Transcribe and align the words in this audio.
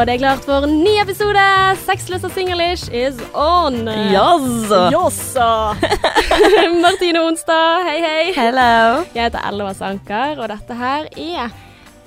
Og 0.00 0.06
det 0.08 0.14
er 0.14 0.20
klart 0.22 0.46
for 0.48 0.64
en 0.64 0.78
ny 0.80 0.94
episode. 1.02 1.40
Sexless 1.82 2.22
og 2.24 2.30
singlish 2.32 2.86
is 2.96 3.18
on. 3.36 3.82
Jazza! 4.08 4.78
yes. 4.94 5.18
Martine 6.84 7.20
Onsdag, 7.20 7.84
hei, 7.84 7.98
hei. 8.00 8.30
Hello. 8.32 9.02
Jeg 9.12 9.26
heter 9.26 9.44
Ella 9.50 9.74
Sanker, 9.76 10.40
og 10.40 10.48
dette 10.54 10.78
her 10.78 11.04
er 11.20 11.52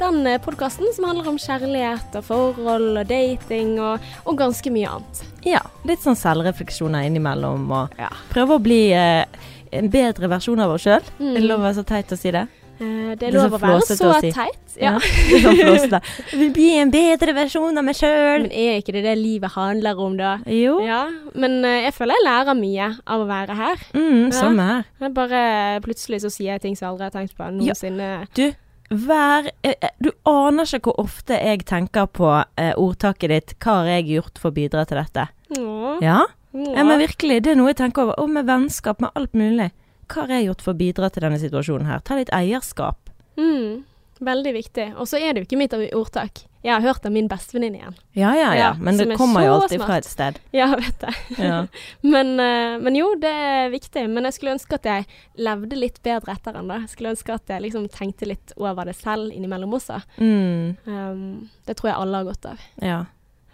den 0.01 0.25
podkasten 0.41 0.89
som 0.95 1.05
handler 1.11 1.29
om 1.35 1.37
kjærlighet 1.37 2.17
og 2.17 2.25
forhold 2.31 2.97
og 3.03 3.13
dating 3.13 3.75
og, 3.77 4.01
og 4.25 4.41
ganske 4.41 4.73
mye 4.73 4.89
annet. 4.95 5.21
Ja, 5.45 5.61
litt 5.85 6.01
sånn 6.01 6.17
selvrefleksjoner 6.17 7.05
innimellom 7.11 7.69
og 7.77 7.93
Ja. 8.01 8.09
prøve 8.33 8.57
å 8.57 8.63
bli 8.71 8.87
eh, 8.97 9.21
en 9.69 9.93
bedre 9.93 10.33
versjon 10.33 10.65
av 10.65 10.73
oss 10.79 10.89
sjøl. 10.89 11.13
Mm. 11.21 11.43
Lov 11.45 11.61
å 11.61 11.67
være 11.69 11.77
så 11.83 11.85
teit 11.93 12.17
å 12.17 12.17
si 12.17 12.33
det? 12.33 12.47
Eh, 12.79 13.13
Det 13.19 13.27
er 13.29 13.35
lov 13.35 13.53
å 13.53 13.59
være 13.61 13.81
så 13.85 14.09
å 14.09 14.19
si. 14.19 14.31
teit. 14.33 14.75
Ja. 14.81 14.95
ja 14.97 15.39
sånn 15.43 15.59
flåsete. 15.59 15.99
Vil 16.39 16.49
bli 16.55 16.69
en 16.81 16.91
bedre 16.93 17.35
versjon 17.37 17.77
av 17.77 17.85
meg 17.85 17.95
sjøl. 17.99 18.47
Men 18.47 18.51
er 18.51 18.79
ikke 18.81 18.95
det 18.95 19.03
det 19.05 19.13
livet 19.19 19.53
handler 19.53 19.99
om, 20.01 20.17
da? 20.17 20.37
Jo. 20.49 20.79
Ja, 20.85 21.03
men 21.35 21.59
eh, 21.65 21.83
jeg 21.85 21.93
føler 21.93 22.17
jeg 22.17 22.25
lærer 22.27 22.57
mye 22.57 22.89
av 23.05 23.21
å 23.23 23.29
være 23.29 23.55
her. 23.59 23.85
Mm, 23.93 24.25
Ja. 24.25 24.35
samme 24.39 24.67
her. 24.71 25.09
Bare 25.13 25.43
Plutselig 25.85 26.21
så 26.23 26.31
sier 26.33 26.53
jeg 26.55 26.61
ting 26.61 26.75
som 26.75 26.87
jeg 26.87 26.91
aldri 26.93 27.09
har 27.09 27.15
tenkt 27.17 27.35
på 27.37 27.49
noensinne. 27.53 28.11
Du, 28.33 28.45
hver 28.93 29.51
eh, 29.63 29.75
eh, 29.81 29.93
Du 30.01 30.09
aner 30.29 30.65
ikke 30.65 30.89
hvor 30.91 30.99
ofte 31.05 31.37
jeg 31.37 31.65
tenker 31.69 32.05
på 32.09 32.29
eh, 32.57 32.73
ordtaket 32.77 33.29
ditt 33.29 33.53
'Hva 33.59 33.79
har 33.83 33.85
jeg 33.97 34.09
gjort 34.17 34.37
for 34.41 34.51
å 34.51 34.57
bidra 34.57 34.85
til 34.85 34.97
dette?' 34.97 35.27
Åh, 35.57 36.01
Ja? 36.01 36.23
åh. 36.55 36.73
ja, 36.75 36.83
men 36.83 36.99
virkelig. 36.99 37.43
Det 37.43 37.51
er 37.53 37.55
noe 37.55 37.69
jeg 37.69 37.77
tenker 37.77 38.03
over. 38.03 38.19
Og 38.19 38.29
med 38.29 38.45
vennskap, 38.45 38.99
med 39.01 39.09
alt 39.15 39.33
mulig. 39.33 39.71
Hva 40.07 40.21
har 40.27 40.35
jeg 40.37 40.47
gjort 40.49 40.61
for 40.65 40.73
å 40.73 40.77
bidra 40.77 41.09
til 41.13 41.23
denne 41.25 41.39
situasjonen 41.41 41.87
her? 41.89 41.99
Ta 42.05 42.15
litt 42.19 42.29
eierskap. 42.35 43.09
Mm, 43.39 43.83
veldig 44.19 44.53
viktig. 44.53 44.89
Og 44.97 45.07
så 45.09 45.17
er 45.21 45.33
det 45.33 45.43
jo 45.43 45.47
ikke 45.49 45.57
mitt 45.61 45.73
ordtak. 45.93 46.43
Jeg 46.63 46.71
har 46.77 46.83
hørt 46.85 47.03
av 47.05 47.11
min 47.11 47.25
bestevenninne 47.27 47.75
igjen. 47.81 47.95
Ja, 48.15 48.29
ja, 48.39 48.51
ja. 48.55 48.59
Ja, 48.59 48.67
Men 48.79 48.95
ja, 48.95 49.03
det 49.03 49.11
er 49.15 49.17
kommer 49.19 49.43
jo 49.43 49.55
alltid 49.57 49.81
smart. 49.81 49.87
fra 49.89 49.97
et 49.99 50.05
sted. 50.07 50.37
Ja, 50.59 50.67
vet 50.79 51.01
jeg. 51.03 51.15
Ja. 51.43 51.57
men, 52.13 52.29
eh, 52.39 52.77
men 52.79 52.95
jo, 52.95 53.09
det 53.19 53.31
er 53.33 53.67
viktig. 53.73 54.05
Men 54.09 54.23
jeg 54.29 54.37
skulle 54.37 54.53
ønske 54.55 54.77
at 54.79 54.87
jeg 54.87 55.07
levde 55.43 55.75
litt 55.75 55.99
bedre 56.07 56.31
etter 56.37 56.55
den. 56.55 56.69
det. 56.71 56.77
Jeg 56.85 56.93
skulle 56.93 57.11
ønske 57.17 57.35
at 57.35 57.51
jeg 57.51 57.65
liksom 57.65 57.89
tenkte 57.91 58.29
litt 58.31 58.53
over 58.55 58.87
det 58.87 58.95
selv 58.95 59.33
innimellom 59.35 59.75
også. 59.79 59.99
Mm, 60.23 60.77
Um, 60.87 61.49
det 61.67 61.75
tror 61.79 61.89
jeg 61.91 61.99
alle 61.99 62.17
har 62.21 62.29
godt 62.31 62.45
av. 62.53 62.63
ja. 62.81 63.01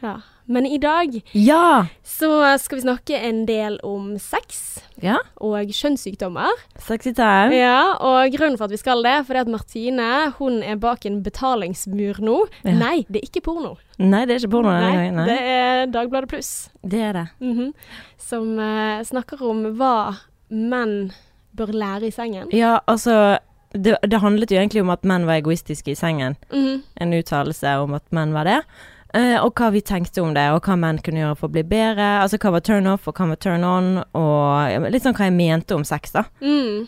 Ja. 0.03 0.17
Men 0.49 0.65
i 0.65 0.77
dag 0.81 1.13
Ja! 1.37 1.85
så 2.03 2.57
skal 2.57 2.79
vi 2.79 2.81
snakke 2.81 3.17
en 3.21 3.43
del 3.45 3.75
om 3.85 4.15
sex 4.17 4.79
Ja, 5.01 5.17
og 5.37 5.69
kjønnssykdommer. 5.69 6.49
sexy 6.81 7.11
time. 7.13 7.53
Ja, 7.53 7.93
og 8.01 8.31
grunnen 8.33 8.57
for 8.57 8.65
at 8.65 8.71
vi 8.73 8.79
skal 8.81 9.03
det, 9.05 9.13
er 9.29 9.41
at 9.43 9.47
Martine 9.47 10.33
hun 10.39 10.63
er 10.63 10.75
bak 10.75 11.05
en 11.05 11.21
betalingsmur 11.23 12.19
nå. 12.19 12.39
Ja. 12.63 12.73
Nei, 12.73 13.05
det 13.07 13.21
er 13.21 13.27
ikke 13.29 13.43
porno. 13.45 13.75
Nei, 13.99 14.25
det 14.25 14.35
er 14.35 14.41
ikke 14.41 14.51
porno 14.57 14.73
denne 14.73 14.89
gangen. 14.95 15.15
Nei. 15.21 15.27
Det 15.29 15.39
er 15.53 15.85
Dagbladet 15.93 16.29
Pluss. 16.33 16.69
Det 16.83 16.99
er 16.99 17.13
det. 17.13 17.27
Mhm. 17.39 17.73
Som 18.17 18.57
uh, 18.59 18.99
snakker 19.05 19.41
om 19.45 19.63
hva 19.77 20.15
menn 20.49 21.11
bør 21.55 21.71
lære 21.73 22.09
i 22.09 22.11
sengen. 22.11 22.49
Ja, 22.53 22.79
altså 22.87 23.37
det, 23.73 23.97
det 24.01 24.19
handlet 24.19 24.49
jo 24.51 24.57
egentlig 24.57 24.81
om 24.81 24.89
at 24.89 25.05
menn 25.05 25.27
var 25.29 25.37
egoistiske 25.39 25.93
i 25.93 25.97
sengen. 25.99 26.37
Mhm. 26.51 26.81
En 26.99 27.13
uttalelse 27.13 27.77
om 27.83 27.93
at 27.93 28.03
menn 28.11 28.33
var 28.33 28.49
det. 28.49 28.61
Eh, 29.17 29.37
og 29.41 29.57
hva 29.57 29.71
vi 29.73 29.81
tenkte 29.81 30.21
om 30.21 30.35
det, 30.37 30.45
og 30.53 30.61
hva 30.67 30.77
menn 30.77 31.01
kunne 31.01 31.23
gjøre 31.23 31.39
for 31.39 31.49
å 31.49 31.55
bli 31.57 31.65
bedre. 31.65 32.11
Altså 32.21 32.37
hva 32.41 32.53
var 32.57 32.65
turn 32.65 32.89
off, 32.91 33.09
og 33.09 33.17
hva 33.17 33.31
var 33.31 33.41
turn 33.41 33.65
on, 33.65 33.91
og 34.17 34.89
litt 34.93 35.05
sånn 35.05 35.17
hva 35.17 35.29
jeg 35.29 35.37
mente 35.39 35.77
om 35.77 35.85
sex, 35.87 36.13
da. 36.15 36.27
Mm. 36.43 36.87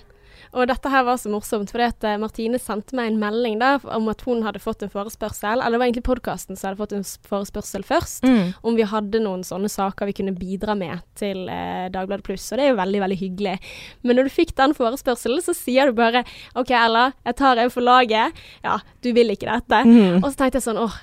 Og 0.51 0.67
dette 0.67 0.89
her 0.91 1.05
var 1.07 1.19
så 1.19 1.31
morsomt, 1.31 1.71
fordi 1.71 1.85
at 1.87 2.05
eh, 2.07 2.17
Martine 2.19 2.59
sendte 2.59 2.95
meg 2.97 3.11
en 3.11 3.19
melding 3.21 3.55
da, 3.61 3.77
om 3.95 4.09
at 4.11 4.23
hun 4.27 4.41
hadde 4.43 4.59
fått 4.59 4.83
en 4.83 4.91
forespørsel. 4.91 5.61
Eller 5.61 5.77
det 5.77 5.79
var 5.79 5.87
egentlig 5.87 6.07
podkasten 6.09 6.59
som 6.59 6.69
hadde 6.69 6.81
fått 6.81 6.95
en 6.97 7.05
forespørsel 7.29 7.85
først. 7.87 8.27
Mm. 8.27 8.51
Om 8.67 8.79
vi 8.79 8.87
hadde 8.91 9.21
noen 9.23 9.45
sånne 9.47 9.71
saker 9.71 10.09
vi 10.09 10.17
kunne 10.19 10.35
bidra 10.35 10.75
med 10.77 11.05
til 11.19 11.45
eh, 11.47 11.87
Dagbladet 11.93 12.27
Pluss. 12.27 12.49
Og 12.51 12.59
det 12.59 12.67
er 12.67 12.73
jo 12.73 12.81
veldig, 12.81 13.03
veldig 13.05 13.19
hyggelig. 13.21 13.55
Men 14.03 14.19
når 14.19 14.27
du 14.27 14.35
fikk 14.35 14.51
den 14.59 14.75
forespørselen, 14.75 15.39
så 15.45 15.55
sier 15.55 15.87
du 15.87 16.01
bare 16.01 16.25
OK, 16.59 16.75
Ella, 16.75 17.07
jeg 17.29 17.39
tar 17.39 17.63
en 17.63 17.71
for 17.71 17.87
laget. 17.87 18.43
Ja, 18.65 18.81
du 19.05 19.13
vil 19.15 19.31
ikke 19.31 19.47
dette. 19.47 19.85
Mm. 19.87 20.19
Og 20.19 20.33
så 20.33 20.35
tenkte 20.35 20.59
jeg 20.59 20.67
sånn 20.67 20.83
åh, 20.83 20.99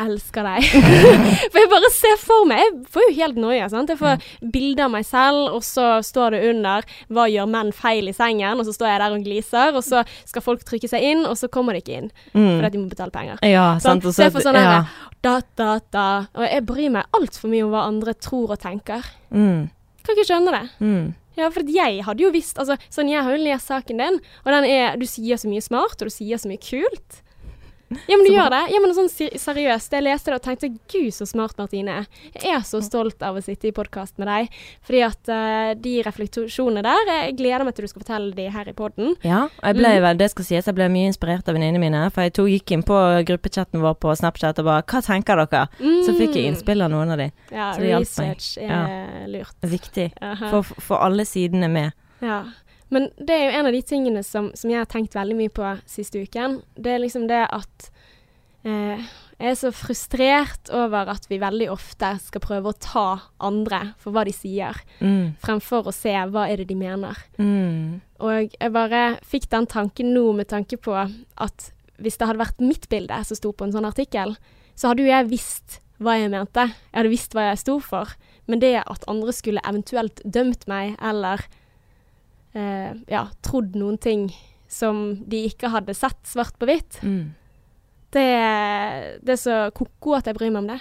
elsker 0.00 0.46
deg. 0.46 0.64
for 1.52 1.58
jeg 1.60 1.70
bare 1.70 1.90
ser 1.94 2.16
for 2.18 2.48
meg 2.50 2.60
Jeg 2.64 2.88
får 2.94 3.04
jo 3.06 3.14
helt 3.18 3.38
noia. 3.40 3.68
sant? 3.70 3.92
Jeg 3.92 4.00
får 4.00 4.24
bilde 4.54 4.84
av 4.84 4.92
meg 4.94 5.06
selv, 5.06 5.54
og 5.54 5.62
så 5.66 6.00
står 6.04 6.34
det 6.36 6.42
under 6.50 6.82
'Hva 7.08 7.26
gjør 7.30 7.50
menn 7.50 7.72
feil 7.72 8.08
i 8.10 8.16
sengen?' 8.16 8.58
Og 8.58 8.66
så 8.66 8.74
står 8.74 8.90
jeg 8.90 9.00
der 9.04 9.16
og 9.16 9.24
gliser, 9.24 9.74
og 9.78 9.84
så 9.86 10.04
skal 10.24 10.42
folk 10.42 10.64
trykke 10.64 10.88
seg 10.90 11.02
inn, 11.02 11.24
og 11.26 11.36
så 11.38 11.48
kommer 11.48 11.72
de 11.74 11.82
ikke 11.84 11.98
inn. 12.02 12.10
Mm. 12.34 12.50
Fordi 12.56 12.66
at 12.66 12.72
de 12.72 12.78
må 12.82 12.88
betale 12.90 13.14
penger. 13.14 13.38
Ja, 13.42 13.78
Sant? 13.78 14.02
sant. 14.02 14.04
Og 14.10 14.14
Så 14.14 14.22
jeg 14.26 14.32
får 14.34 14.46
sånn 14.48 14.60
ja. 14.60 14.82
her, 14.82 15.10
da, 15.22 15.40
da, 15.56 15.80
da. 15.90 16.06
Og 16.34 16.44
jeg 16.48 16.66
bryr 16.66 16.90
meg 16.90 17.04
altfor 17.14 17.48
mye 17.48 17.64
om 17.64 17.70
hva 17.70 17.86
andre 17.88 18.14
tror 18.14 18.50
og 18.56 18.60
tenker. 18.60 19.04
Mm. 19.30 19.70
Kan 20.04 20.16
ikke 20.16 20.28
skjønne 20.28 20.52
det. 20.52 20.64
Mm. 20.80 21.14
Ja, 21.36 21.48
for 21.50 21.66
jeg 21.66 22.04
hadde 22.06 22.22
jo 22.22 22.30
visst 22.30 22.58
altså, 22.62 22.76
sånn, 22.94 23.08
Jeg 23.10 23.24
har 23.26 23.34
jo 23.34 23.42
lest 23.42 23.66
saken 23.66 23.98
din, 23.98 24.20
og 24.46 24.52
den 24.54 24.64
er 24.70 24.96
Du 24.96 25.06
sier 25.06 25.34
så 25.40 25.48
mye 25.50 25.62
smart, 25.64 25.96
og 25.98 26.06
du 26.06 26.14
sier 26.14 26.38
så 26.38 26.46
mye 26.46 26.62
kult. 26.62 27.22
Ja, 27.90 28.16
men 28.16 28.24
du 28.24 28.32
gjør 28.32 28.50
det. 28.50 28.62
Ja, 28.72 28.80
men 28.82 28.94
sånn 28.96 29.10
seriøst. 29.12 29.92
Jeg 29.94 30.04
leste 30.06 30.32
det 30.32 30.38
og 30.38 30.44
tenkte 30.44 30.70
gud, 30.90 31.10
så 31.14 31.26
smart 31.28 31.56
Martine. 31.60 32.06
Jeg 32.34 32.54
er 32.56 32.64
så 32.66 32.80
stolt 32.84 33.22
av 33.22 33.36
å 33.36 33.42
sitte 33.44 33.68
i 33.68 33.74
podkast 33.76 34.18
med 34.18 34.28
deg. 34.30 34.54
Fordi 34.86 35.02
at 35.06 35.30
uh, 35.30 35.74
de 35.78 35.94
refleksjonene 36.06 36.82
der 36.84 37.10
Jeg 37.10 37.36
gleder 37.38 37.64
meg 37.66 37.76
til 37.76 37.86
du 37.86 37.92
skal 37.92 38.04
fortelle 38.04 38.34
de 38.36 38.48
her 38.50 38.70
i 38.70 38.74
poden. 38.76 39.14
Ja, 39.22 39.44
og 39.46 39.68
jeg 39.68 39.78
ble 39.80 39.92
Mm. 39.94 40.18
det 40.18 40.30
skal 40.30 40.44
sies, 40.44 40.66
jeg 40.66 40.74
ble 40.74 40.88
mye 40.90 41.10
inspirert 41.12 41.48
av 41.48 41.54
venninnene 41.54 41.80
mine. 41.80 42.10
For 42.10 42.24
jeg 42.26 42.34
to 42.34 42.46
gikk 42.50 42.72
inn 42.74 42.82
på 42.82 42.96
gruppechatten 43.28 43.80
vår 43.80 43.94
på 44.02 44.14
Snapchat 44.16 44.58
og 44.58 44.64
bare 44.64 44.82
'Hva 44.82 45.02
tenker 45.04 45.36
dere?' 45.36 45.68
Så 46.04 46.16
fikk 46.18 46.34
jeg 46.34 46.50
innspill 46.50 46.82
av 46.82 46.90
noen 46.90 47.10
av 47.12 47.18
de. 47.18 47.30
Mm. 47.30 47.52
Ja, 47.52 47.72
så 47.72 47.80
det 47.80 47.90
hjalp 47.90 48.18
meg. 48.18 48.36
research 48.36 48.58
er 48.58 49.28
lurt. 49.28 49.54
Viktig. 49.62 50.12
For, 50.50 50.62
for 50.62 50.96
alle 50.98 51.24
sidene 51.24 51.68
med. 51.68 51.92
Ja. 52.24 52.44
Men 52.90 53.08
det 53.18 53.30
er 53.34 53.44
jo 53.50 53.58
en 53.58 53.66
av 53.66 53.72
de 53.72 53.82
tingene 53.82 54.22
som, 54.22 54.50
som 54.54 54.70
jeg 54.70 54.78
har 54.78 54.86
tenkt 54.90 55.14
veldig 55.16 55.36
mye 55.38 55.52
på 55.54 55.70
siste 55.88 56.20
uken. 56.22 56.60
Det 56.76 56.92
er 56.94 57.02
liksom 57.02 57.26
det 57.30 57.42
at 57.48 57.90
eh, 58.64 59.00
jeg 59.40 59.50
er 59.50 59.56
så 59.58 59.70
frustrert 59.74 60.70
over 60.72 61.10
at 61.10 61.26
vi 61.28 61.40
veldig 61.42 61.66
ofte 61.72 62.12
skal 62.22 62.42
prøve 62.44 62.70
å 62.70 62.78
ta 62.78 63.06
andre 63.44 63.80
for 63.98 64.14
hva 64.14 64.22
de 64.28 64.32
sier, 64.36 64.78
Mm. 65.00 65.34
fremfor 65.42 65.88
å 65.90 65.92
se 65.94 66.12
hva 66.30 66.46
er 66.48 66.56
det 66.62 66.68
de 66.68 66.76
mener. 66.78 67.18
Mm. 67.38 68.00
Og 68.20 68.52
jeg 68.60 68.72
bare 68.72 69.18
fikk 69.26 69.48
den 69.50 69.66
tanken 69.66 70.14
nå 70.14 70.32
med 70.36 70.48
tanke 70.48 70.78
på 70.78 70.94
at 70.94 71.70
hvis 71.98 72.16
det 72.18 72.26
hadde 72.28 72.40
vært 72.44 72.60
mitt 72.62 72.88
bilde 72.88 73.18
som 73.24 73.36
sto 73.36 73.52
på 73.52 73.64
en 73.66 73.72
sånn 73.74 73.86
artikkel, 73.88 74.36
så 74.76 74.88
hadde 74.90 75.02
jo 75.04 75.10
jeg 75.10 75.28
visst 75.30 75.80
hva 76.02 76.16
jeg 76.18 76.30
mente. 76.30 76.68
Jeg 76.70 76.96
hadde 76.98 77.12
visst 77.12 77.34
hva 77.34 77.48
jeg 77.50 77.58
sto 77.62 77.76
for. 77.80 78.14
Men 78.46 78.60
det 78.60 78.74
at 78.86 79.04
andre 79.08 79.32
skulle 79.32 79.62
eventuelt 79.64 80.20
dømt 80.24 80.66
meg, 80.68 80.96
eller 81.00 81.42
eh, 82.54 82.92
ja, 83.10 83.26
trodd 83.42 83.74
noen 83.76 83.98
ting 83.98 84.28
som 84.68 85.24
de 85.28 85.44
ikke 85.48 85.70
hadde 85.70 85.94
sett 85.94 86.22
svart 86.26 86.56
på 86.58 86.66
hvitt, 86.66 87.00
Mm. 87.02 87.32
det, 88.14 88.28
det 89.24 89.32
er 89.36 89.40
så 89.40 89.56
ko-ko 89.74 90.14
at 90.18 90.26
jeg 90.30 90.36
bryr 90.38 90.50
meg 90.54 90.62
om 90.64 90.68
det. 90.74 90.80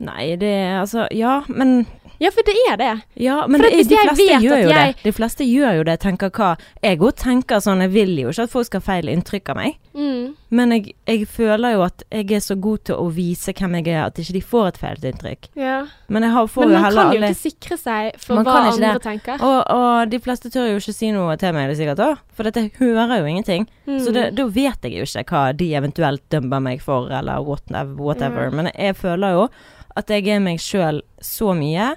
Nei, 0.00 0.30
det 0.40 0.48
er 0.48 0.78
altså 0.80 1.02
Ja, 1.12 1.42
men 1.48 1.82
Ja, 2.20 2.30
for 2.32 2.40
det 2.44 2.54
er 2.70 2.76
det. 2.80 3.02
Ja, 3.20 3.46
men 3.46 3.60
det, 3.60 3.70
de 3.88 3.96
fleste 3.96 4.24
gjør 4.40 4.62
jo 4.62 4.70
jeg- 4.70 4.94
det. 4.94 5.02
De 5.04 5.12
fleste 5.12 5.44
gjør 5.44 5.76
jo 5.76 5.82
det, 5.84 5.98
tenker 6.00 6.30
hva 6.30 6.58
Jeg 6.82 6.98
òg 7.00 7.12
tenker 7.16 7.60
sånn, 7.60 7.80
jeg 7.80 7.90
vil 7.90 8.16
jo 8.18 8.28
ikke 8.30 8.42
at 8.44 8.50
folk 8.50 8.66
skal 8.66 8.80
ha 8.80 8.84
feil 8.94 9.08
inntrykk 9.12 9.48
av 9.50 9.56
meg. 9.56 9.76
Mm. 9.94 10.36
Men 10.54 10.70
jeg, 10.70 10.92
jeg 11.08 11.24
føler 11.26 11.72
jo 11.74 11.80
at 11.82 12.02
jeg 12.14 12.30
er 12.36 12.42
så 12.44 12.54
god 12.62 12.84
til 12.86 12.94
å 12.94 13.08
vise 13.10 13.50
hvem 13.58 13.74
jeg 13.80 13.88
er, 13.90 14.04
at 14.06 14.18
ikke 14.22 14.36
de 14.36 14.42
får 14.46 14.66
et 14.68 14.78
feil 14.78 15.06
inntrykk. 15.10 15.48
Ja. 15.58 15.80
Men 16.08 16.22
Men 16.22 16.30
man 16.30 16.92
kan 16.94 17.12
jo 17.16 17.20
ikke 17.20 17.34
sikre 17.40 17.78
seg 17.80 18.20
for 18.22 18.42
hva 18.44 18.54
andre 18.70 18.92
det. 18.94 19.02
tenker. 19.02 19.42
og, 19.42 19.64
og 19.74 20.10
de 20.12 20.20
fleste 20.22 20.50
tør 20.50 20.68
jo 20.70 20.76
ikke 20.78 20.94
si 20.94 21.10
noe 21.10 21.36
til 21.36 21.52
meg, 21.56 21.70
er 21.70 21.74
sikkert 21.74 22.04
òg. 22.06 22.18
For 22.36 22.46
dette 22.46 22.70
hører 22.78 23.18
jo 23.18 23.26
ingenting. 23.32 23.66
Mm. 23.86 23.98
Så 24.04 24.12
da 24.14 24.46
vet 24.46 24.78
jeg 24.86 24.92
jo 25.00 25.08
ikke 25.08 25.24
hva 25.34 25.56
de 25.56 25.72
eventuelt 25.74 26.22
dømmer 26.30 26.60
meg 26.60 26.80
for, 26.82 27.10
eller 27.10 27.42
whatever. 27.42 27.96
whatever. 27.98 28.46
Ja. 28.46 28.50
Men 28.60 28.70
jeg 28.74 28.96
føler 28.96 29.32
jo 29.40 29.48
at 29.96 30.08
jeg 30.08 30.28
er 30.28 30.38
meg 30.40 30.60
sjøl 30.62 31.02
så 31.20 31.50
mye. 31.58 31.96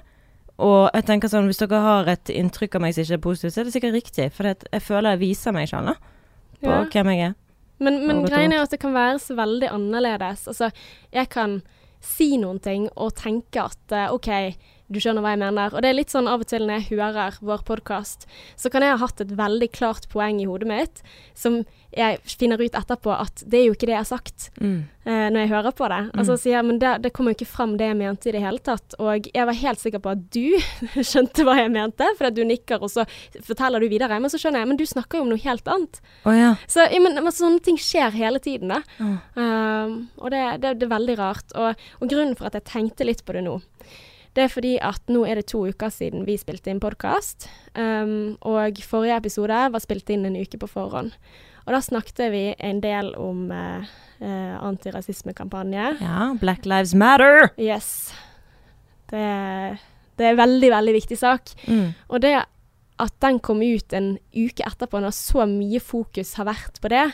Og 0.58 0.90
jeg 0.94 1.06
tenker 1.06 1.30
sånn, 1.30 1.46
hvis 1.50 1.58
dere 1.62 1.78
har 1.82 2.06
et 2.10 2.30
inntrykk 2.30 2.74
av 2.78 2.82
meg 2.84 2.94
som 2.94 3.02
ikke 3.02 3.14
er 3.18 3.22
positivt, 3.22 3.54
så 3.54 3.60
er 3.62 3.64
det 3.70 3.72
sikkert 3.74 3.94
riktig. 3.96 4.28
For 4.34 4.46
jeg 4.50 4.82
føler 4.82 5.14
jeg 5.16 5.22
viser 5.24 5.54
meg 5.54 5.66
sjøl, 5.70 5.86
da. 5.90 5.94
På 6.62 6.70
Ja. 6.70 6.84
hvem 6.90 7.10
jeg 7.10 7.20
er. 7.28 7.34
Men, 7.78 8.04
men 8.06 8.22
Og 8.22 8.28
greien 8.30 8.52
er 8.54 8.62
at 8.62 8.74
det 8.74 8.80
kan 8.82 8.94
være 8.94 9.18
så 9.22 9.36
veldig 9.38 9.70
annerledes. 9.72 10.46
Altså, 10.50 10.70
jeg 11.14 11.30
kan 11.32 11.58
si 12.04 12.34
noen 12.38 12.60
ting 12.62 12.86
og 13.00 13.14
tenke 13.18 13.64
at 13.64 13.94
eh, 13.96 14.12
OK, 14.12 14.30
du 14.92 14.98
skjønner 15.00 15.24
hva 15.24 15.32
jeg 15.34 15.40
mener. 15.44 15.72
Og 15.74 15.80
det 15.82 15.88
er 15.90 15.96
litt 15.96 16.12
sånn 16.12 16.28
av 16.28 16.42
og 16.44 16.46
til 16.50 16.66
når 16.66 16.82
jeg 16.82 16.98
hører 16.98 17.38
vår 17.40 17.62
podkast, 17.64 18.26
så 18.56 18.70
kan 18.70 18.82
jeg 18.84 18.92
ha 18.96 19.00
hatt 19.06 19.20
et 19.24 19.32
veldig 19.38 19.70
klart 19.72 20.08
poeng 20.12 20.42
i 20.42 20.48
hodet 20.50 20.68
mitt 20.68 21.02
som 21.34 21.62
jeg 21.94 22.18
finner 22.26 22.58
ut 22.58 22.74
etterpå 22.74 23.12
at 23.14 23.44
det 23.46 23.60
er 23.60 23.68
jo 23.68 23.74
ikke 23.76 23.86
det 23.86 23.94
jeg 23.94 24.02
har 24.02 24.08
sagt 24.10 24.48
Mm. 24.60 24.80
eh, 25.06 25.28
når 25.30 25.38
jeg 25.44 25.50
hører 25.52 25.74
på 25.78 25.86
det. 25.88 26.00
Altså 26.18 26.34
sier 26.40 26.56
jeg, 26.56 26.64
men 26.66 26.78
det, 26.82 26.90
det 27.04 27.12
kommer 27.14 27.30
jo 27.30 27.36
ikke 27.38 27.46
fram 27.52 27.76
det 27.78 27.86
jeg 27.86 27.96
mente 28.00 28.28
i 28.28 28.32
det 28.34 28.42
hele 28.42 28.58
tatt. 28.58 28.96
Og 28.98 29.28
jeg 29.30 29.46
var 29.46 29.54
helt 29.60 29.78
sikker 29.82 30.02
på 30.02 30.10
at 30.10 30.24
du 30.34 30.58
skjønte 31.10 31.44
hva 31.46 31.54
jeg 31.60 31.70
mente, 31.70 32.08
for 32.18 32.30
du 32.34 32.42
nikker, 32.44 32.82
og 32.82 32.90
så 32.90 33.04
forteller 33.46 33.78
du 33.80 33.86
videre. 33.92 34.18
Men 34.18 34.32
så 34.32 34.40
skjønner 34.42 34.64
jeg, 34.64 34.68
men 34.72 34.80
du 34.80 34.84
snakker 34.90 35.18
jo 35.20 35.26
om 35.26 35.30
noe 35.30 35.42
helt 35.44 35.70
annet. 35.70 36.00
Oh, 36.26 36.34
ja. 36.34 36.54
Så 36.66 36.88
ja, 36.90 36.98
men, 37.04 37.14
men 37.22 37.32
sånne 37.34 37.62
ting 37.62 37.78
skjer 37.78 38.10
hele 38.18 38.42
tiden, 38.42 38.74
da. 38.74 38.80
Oh. 38.98 39.14
Um, 39.38 39.94
og 40.18 40.34
det, 40.34 40.42
det, 40.64 40.74
det 40.80 40.88
er 40.88 40.94
veldig 40.96 41.16
rart. 41.22 41.54
Og, 41.54 41.86
og 42.00 42.10
grunnen 42.10 42.34
for 42.38 42.50
at 42.50 42.58
jeg 42.58 42.66
tenkte 42.72 43.06
litt 43.06 43.22
på 43.24 43.36
det 43.38 43.44
nå, 43.46 43.60
det 44.34 44.44
er 44.44 44.50
fordi 44.50 44.74
at 44.82 45.02
nå 45.12 45.22
er 45.28 45.38
det 45.38 45.48
to 45.52 45.62
uker 45.70 45.92
siden 45.94 46.24
vi 46.26 46.34
spilte 46.40 46.72
inn 46.72 46.82
podkast. 46.82 47.46
Um, 47.78 48.34
og 48.42 48.80
forrige 48.82 49.20
episode 49.22 49.60
var 49.70 49.82
spilt 49.82 50.10
inn 50.10 50.26
en 50.26 50.38
uke 50.38 50.58
på 50.58 50.70
forhånd. 50.70 51.14
Og 51.64 51.72
da 51.72 51.80
snakket 51.80 52.24
vi 52.34 52.44
en 52.58 52.80
del 52.84 53.12
om 53.16 53.46
uh, 53.54 53.84
uh, 54.20 54.56
antirasismekampanje. 54.66 55.94
ja. 56.02 56.32
Black 56.40 56.66
Lives 56.66 56.96
Matter. 56.98 57.52
Yes. 57.56 58.12
Det, 59.12 59.22
det 60.18 60.26
er 60.26 60.34
en 60.34 60.42
veldig, 60.42 60.70
veldig 60.74 60.96
viktig 60.98 61.20
sak. 61.20 61.54
Mm. 61.70 61.94
Og 62.10 62.20
det 62.26 62.34
at 63.02 63.14
den 63.22 63.40
kom 63.42 63.62
ut 63.62 63.94
en 63.96 64.12
uke 64.34 64.66
etterpå, 64.66 65.00
når 65.02 65.14
så 65.16 65.46
mye 65.50 65.80
fokus 65.82 66.34
har 66.38 66.46
vært 66.46 66.78
på 66.82 66.90
det, 66.92 67.06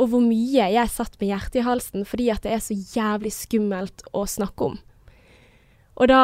og 0.00 0.08
hvor 0.10 0.22
mye 0.24 0.70
jeg 0.72 0.90
satt 0.90 1.18
med 1.20 1.30
hjertet 1.30 1.60
i 1.60 1.66
halsen 1.66 2.06
fordi 2.08 2.30
at 2.32 2.42
det 2.46 2.54
er 2.56 2.62
så 2.64 2.74
jævlig 2.74 3.30
skummelt 3.36 4.02
å 4.16 4.24
snakke 4.26 4.72
om. 4.72 4.78
Og 6.00 6.08
da 6.10 6.22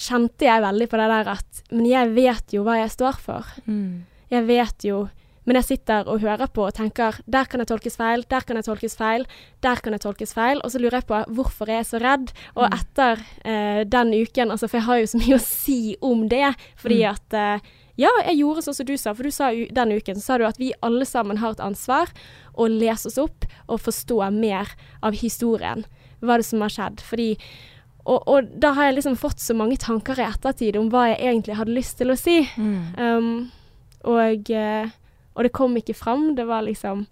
kjente 0.00 0.46
jeg 0.48 0.62
veldig 0.64 0.86
på 0.90 0.98
det 1.00 1.08
der 1.12 1.28
at 1.36 1.62
Men 1.70 1.86
jeg 1.90 2.12
vet 2.16 2.52
jo 2.56 2.62
hva 2.66 2.78
jeg 2.80 2.90
står 2.96 3.18
for. 3.20 3.48
Mm. 3.66 4.06
Jeg 4.32 4.46
vet 4.48 4.84
jo 4.88 5.08
Men 5.46 5.56
jeg 5.56 5.64
sitter 5.64 6.06
og 6.06 6.20
hører 6.20 6.46
på 6.52 6.66
og 6.68 6.74
tenker 6.76 7.16
Der 7.26 7.44
kan 7.48 7.60
jeg 7.62 7.66
tolkes 7.70 7.96
feil, 7.96 8.22
der 8.30 8.44
kan 8.46 8.56
jeg 8.60 8.64
tolkes 8.68 8.94
feil, 8.96 9.24
der 9.64 9.80
kan 9.82 9.92
jeg 9.96 10.02
tolkes 10.04 10.34
feil. 10.36 10.60
Og 10.64 10.70
så 10.70 10.78
lurer 10.78 11.00
jeg 11.00 11.06
på 11.08 11.20
hvorfor 11.34 11.66
jeg 11.72 11.80
er 11.82 11.88
så 11.88 11.98
redd. 12.00 12.32
Og 12.56 12.68
etter 12.76 13.22
eh, 13.44 13.82
den 13.88 14.12
uken 14.14 14.50
Altså, 14.52 14.68
for 14.68 14.78
jeg 14.78 14.86
har 14.86 15.00
jo 15.00 15.06
så 15.10 15.18
mye 15.22 15.38
å 15.38 15.44
si 15.44 15.96
om 16.00 16.26
det. 16.28 16.54
Fordi 16.76 17.00
Mm. 17.02 17.10
at 17.14 17.34
eh, 17.34 17.70
Ja, 18.00 18.08
jeg 18.24 18.38
gjorde 18.40 18.62
sånn 18.64 18.74
som 18.78 18.86
du 18.86 18.94
sa. 18.96 19.12
For 19.12 19.22
du 19.24 19.30
sa 19.30 19.50
u 19.52 19.66
den 19.76 19.90
uken 19.92 20.16
så 20.16 20.22
sa 20.22 20.38
du 20.38 20.44
at 20.46 20.56
vi 20.60 20.70
alle 20.82 21.04
sammen 21.04 21.36
har 21.36 21.52
et 21.52 21.60
ansvar 21.60 22.08
å 22.56 22.64
lese 22.68 23.08
oss 23.10 23.18
opp 23.18 23.44
og 23.68 23.80
forstå 23.80 24.30
mer 24.32 24.70
av 25.02 25.12
historien. 25.20 25.84
Hva 26.22 26.34
er 26.34 26.40
det 26.40 26.46
som 26.48 26.60
har 26.64 26.72
skjedd? 26.72 27.00
Fordi 27.04 27.36
og, 28.10 28.26
og 28.26 28.50
da 28.62 28.72
har 28.76 28.88
jeg 28.88 28.98
liksom 28.98 29.16
fått 29.20 29.42
så 29.42 29.54
mange 29.56 29.78
tanker 29.80 30.18
i 30.18 30.26
ettertid 30.26 30.78
om 30.80 30.90
hva 30.92 31.06
jeg 31.12 31.20
egentlig 31.22 31.58
hadde 31.60 31.76
lyst 31.76 31.98
til 32.00 32.12
å 32.12 32.18
si. 32.18 32.40
Mm. 32.58 32.80
Um, 32.98 33.30
og, 34.10 34.50
eh, 34.50 34.90
og 35.36 35.46
det 35.46 35.52
kom 35.54 35.76
ikke 35.78 35.96
fram. 35.96 36.30
Det 36.36 36.46
var 36.48 36.64
liksom 36.64 37.06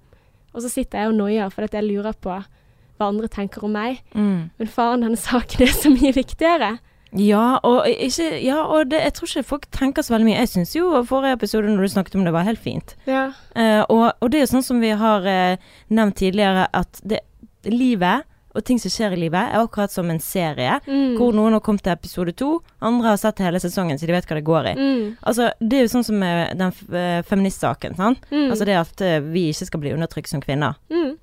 Og 0.57 0.63
så 0.65 0.71
sitter 0.73 1.03
jeg 1.03 1.11
og 1.11 1.19
noier 1.19 1.51
fordi 1.53 1.77
jeg 1.77 1.85
lurer 1.85 2.17
på 2.17 2.33
hva 2.33 3.09
andre 3.13 3.29
tenker 3.31 3.63
om 3.65 3.75
meg. 3.77 4.01
Mm. 4.17 4.49
Men 4.59 4.71
faren, 4.73 5.05
denne 5.05 5.19
saken 5.21 5.67
er 5.69 5.75
så 5.77 5.93
mye 5.93 6.11
viktigere. 6.17 6.79
Ja, 7.17 7.61
og, 7.65 7.87
ikke, 7.89 8.27
ja, 8.45 8.59
og 8.69 8.91
det, 8.91 8.99
jeg 9.05 9.15
tror 9.17 9.31
ikke 9.31 9.49
folk 9.53 9.69
tenker 9.73 10.05
så 10.05 10.17
veldig 10.17 10.27
mye. 10.29 10.41
Jeg 10.43 10.51
syns 10.53 10.75
jo 10.77 10.91
forrige 11.09 11.39
episode 11.39 11.71
når 11.71 11.87
du 11.87 11.93
snakket 11.95 12.19
om 12.19 12.27
det, 12.27 12.35
var 12.35 12.49
helt 12.49 12.61
fint. 12.61 12.97
Ja. 13.07 13.29
Uh, 13.55 13.85
og, 13.89 14.05
og 14.21 14.33
det 14.33 14.41
er 14.41 14.45
jo 14.45 14.51
sånn 14.57 14.67
som 14.67 14.83
vi 14.83 14.91
har 14.99 15.29
uh, 15.29 15.71
nevnt 15.95 16.19
tidligere, 16.21 16.67
at 16.77 17.01
det, 17.09 17.23
livet 17.69 18.28
og 18.59 18.65
ting 18.67 18.81
som 18.83 18.91
skjer 18.93 19.15
i 19.15 19.21
livet, 19.23 19.39
er 19.55 19.63
akkurat 19.63 19.93
som 19.95 20.11
en 20.11 20.19
serie. 20.21 20.81
Mm. 20.89 21.15
Hvor 21.21 21.33
noen 21.37 21.55
har 21.57 21.63
kommet 21.65 21.85
til 21.87 21.95
episode 21.95 22.35
to, 22.39 22.51
andre 22.83 23.13
har 23.15 23.21
sett 23.23 23.39
hele 23.45 23.61
sesongen, 23.63 23.99
så 24.01 24.07
de 24.11 24.17
vet 24.17 24.27
hva 24.29 24.37
det 24.41 24.45
går 24.49 24.69
i. 24.73 24.75
Mm. 24.77 25.17
Altså, 25.23 25.53
Det 25.63 25.79
er 25.79 25.87
jo 25.87 25.93
sånn 25.95 26.05
som 26.11 26.21
den 26.21 26.73
eh, 26.93 27.23
feministsaken. 27.23 27.97
sant? 27.97 28.19
Mm. 28.31 28.51
Altså 28.51 28.67
det 28.69 28.77
at 28.77 29.01
eh, 29.07 29.21
vi 29.21 29.49
ikke 29.53 29.67
skal 29.71 29.81
bli 29.87 29.95
undertrykt 29.95 30.29
som 30.29 30.43
kvinner. 30.43 30.75
Mm. 30.91 31.17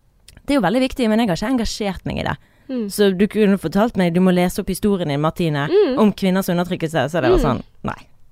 Det 0.46 0.54
er 0.54 0.60
jo 0.60 0.66
veldig 0.66 0.82
viktig, 0.88 1.10
men 1.10 1.20
jeg 1.20 1.28
har 1.30 1.36
ikke 1.42 1.54
engasjert 1.58 2.06
meg 2.06 2.20
i 2.24 2.28
det. 2.28 2.36
Mm. 2.70 2.86
Så 2.90 3.12
du 3.18 3.28
kunne 3.30 3.60
fortalt 3.62 3.96
meg 3.98 4.14
du 4.16 4.22
må 4.26 4.32
lese 4.34 4.62
opp 4.64 4.70
historien 4.74 5.10
din, 5.12 5.22
Martine, 5.22 5.68
Mm. 5.70 6.00
om 6.02 6.12
kvinners 6.14 6.50
undertrykkelse. 6.50 7.10
Så 7.12 7.22
det 7.22 7.30
var 7.30 7.38
sånn. 7.44 7.64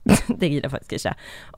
det 0.39 0.49
gidder 0.49 0.67
jeg 0.67 0.71
faktisk 0.73 0.93
ikke. 0.99 1.13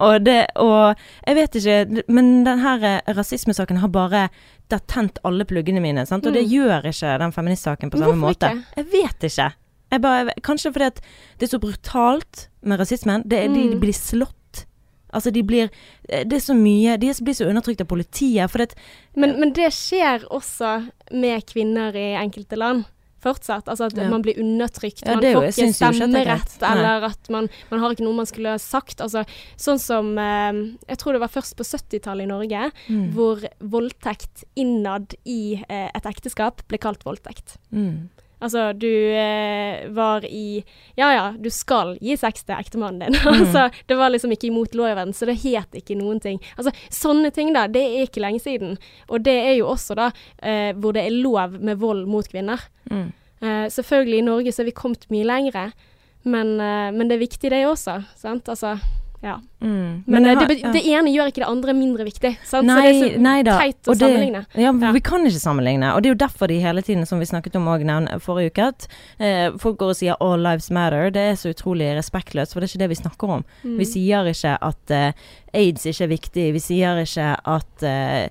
Og 0.06 0.26
det 0.26 0.38
Og 0.62 0.96
jeg 1.28 1.36
vet 1.36 1.56
ikke, 1.56 2.04
men 2.14 2.32
denne 2.46 2.74
eh, 2.92 3.14
rasismesaken 3.18 3.78
har 3.82 3.90
bare 3.90 4.28
Det 4.70 4.80
har 4.80 4.86
tent 4.90 5.20
alle 5.26 5.46
pluggene 5.46 5.82
mine, 5.82 6.06
sant. 6.06 6.26
Og 6.26 6.34
det 6.34 6.44
Mm. 6.46 6.50
gjør 6.52 6.86
ikke 6.90 7.18
den 7.22 7.32
feministsaken 7.32 7.92
på 7.92 7.98
samme 7.98 8.14
Hvorfor 8.14 8.34
måte. 8.34 8.50
ikke? 8.50 8.64
Jeg 8.78 8.86
vet 8.92 9.24
ikke. 9.30 9.52
Jeg 9.92 10.02
bare, 10.02 10.34
kanskje 10.42 10.72
fordi 10.74 10.86
at 10.86 11.02
det 11.40 11.46
er 11.46 11.52
så 11.58 11.60
brutalt 11.62 12.48
med 12.64 12.80
rasismen. 12.80 13.22
Det 13.30 13.44
mm. 13.50 13.54
de, 13.54 13.80
blir 13.80 13.94
slått. 13.94 14.66
Altså, 15.14 15.32
de 15.32 15.44
blir 15.44 15.70
eh, 16.10 16.24
Det 16.26 16.34
er 16.34 16.40
så 16.44 16.54
mye 16.58 16.98
De 16.98 17.14
blir 17.24 17.34
så 17.38 17.46
undertrykt 17.48 17.82
av 17.82 17.88
politiet. 17.88 18.50
For 18.52 18.58
det, 18.58 18.74
Men, 19.16 19.40
men 19.40 19.54
det 19.54 19.70
skjer 19.74 20.26
også 20.30 20.90
med 21.12 21.46
kvinner 21.46 21.96
i 21.96 22.16
enkelte 22.20 22.58
land. 22.58 22.86
Fortsatt. 23.26 23.66
Altså 23.72 23.88
at 23.90 23.98
Ja. 23.98 24.08
man 24.12 24.22
blir 24.26 24.38
undertrykt. 24.42 25.02
Ja, 25.06 25.16
man 25.18 25.24
får 25.26 25.48
ikke 25.50 25.66
er 25.66 25.74
stemmerett, 25.98 26.56
eller 26.62 27.08
at 27.10 27.30
man, 27.34 27.50
man 27.72 27.82
har 27.82 27.96
ikke 27.96 28.06
noe 28.06 28.20
man 28.22 28.30
skulle 28.30 28.56
sagt. 28.62 29.02
Altså, 29.02 29.26
sånn 29.58 29.82
som 29.82 30.14
eh, 30.22 30.54
Jeg 30.88 31.00
tror 31.02 31.18
det 31.18 31.24
var 31.26 31.34
først 31.34 31.58
på 31.58 31.66
70-tallet 31.66 32.28
i 32.28 32.30
Norge, 32.30 32.68
mm, 32.90 33.08
hvor 33.16 33.42
voldtekt 33.62 34.46
innad 34.56 35.16
i 35.26 35.56
eh, 35.68 35.90
et 35.90 36.06
ekteskap 36.06 36.62
ble 36.70 36.78
kalt 36.82 37.04
voldtekt. 37.08 37.58
mm, 37.74 38.10
Altså, 38.46 38.68
du 38.78 38.88
eh, 38.90 39.88
var 39.96 40.26
i 40.30 40.62
Ja 41.00 41.10
ja, 41.16 41.26
du 41.38 41.50
skal 41.54 41.96
gi 42.04 42.16
sex 42.20 42.46
til 42.46 42.56
ektemannen 42.58 43.02
din. 43.08 43.20
Mm. 43.26 43.42
altså, 43.42 43.66
det 43.90 43.98
var 43.98 44.12
liksom 44.14 44.32
ikke 44.36 44.48
imot 44.52 44.76
loven, 44.78 45.12
så 45.18 45.26
det 45.28 45.40
het 45.42 45.74
ikke 45.76 45.98
noen 45.98 46.20
ting. 46.22 46.38
Altså, 46.60 46.72
sånne 46.94 47.32
ting, 47.34 47.52
da. 47.56 47.66
Det 47.68 47.82
er 47.82 48.06
ikke 48.06 48.22
lenge 48.24 48.40
siden. 48.44 48.78
Og 49.10 49.24
det 49.26 49.34
er 49.50 49.56
jo 49.58 49.72
også 49.74 49.98
da 49.98 50.12
eh, 50.40 50.72
hvor 50.78 50.94
det 50.96 51.08
er 51.08 51.16
lov 51.18 51.58
med 51.60 51.82
vold 51.82 52.06
mot 52.12 52.28
kvinner. 52.32 52.62
mm. 52.92 53.08
Eh, 53.46 53.66
selvfølgelig, 53.70 54.18
i 54.22 54.26
Norge 54.26 54.52
så 54.56 54.62
er 54.64 54.70
vi 54.70 54.74
kommet 54.78 55.04
mye 55.12 55.26
lengre, 55.28 55.66
men, 56.24 56.54
eh, 56.64 56.92
men 56.96 57.10
det 57.10 57.18
er 57.18 57.26
viktig 57.26 57.52
det 57.52 57.66
også, 57.68 57.98
sant. 58.18 58.48
Altså, 58.50 58.78
ja. 59.26 59.40
Mm. 59.66 60.04
Men, 60.06 60.24
Men 60.24 60.38
det, 60.38 60.48
det, 60.62 60.72
det 60.76 60.82
ene 60.94 61.10
gjør 61.10 61.32
ikke 61.32 61.42
det 61.42 61.48
andre 61.50 61.74
mindre 61.74 62.06
viktig, 62.06 62.32
sant. 62.46 62.68
Nei, 62.70 62.76
så 62.76 62.86
det 62.86 63.08
er 63.10 63.16
så 63.16 63.22
nei 63.26 63.36
teit 63.48 63.80
å 63.90 63.94
det- 63.96 64.00
sammenligne. 64.04 64.42
Ja, 64.54 64.72
Ja. 64.72 64.92
vi 64.94 65.02
kan 65.02 65.26
ikke 65.26 65.42
sammenligne. 65.42 65.90
Og 65.96 66.04
det 66.04 66.10
er 66.12 66.14
jo 66.14 66.20
derfor 66.28 66.48
de 66.52 66.60
hele 66.62 66.84
tiden, 66.86 67.06
som 67.10 67.20
vi 67.20 67.26
snakket 67.26 67.56
om 67.58 67.66
også 67.66 68.20
forrige 68.22 68.52
uke, 68.54 68.68
at 68.68 68.88
eh, 69.20 69.50
folk 69.58 69.78
går 69.82 69.90
og 69.90 69.96
sier 69.98 70.16
'all 70.22 70.38
lives 70.46 70.70
matter'. 70.70 71.12
Det 71.12 71.24
er 71.32 71.34
så 71.34 71.50
utrolig 71.56 71.90
respektløst, 71.98 72.54
for 72.54 72.60
det 72.62 72.70
er 72.70 72.74
ikke 72.78 72.84
det 72.86 72.90
vi 72.90 73.02
snakker 73.02 73.30
om. 73.30 73.46
Mm. 73.64 73.78
Vi 73.80 73.86
sier 73.86 74.26
ikke 74.30 74.58
at 74.62 74.92
eh, 74.92 75.12
aids 75.54 75.86
ikke 75.86 76.04
er 76.04 76.14
viktig. 76.14 76.54
Vi 76.54 76.60
sier 76.60 77.02
ikke 77.02 77.36
at 77.46 77.84
eh, 77.84 78.30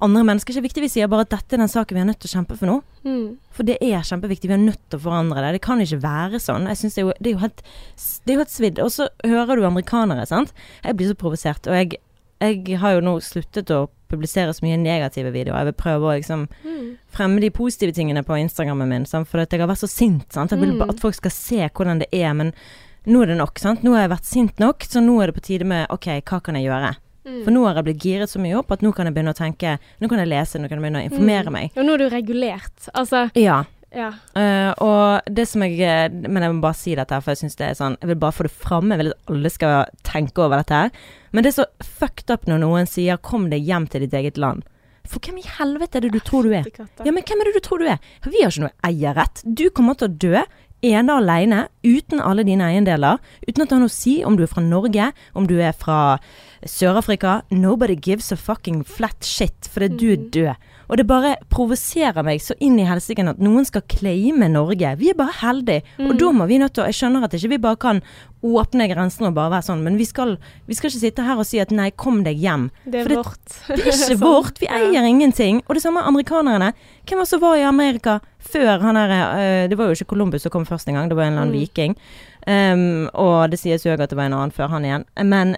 andre 0.00 0.22
mennesker 0.24 0.52
ikke 0.54 0.62
er 0.62 0.66
viktig. 0.68 0.82
Vi 0.86 0.88
sier 0.88 1.08
bare 1.12 1.26
at 1.26 1.30
dette 1.34 1.54
er 1.56 1.60
den 1.62 1.68
saken 1.68 1.94
vi 1.96 2.00
er 2.00 2.08
nødt 2.08 2.18
til 2.22 2.30
å 2.30 2.34
kjempe 2.38 2.56
for 2.56 2.66
nå. 2.70 2.76
Mm. 3.04 3.26
For 3.52 3.68
det 3.68 3.76
er 3.84 4.00
kjempeviktig. 4.08 4.48
Vi 4.48 4.54
er 4.56 4.62
nødt 4.62 4.80
til 4.88 4.98
å 4.98 5.04
forandre 5.04 5.42
det. 5.44 5.52
Det 5.58 5.62
kan 5.66 5.80
ikke 5.84 6.00
være 6.02 6.40
sånn. 6.40 6.66
Jeg 6.70 6.80
synes 6.80 6.94
det, 6.96 7.02
er 7.02 7.06
jo, 7.06 7.12
det, 7.20 7.26
er 7.26 7.36
jo 7.36 7.42
helt, 7.44 7.62
det 8.24 8.32
er 8.32 8.36
jo 8.38 8.42
helt 8.44 8.54
svidd. 8.54 8.80
Og 8.84 8.90
så 8.94 9.08
hører 9.24 9.56
du 9.60 9.66
amerikanere, 9.68 10.24
sant. 10.30 10.52
Jeg 10.84 10.96
blir 10.96 11.10
så 11.12 11.18
provosert. 11.20 11.68
Og 11.68 11.76
jeg, 11.76 12.00
jeg 12.40 12.78
har 12.80 12.96
jo 12.96 13.04
nå 13.04 13.14
sluttet 13.24 13.70
å 13.76 13.86
publisere 14.08 14.54
så 14.56 14.64
mye 14.64 14.78
negative 14.80 15.30
videoer. 15.34 15.58
Jeg 15.60 15.68
vil 15.72 15.78
prøve 15.84 16.08
å 16.08 16.16
liksom 16.16 16.46
Mm. 16.64 16.96
fremme 17.12 17.40
de 17.40 17.50
positive 17.50 17.92
tingene 17.92 18.22
på 18.24 18.38
Instagrammen 18.40 18.88
min. 18.88 19.04
Sant? 19.04 19.28
For 19.28 19.38
jeg 19.44 19.60
har 19.60 19.68
vært 19.68 19.84
så 19.84 19.88
sint. 19.90 20.32
Sant? 20.32 20.50
Jeg 20.50 20.60
vil 20.60 20.72
Mm. 20.72 20.78
bare 20.78 20.90
at 20.96 21.00
folk 21.00 21.14
skal 21.14 21.30
se 21.30 21.68
hvordan 21.68 21.98
det 22.00 22.08
er. 22.12 22.32
Men 22.32 22.52
nå 23.06 23.22
er 23.22 23.26
det 23.26 23.36
nok. 23.36 23.58
Sant? 23.58 23.82
Nå 23.84 23.92
har 23.92 24.08
jeg 24.08 24.16
vært 24.16 24.24
sint 24.24 24.58
nok, 24.58 24.80
så 24.80 25.00
nå 25.04 25.20
er 25.22 25.26
det 25.26 25.34
på 25.36 25.44
tide 25.44 25.64
med 25.66 25.86
OK, 25.90 26.06
hva 26.24 26.40
kan 26.42 26.54
jeg 26.54 26.64
gjøre? 26.70 26.96
Mm. 27.28 27.44
For 27.44 27.52
nå 27.52 27.64
har 27.66 27.74
jeg 27.76 27.84
blitt 27.90 28.04
giret 28.06 28.30
så 28.32 28.40
mye 28.40 28.56
opp 28.58 28.70
at 28.72 28.80
nå 28.80 28.92
kan 28.96 29.04
jeg 29.06 29.14
begynne 29.14 29.34
å 29.34 29.36
tenke 29.36 29.74
Nå 30.00 30.08
kan 30.08 30.18
jeg 30.22 30.28
lese, 30.30 30.56
nå 30.58 30.68
kan 30.68 30.78
jeg 30.78 30.84
begynne 30.86 31.02
å 31.02 31.08
informere 31.10 31.48
Mm. 31.50 31.52
meg. 31.52 31.70
Og 31.76 31.84
nå 31.84 31.94
er 31.94 31.98
du 31.98 32.08
regulert. 32.08 32.88
Altså, 32.94 33.30
Ja. 33.36 33.64
ja. 33.94 34.08
Uh, 34.36 34.72
og 34.80 35.22
det 35.28 35.46
som 35.48 35.62
jeg 35.62 35.80
eh, 35.80 36.08
Men 36.08 36.42
jeg 36.42 36.52
må 36.54 36.60
bare 36.62 36.74
si 36.74 36.94
dette 36.94 37.20
for 37.22 37.32
jeg 37.32 37.42
syns 37.42 37.56
det 37.56 37.66
er 37.70 37.74
sånn 37.74 37.96
Jeg 38.00 38.08
vil 38.08 38.16
bare 38.16 38.32
få 38.32 38.42
det 38.48 38.52
framme. 38.52 38.96
Jeg 38.96 38.98
vil 39.04 39.12
at 39.12 39.28
alle 39.34 39.50
skal 39.50 39.86
tenke 40.04 40.38
over 40.38 40.56
dette 40.62 40.74
her. 40.74 40.90
Men 41.32 41.44
det 41.44 41.52
er 41.52 41.62
så 41.64 41.66
fucked 41.84 42.30
up 42.30 42.46
når 42.46 42.58
noen 42.64 42.86
sier 42.86 43.16
'kom 43.18 43.50
deg 43.50 43.62
hjem 43.64 43.86
til 43.90 44.00
ditt 44.00 44.12
eget 44.14 44.34
land'. 44.38 44.62
For 45.08 45.20
hvem 45.20 45.38
i 45.38 45.42
helvete 45.42 45.96
er 45.96 46.00
det 46.00 46.12
du 46.12 46.20
tror 46.20 46.42
du 46.42 46.52
er? 46.52 46.64
Ja, 47.04 47.10
men 47.12 47.22
hvem 47.22 47.40
er 47.40 47.44
det 47.44 47.54
du 47.54 47.60
tror 47.60 47.78
du 47.78 47.86
er? 47.86 47.98
Vi 48.24 48.42
har 48.42 48.50
ikke 48.50 48.60
noe 48.68 48.76
eierrett. 48.84 49.42
Du 49.54 49.70
kommer 49.70 49.94
til 49.96 50.08
å 50.08 50.18
dø 50.18 50.42
ene 50.84 51.16
alene, 51.18 51.66
uten 51.82 52.20
alle 52.22 52.44
dine 52.46 52.68
eiendeler. 52.70 53.18
Uten 53.46 53.64
at 53.64 53.68
det 53.68 53.76
har 53.76 53.82
noe 53.82 53.90
å 53.90 53.94
si 53.94 54.18
om 54.26 54.36
du 54.38 54.44
er 54.44 54.50
fra 54.50 54.64
Norge, 54.64 55.10
om 55.34 55.48
du 55.48 55.56
er 55.58 55.74
fra 55.76 56.18
Sør-Afrika. 56.62 57.42
Nobody 57.50 57.96
gives 57.96 58.32
a 58.32 58.38
fucking 58.38 58.84
flat 58.86 59.24
shit, 59.26 59.70
fordi 59.72 59.88
du 59.98 60.06
er 60.12 60.28
død. 60.34 60.68
Og 60.88 60.96
det 60.96 61.04
bare 61.06 61.34
provoserer 61.52 62.24
meg 62.24 62.40
så 62.40 62.54
inn 62.64 62.78
i 62.80 62.84
helsike 62.88 63.20
at 63.28 63.38
noen 63.44 63.66
skal 63.68 63.82
claime 63.92 64.48
Norge. 64.48 64.94
Vi 64.96 65.10
er 65.10 65.14
bare 65.18 65.34
heldige. 65.42 65.82
Og 66.00 66.14
da 66.18 66.30
må 66.32 66.46
vi 66.48 66.56
nødt 66.58 66.72
til 66.72 66.82
å 66.84 66.86
Jeg 66.88 66.94
skjønner 66.96 67.24
at 67.26 67.34
ikke 67.36 67.50
vi 67.52 67.58
bare 67.58 67.76
kan 67.76 68.00
åpne 68.42 68.86
grensene 68.88 69.28
og 69.28 69.34
bare 69.34 69.50
være 69.50 69.66
sånn, 69.66 69.82
men 69.82 69.96
vi 69.98 70.04
skal, 70.06 70.36
vi 70.66 70.74
skal 70.78 70.88
ikke 70.88 71.00
sitte 71.02 71.22
her 71.26 71.36
og 71.36 71.44
si 71.44 71.58
at 71.60 71.70
nei, 71.74 71.90
kom 71.90 72.22
deg 72.24 72.38
hjem. 72.40 72.70
Det 72.86 73.00
er 73.04 73.08
det- 73.08 73.16
vårt. 73.18 73.44
Det 73.66 73.78
er 73.78 73.84
ikke 73.84 73.92
Sånn. 74.08 74.20
vårt. 74.22 74.58
Vi 74.60 74.66
Ja. 74.70 74.78
eier 74.78 75.04
ingenting. 75.04 75.60
Og 75.68 75.74
det 75.74 75.82
samme 75.82 76.00
amerikanerne. 76.00 76.72
Hvem 77.06 77.18
var 77.18 77.26
som 77.26 77.40
var 77.40 77.56
i 77.56 77.62
Amerika 77.68 78.20
Før 78.38 78.80
han 78.80 78.96
her 78.96 79.10
uh, 79.64 79.68
Det 79.68 79.76
var 79.76 79.86
jo 79.88 79.92
ikke 79.98 80.06
Columbus 80.14 80.42
som 80.42 80.50
kom 80.50 80.64
først 80.64 80.86
engang, 80.88 81.08
det 81.10 81.16
var 81.16 81.24
en 81.24 81.32
eller 81.32 81.42
annen 81.42 81.54
Mm. 81.54 81.60
viking. 81.60 81.96
Um, 82.46 83.10
og 83.14 83.50
det 83.50 83.58
sies 83.58 83.82
jo 83.84 83.92
òg 83.92 84.00
at 84.00 84.08
det 84.10 84.16
var 84.16 84.24
en 84.30 84.32
annen 84.32 84.52
før 84.52 84.68
han 84.70 84.84
igjen. 84.84 85.04
Men 85.26 85.56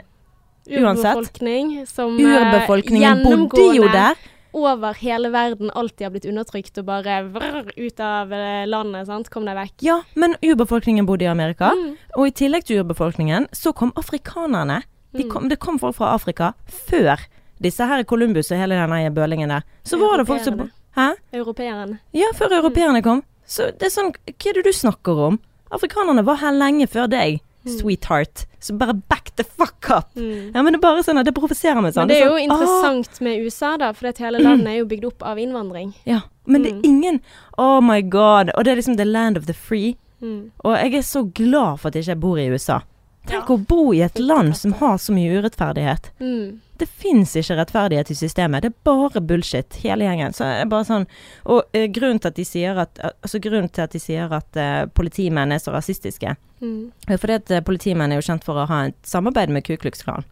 Uansett. 0.70 1.16
Urbefolkning 1.16 1.87
som 1.87 2.18
eh, 2.18 2.25
urbefolkningen 2.25 3.22
bodde 3.25 3.76
jo 3.76 3.87
der. 3.88 4.14
Over 4.52 4.95
hele 5.00 5.30
verden 5.30 5.71
alltid 5.75 6.07
har 6.07 6.11
blitt 6.14 6.26
undertrykt 6.26 6.78
og 6.78 6.87
bare 6.88 7.21
vrr, 7.30 7.71
ut 7.76 8.00
av 8.00 8.33
eh, 8.33 8.66
landet, 8.66 9.07
sant. 9.07 9.30
Kom 9.30 9.45
deg 9.47 9.57
vekk. 9.57 9.75
Ja, 9.87 10.00
men 10.14 10.35
urbefolkningen 10.42 11.07
bodde 11.07 11.25
i 11.25 11.30
Amerika. 11.30 11.71
Mm. 11.76 11.92
Og 12.16 12.26
i 12.26 12.35
tillegg 12.42 12.64
til 12.66 12.83
urbefolkningen, 12.83 13.47
så 13.52 13.73
kom 13.75 13.92
afrikanerne. 13.97 14.83
De 15.12 15.25
Mm. 15.25 15.30
kom, 15.30 15.49
det 15.49 15.59
kom 15.59 15.78
folk 15.78 15.97
fra 15.97 16.12
Afrika 16.14 16.52
før 16.69 17.19
disse 17.61 17.83
her 17.87 18.04
Columbus 18.04 18.50
og 18.52 18.59
hele 18.59 18.75
denne 18.78 19.11
bølingen 19.14 19.49
der. 19.50 19.62
Så 19.85 19.99
var 19.99 20.19
det 20.19 20.26
folk 20.26 20.42
som 20.45 20.71
Hæ? 20.97 21.12
Europeerne. 21.33 21.99
Ja, 22.12 22.26
før 22.35 22.50
europeerne 22.61 23.02
kom. 23.02 23.23
Så 23.47 23.71
det 23.78 23.83
er 23.88 23.90
sånn 23.95 24.12
Hva 24.26 24.50
er 24.50 24.54
det 24.54 24.64
du 24.64 24.73
snakker 24.73 25.19
om? 25.28 25.38
Afrikanerne 25.71 26.25
var 26.26 26.37
her 26.42 26.52
lenge 26.52 26.87
før 26.90 27.07
deg. 27.11 27.40
Sweetheart. 27.67 28.47
Så 28.61 28.75
bare 28.79 28.95
back 29.09 29.31
the 29.37 29.45
fuck 29.45 29.90
up. 29.90 30.14
Mm. 30.17 30.50
Ja, 30.55 30.62
men 30.62 30.73
det 30.73 30.79
er 30.79 30.85
bare 30.85 31.02
sånn 31.02 31.19
at 31.21 31.26
det 31.26 31.35
provoserer 31.35 31.81
meg 31.83 31.93
sånn. 31.95 32.07
Men 32.07 32.09
det 32.09 32.23
er 32.23 32.26
jo 32.29 32.37
sånn, 32.37 32.45
interessant 32.50 33.21
med 33.21 33.40
USA, 33.45 33.76
da, 33.76 33.93
for 33.93 34.12
hele 34.19 34.38
landet 34.40 34.67
er 34.69 34.79
jo 34.81 34.87
bygd 34.87 35.05
opp 35.05 35.23
av 35.23 35.37
innvandring. 35.38 35.95
Ja, 36.07 36.21
men 36.47 36.62
det 36.62 36.73
Mm. 36.73 36.79
er 36.79 36.88
ingen 36.88 37.21
Oh 37.59 37.81
my 37.81 38.00
god. 38.02 38.50
Og 38.57 38.64
det 38.64 38.73
er 38.73 38.76
liksom 38.76 38.97
the 38.97 39.05
land 39.05 39.37
of 39.37 39.47
the 39.47 39.52
free. 39.55 39.97
Mm. 40.23 40.50
Og 40.64 40.76
jeg 40.76 40.95
er 40.95 41.02
så 41.02 41.23
glad 41.33 41.81
for 41.81 41.88
at 41.88 41.95
jeg 41.95 42.05
ikke 42.05 42.21
bor 42.21 42.37
i 42.38 42.49
USA. 42.49 42.81
Tenk 43.26 43.49
Ja. 43.49 43.55
å 43.57 43.67
bo 43.67 43.93
i 43.93 44.00
et 44.02 44.19
land 44.19 44.57
som 44.57 44.73
har 44.73 44.97
så 44.97 45.12
mye 45.12 45.40
urettferdighet. 45.43 46.11
Mm. 46.21 46.61
Det 46.80 46.88
fins 46.88 47.34
ikke 47.37 47.56
rettferdighet 47.58 48.10
i 48.10 48.16
systemet. 48.16 48.64
Det 48.64 48.70
er 48.72 48.76
bare 48.88 49.20
bullshit, 49.20 49.76
hele 49.84 50.06
gjengen. 50.08 50.32
Så 50.32 50.46
det 50.49 50.62
er 50.64 50.70
bare 50.72 50.87
sånn 50.88 51.06
Og 51.44 51.62
eh, 51.76 51.87
grunnen 51.92 52.20
til 52.22 52.30
at 52.32 52.38
de 52.40 52.44
sier 52.49 52.78
at 52.80 53.00
Altså 53.20 53.40
de 53.40 54.00
sier 54.00 54.32
at 54.32 54.56
eh, 54.56 54.87
politimenn 54.96 55.52
er 55.52 55.60
så 55.60 55.75
rasistiske, 55.76 56.37
Mm. 56.60 56.92
er 57.08 57.16
fordi 57.16 57.32
at 57.38 57.50
eh, 57.50 57.60
politimenn 57.64 58.12
er 58.12 58.20
jo 58.20 58.26
kjent 58.26 58.44
for 58.44 58.54
å 58.60 58.66
ha 58.68 58.82
et 58.90 58.96
samarbeid 59.02 59.49
med 59.49 59.64
Ku 59.64 59.76
Klux 59.80 60.02
Klan. 60.02 60.25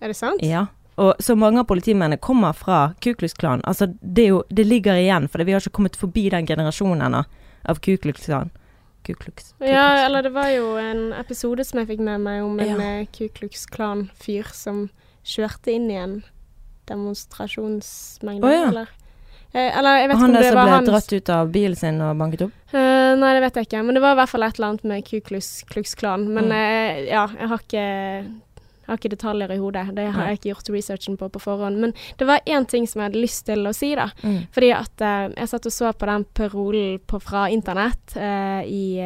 Er 0.00 0.08
det 0.08 0.16
sant? 0.16 0.42
Ja. 0.42 0.66
Og 0.98 1.14
så 1.22 1.36
mange 1.38 1.60
av 1.60 1.68
politimennene 1.70 2.18
kommer 2.18 2.52
fra 2.52 2.94
Ku 3.00 3.14
Klux 3.14 3.34
Klan. 3.38 3.62
Altså 3.64 3.86
det 4.02 4.26
jo 4.28 4.42
Det 4.50 4.66
ligger 4.66 4.94
igjen, 4.98 5.28
for 5.30 5.44
vi 5.44 5.52
har 5.52 5.60
ikke 5.60 5.76
kommet 5.78 5.96
forbi 5.96 6.28
den 6.30 6.46
generasjonen 6.46 7.02
ennå 7.06 7.24
av 7.64 7.78
Ku 7.78 7.96
Klux 7.96 8.26
Klan. 8.26 8.50
Ku 9.06 9.14
Klux. 9.14 9.52
Ku 9.52 9.58
Klux 9.58 9.70
Ja, 9.70 10.04
eller 10.06 10.22
det 10.22 10.32
var 10.34 10.48
jo 10.50 10.76
en 10.76 11.12
episode 11.12 11.64
som 11.64 11.78
jeg 11.78 11.88
fikk 11.88 12.00
med 12.00 12.20
meg 12.20 12.42
om 12.42 12.58
en 12.60 12.66
Ja. 12.80 13.04
Ku 13.12 13.28
Klux 13.28 13.66
Klan-fyr 13.66 14.50
som 14.52 14.90
kjørte 15.24 15.72
inn 15.72 15.90
i 15.90 15.98
en 16.00 16.22
demonstrasjonsmengde, 16.90 18.46
oh, 18.46 18.52
ja. 18.52 18.68
eller? 18.68 18.88
Eh, 19.52 19.78
eller 19.78 19.96
jeg 19.98 20.08
vet 20.10 20.18
han 20.20 20.20
ikke 20.20 20.26
om 20.30 20.34
der 20.34 20.42
det 20.42 20.50
som 20.52 20.68
ble 20.68 20.92
dratt 20.92 21.12
ut 21.16 21.30
av 21.34 21.48
bilen 21.54 21.76
sin 21.78 21.96
og 22.06 22.12
banket 22.20 22.44
opp? 22.46 22.52
Eh, 22.70 23.14
Nei, 23.18 23.32
det 23.34 23.40
vet 23.42 23.56
jeg 23.58 23.66
ikke, 23.68 23.80
men 23.86 23.96
det 23.98 24.02
var 24.04 24.14
i 24.14 24.20
hvert 24.20 24.30
fall 24.30 24.46
et 24.46 24.58
eller 24.60 24.68
annet 24.68 24.84
med 24.92 25.08
Ku 25.08 25.18
Klux, 25.26 25.94
Klan. 25.98 26.28
Men 26.30 26.46
Mm. 26.50 26.52
eh, 26.54 27.00
ja, 27.10 27.24
jeg 27.38 27.48
har 27.48 27.58
ikke 27.58 27.86
har 28.90 28.98
ikke 28.98 29.10
detaljer 29.10 29.52
i 29.54 29.58
hodet. 29.58 29.94
Det 29.94 30.04
har 30.10 30.26
jeg 30.26 30.38
ikke 30.38 30.48
gjort 30.50 30.70
researchen 30.74 31.16
på 31.16 31.28
på 31.30 31.38
forhånd. 31.38 31.78
Men 31.78 31.92
det 32.18 32.26
var 32.26 32.40
én 32.46 32.66
ting 32.66 32.86
som 32.88 33.00
jeg 33.00 33.10
hadde 33.10 33.22
lyst 33.22 33.44
til 33.46 33.66
å 33.66 33.72
si, 33.74 33.94
da. 33.94 34.08
Mm. 34.22 34.48
Fordi 34.50 34.70
at 34.74 35.00
eh, 35.00 35.28
jeg 35.36 35.48
satt 35.48 35.66
og 35.66 35.72
så 35.72 35.92
på 35.94 36.06
den 36.10 36.24
parolen 36.34 36.98
på, 37.06 37.20
fra 37.22 37.44
internett 37.50 38.16
eh, 38.16 38.62
i, 38.66 38.98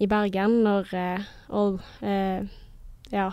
i 0.00 0.06
Bergen 0.06 0.62
når 0.64 0.88
all, 1.52 1.78
Ja, 3.12 3.30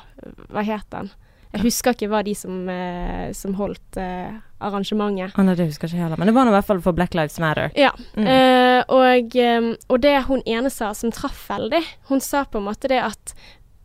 hva 0.52 0.62
het 0.63 0.90
den? 0.92 1.10
Jeg 1.53 1.67
husker 1.67 1.93
ikke 1.93 2.10
hva 2.10 2.24
de 2.25 2.33
som, 2.33 2.63
eh, 2.69 3.29
som 3.38 3.53
holdt 3.60 3.98
eh, 4.01 4.31
arrangementet. 4.63 5.36
Ah, 5.38 5.45
nei, 5.45 5.53
det 5.60 5.67
husker 5.69 5.86
jeg 5.86 6.00
ikke 6.00 6.07
heller. 6.07 6.22
Men 6.22 6.31
det 6.31 6.36
var 6.36 6.48
nå 6.48 6.53
i 6.53 6.55
hvert 6.57 6.69
fall 6.69 6.81
for 6.81 6.98
Black 6.98 7.13
Lives 7.17 7.38
Matter. 7.41 7.69
Ja. 7.77 7.91
Mm. 8.17 8.25
Eh, 8.25 8.79
og, 8.89 9.38
eh, 9.38 9.67
og 9.88 10.01
det 10.01 10.15
hun 10.29 10.41
ene 10.50 10.72
sa 10.74 10.93
som 10.98 11.13
traff 11.13 11.45
veldig, 11.51 11.83
hun 12.10 12.24
sa 12.24 12.45
på 12.50 12.62
en 12.62 12.67
måte 12.72 12.89
det 12.89 13.03
at 13.03 13.36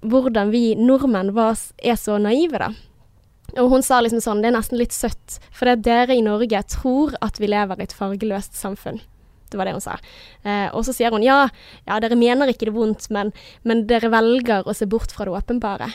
hvordan 0.01 0.53
vi 0.55 0.73
nordmenn 0.79 1.35
var, 1.37 1.59
er 1.83 1.99
så 2.01 2.17
naive, 2.23 2.63
da. 2.63 2.73
Og 3.59 3.71
hun 3.73 3.85
sa 3.85 4.01
liksom 4.05 4.21
sånn, 4.23 4.43
det 4.45 4.51
er 4.51 4.59
nesten 4.59 4.79
litt 4.81 4.95
søtt, 4.95 5.39
for 5.53 5.69
det 5.69 5.83
dere 5.89 6.17
i 6.17 6.25
Norge 6.25 6.61
tror 6.71 7.17
at 7.25 7.41
vi 7.41 7.49
lever 7.51 7.81
i 7.81 7.89
et 7.89 7.97
fargeløst 7.97 8.57
samfunn. 8.57 9.01
Det 9.49 9.57
var 9.57 9.69
det 9.69 9.79
hun 9.79 9.85
sa. 9.85 9.97
Eh, 10.45 10.69
og 10.77 10.85
så 10.85 10.93
sier 10.93 11.15
hun 11.15 11.25
ja, 11.25 11.47
ja, 11.89 11.97
dere 12.05 12.19
mener 12.21 12.53
ikke 12.53 12.69
det 12.69 12.77
vondt, 12.77 13.09
men, 13.15 13.33
men 13.65 13.87
dere 13.89 14.13
velger 14.13 14.69
å 14.69 14.77
se 14.77 14.89
bort 14.89 15.15
fra 15.15 15.25
det 15.29 15.37
åpenbare. 15.37 15.89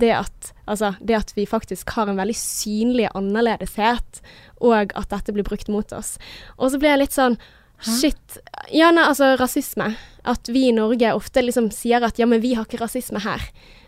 Det 0.00 0.12
at, 0.16 0.52
altså, 0.64 0.94
det 1.04 1.18
at 1.18 1.32
vi 1.36 1.46
faktisk 1.48 1.92
har 1.96 2.08
en 2.10 2.20
veldig 2.20 2.36
synlig 2.38 3.08
annerledeshet, 3.14 4.22
og 4.64 4.94
at 4.96 5.10
dette 5.12 5.34
blir 5.36 5.46
brukt 5.46 5.68
mot 5.72 5.92
oss. 5.96 6.14
Og 6.58 6.72
så 6.72 6.80
ble 6.80 6.92
jeg 6.92 7.02
litt 7.02 7.16
sånn 7.16 7.36
Hæ? 7.80 7.96
Shit. 7.98 8.38
Ja, 8.72 8.90
nei, 8.94 9.04
altså 9.08 9.34
rasisme. 9.40 9.94
At 10.28 10.48
vi 10.52 10.66
i 10.68 10.72
Norge 10.76 11.14
ofte 11.16 11.40
liksom 11.42 11.70
sier 11.72 12.04
at 12.04 12.18
ja, 12.20 12.26
men 12.28 12.42
vi 12.42 12.54
har 12.54 12.66
ikke 12.68 12.80
rasisme 12.82 13.22
her. 13.24 13.40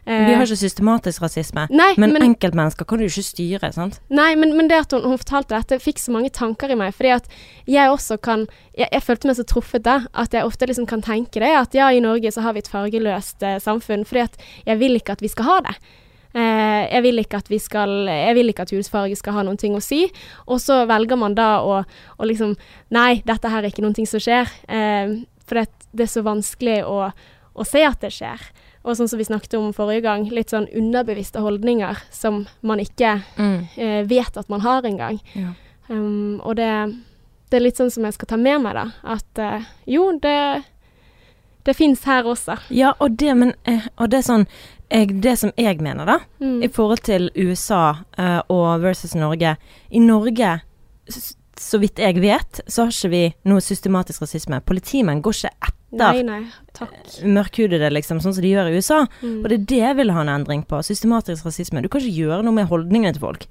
Eh, 0.06 0.24
Vi 0.26 0.34
har 0.34 0.42
ikke 0.42 0.56
systematisk 0.58 1.22
rasisme. 1.22 1.68
Nei, 1.70 1.92
Men, 2.00 2.12
men, 2.12 2.22
enkeltmennesker 2.32 2.84
kan 2.88 2.98
du 2.98 3.04
ikke 3.04 3.22
styre, 3.22 3.68
sant? 3.72 4.00
nei, 4.10 4.32
men, 4.34 4.56
men 4.56 4.66
det 4.66 4.80
at 4.80 4.92
hun, 4.96 5.04
hun 5.06 5.20
fortalte 5.20 5.54
dette, 5.54 5.78
fikk 5.78 6.00
så 6.02 6.10
mange 6.10 6.30
tanker 6.34 6.72
i 6.72 6.74
meg. 6.74 6.94
Fordi 6.96 7.12
at 7.20 7.28
jeg 7.68 7.90
også 7.92 8.16
kan 8.18 8.46
Jeg, 8.74 8.88
jeg 8.90 9.02
følte 9.02 9.28
meg 9.28 9.36
så 9.36 9.44
truffet 9.44 9.84
da, 9.84 9.98
at 10.16 10.32
jeg 10.32 10.44
ofte 10.48 10.66
liksom 10.66 10.86
kan 10.88 11.02
tenke 11.04 11.38
det. 11.44 11.52
At 11.52 11.74
ja, 11.76 11.90
i 11.92 12.00
Norge 12.00 12.32
så 12.32 12.40
har 12.40 12.54
vi 12.56 12.64
et 12.64 12.72
fargeløst 12.72 13.42
eh, 13.44 13.60
samfunn. 13.60 14.06
Fordi 14.08 14.24
at 14.24 14.40
jeg 14.66 14.78
vil 14.80 14.96
ikke 14.96 15.12
at 15.12 15.20
vi 15.22 15.28
skal 15.28 15.44
ha 15.44 15.60
det. 15.68 15.76
Eh, 16.32 16.82
jeg 16.88 17.04
vil 17.04 17.20
ikke 17.20 17.42
at 17.42 17.50
vi 17.52 17.58
skal 17.60 18.06
Jeg 18.08 18.32
vil 18.38 18.48
ikke 18.48 18.64
at 18.64 18.70
hudfarge 18.72 19.16
skal 19.20 19.34
ha 19.36 19.44
noen 19.44 19.60
ting 19.60 19.76
å 19.76 19.84
si. 19.84 20.06
Og 20.46 20.62
så 20.64 20.82
velger 20.88 21.20
man 21.20 21.36
da 21.36 21.60
å, 21.60 21.82
å 21.84 22.28
liksom 22.28 22.56
Nei, 22.94 23.20
dette 23.28 23.52
her 23.52 23.62
er 23.62 23.72
ikke 23.72 23.84
noen 23.84 23.96
ting 23.98 24.08
som 24.08 24.22
skjer. 24.22 24.50
Eh, 24.68 25.22
for 25.46 25.60
det, 25.60 25.68
det 25.92 26.06
er 26.06 26.12
så 26.12 26.24
vanskelig 26.24 26.82
å, 26.88 27.10
å 27.52 27.66
se 27.68 27.84
at 27.84 28.00
det 28.04 28.12
skjer. 28.14 28.40
Og 28.82 28.96
sånn 28.98 29.10
som 29.10 29.20
vi 29.20 29.28
snakket 29.28 29.54
om 29.58 29.70
forrige 29.76 30.06
gang, 30.08 30.24
litt 30.34 30.50
sånn 30.50 30.66
underbevisste 30.74 31.42
holdninger 31.42 32.00
som 32.10 32.42
man 32.66 32.82
ikke 32.82 33.14
eh, 33.38 34.00
vet 34.10 34.38
at 34.38 34.48
man 34.50 34.64
har 34.64 34.86
engang. 34.88 35.20
Ja. 35.38 35.52
Um, 35.86 36.40
og 36.42 36.56
det, 36.58 36.70
det 37.50 37.58
er 37.58 37.64
litt 37.66 37.78
sånn 37.78 37.92
som 37.94 38.06
jeg 38.06 38.16
skal 38.16 38.32
ta 38.32 38.38
med 38.40 38.62
meg, 38.64 38.78
da. 38.78 38.86
At 39.14 39.42
uh, 39.42 39.70
jo, 39.86 40.08
det, 40.22 40.64
det 41.66 41.76
fins 41.78 42.02
her 42.08 42.26
også. 42.26 42.58
Ja, 42.74 42.94
og 42.98 43.18
det, 43.22 43.34
men, 43.38 43.54
og 43.96 44.10
det 44.10 44.22
er 44.22 44.28
sånn 44.32 44.48
jeg, 44.92 45.20
Det 45.22 45.38
som 45.38 45.52
jeg 45.56 45.80
mener, 45.80 46.06
da, 46.06 46.18
Mm. 46.40 46.62
i 46.62 46.68
forhold 46.68 47.02
til 47.02 47.30
USA 47.36 47.94
uh, 48.18 48.40
og 48.48 48.82
versus 48.82 49.14
Norge 49.14 49.56
I 49.90 49.98
Norge, 49.98 50.60
så 51.58 51.78
vidt 51.78 51.98
jeg 51.98 52.20
vet, 52.22 52.60
så 52.66 52.86
har 52.86 52.92
ikke 52.92 53.10
vi 53.12 53.34
noe 53.44 53.60
systematisk 53.60 54.22
rasisme. 54.24 54.60
Politimenn 54.64 55.22
går 55.22 55.32
ikke 55.32 55.54
etter 55.62 55.78
Nei, 55.92 56.22
nei. 56.24 56.38
Mørkhudede, 57.28 57.90
liksom, 57.92 58.16
sånn 58.22 58.32
som 58.32 58.40
de 58.42 58.48
gjør 58.54 58.70
i 58.70 58.78
USA. 58.80 59.02
Mm. 59.20 59.42
Og 59.42 59.48
det 59.50 59.58
er 59.58 59.64
det 59.68 59.80
jeg 59.82 59.96
vil 59.98 60.12
ha 60.16 60.22
en 60.24 60.30
endring 60.32 60.62
på. 60.64 60.78
Systematisk 60.86 61.44
rasisme. 61.44 61.82
Du 61.84 61.88
kan 61.92 62.00
ikke 62.00 62.24
gjøre 62.24 62.42
noe 62.46 62.56
med 62.56 62.70
holdningene 62.70 63.12
til 63.12 63.20
folk. 63.26 63.44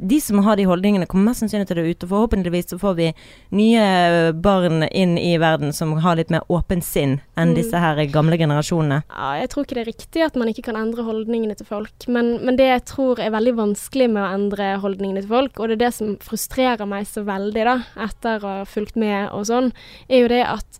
De 0.00 0.20
som 0.22 0.38
har 0.46 0.56
de 0.56 0.64
holdningene, 0.68 1.06
kommer 1.10 1.32
mest 1.32 1.42
sannsynlig 1.42 1.66
til 1.66 1.76
det. 1.80 1.84
Og 2.04 2.08
forhåpentligvis 2.12 2.68
så 2.70 2.78
får 2.78 2.94
vi 2.98 3.06
nye 3.50 4.32
barn 4.32 4.84
inn 4.94 5.16
i 5.18 5.32
verden 5.42 5.72
som 5.74 5.96
har 6.04 6.16
litt 6.20 6.30
mer 6.30 6.44
åpent 6.48 6.84
sinn 6.86 7.16
enn 7.36 7.48
Mm. 7.50 7.54
disse 7.56 7.78
her 7.82 7.98
gamle 8.12 8.38
generasjonene. 8.38 9.02
Ja, 9.10 9.32
jeg 9.40 9.48
tror 9.50 9.64
ikke 9.64 9.74
det 9.74 9.82
er 9.86 9.90
riktig 9.92 10.22
at 10.24 10.36
man 10.36 10.48
ikke 10.48 10.62
kan 10.68 10.76
endre 10.76 11.02
holdningene 11.02 11.56
til 11.56 11.66
folk. 11.66 12.06
Men, 12.06 12.38
men 12.44 12.56
det 12.56 12.68
jeg 12.68 12.84
tror 12.84 13.18
er 13.18 13.30
veldig 13.34 13.56
vanskelig 13.58 14.08
med 14.10 14.22
å 14.22 14.34
endre 14.34 14.78
holdningene 14.78 15.22
til 15.22 15.28
folk, 15.32 15.58
og 15.58 15.68
det 15.68 15.78
er 15.80 15.84
det 15.86 15.94
som 15.94 16.16
frustrerer 16.22 16.86
meg 16.86 17.06
så 17.06 17.24
veldig 17.26 17.64
da, 17.64 17.76
etter 18.06 18.38
å 18.44 18.54
ha 18.60 18.64
fulgt 18.64 18.96
med 18.96 19.30
og 19.32 19.46
sånn, 19.50 19.72
er 20.08 20.22
jo 20.22 20.28
det 20.28 20.44
at 20.46 20.78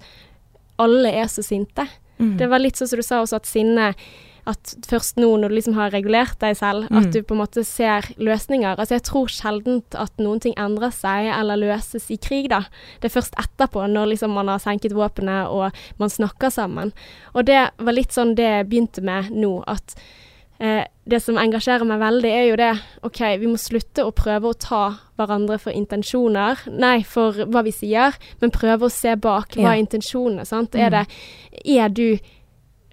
alle 0.78 1.10
er 1.10 1.26
så 1.26 1.42
sinte. 1.42 1.88
Mm. 2.18 2.36
Det 2.38 2.48
var 2.50 2.58
litt 2.62 2.76
sånn 2.78 2.88
som 2.90 2.98
du 2.98 3.02
sa 3.06 3.20
også, 3.22 3.36
at 3.42 3.46
sinne 3.46 3.94
At 4.48 4.74
først 4.88 5.18
nå 5.20 5.28
når 5.36 5.52
du 5.52 5.54
liksom 5.58 5.74
har 5.76 5.90
regulert 5.92 6.38
deg 6.40 6.56
selv, 6.56 6.86
Mm. 6.88 6.98
at 7.02 7.12
du 7.12 7.20
på 7.22 7.34
en 7.36 7.42
måte 7.42 7.64
ser 7.68 8.06
løsninger. 8.16 8.78
Altså 8.78 8.96
jeg 8.96 9.02
tror 9.04 9.28
sjelden 9.28 9.82
at 9.94 10.12
noen 10.18 10.40
ting 10.40 10.54
endrer 10.56 10.90
seg 10.94 11.28
eller 11.34 11.60
løses 11.60 12.08
i 12.10 12.16
krig, 12.16 12.48
da. 12.48 12.62
Det 13.00 13.10
er 13.10 13.20
først 13.20 13.34
etterpå, 13.36 13.84
når 13.92 14.14
liksom 14.14 14.32
man 14.32 14.48
har 14.48 14.58
senket 14.64 14.94
våpenet 14.96 15.50
og 15.52 15.72
man 16.00 16.08
snakker 16.08 16.50
sammen. 16.50 16.92
Og 17.34 17.44
det 17.44 17.70
var 17.78 17.92
litt 17.92 18.10
sånn 18.16 18.34
det 18.38 18.48
jeg 18.48 18.68
begynte 18.70 19.02
med 19.04 19.30
nå, 19.36 19.62
at 19.68 19.94
eh, 20.60 20.84
det 21.06 21.20
som 21.22 21.36
engasjerer 21.38 21.84
meg 21.86 22.00
veldig, 22.00 22.30
er 22.32 22.46
jo 22.48 22.56
det 22.56 22.72
OK, 23.06 23.20
vi 23.38 23.46
må 23.46 23.56
slutte 23.60 24.02
å 24.04 24.10
prøve 24.16 24.50
å 24.50 24.58
ta 24.58 24.80
hverandre 25.18 25.58
for 25.60 25.72
intensjoner, 25.72 26.58
nei, 26.72 27.02
for 27.02 27.32
hva 27.46 27.62
vi 27.64 27.70
sier, 27.74 28.16
men 28.40 28.50
prøve 28.54 28.88
å 28.88 28.90
se 28.92 29.14
bak 29.16 29.54
hva 29.54 29.74
er 29.76 29.82
intensjonene, 29.84 30.44
sant. 30.46 30.72
Mm. 30.72 30.80
Er 30.86 30.90
det 30.90 31.06
Er 31.64 31.88
du 31.88 32.18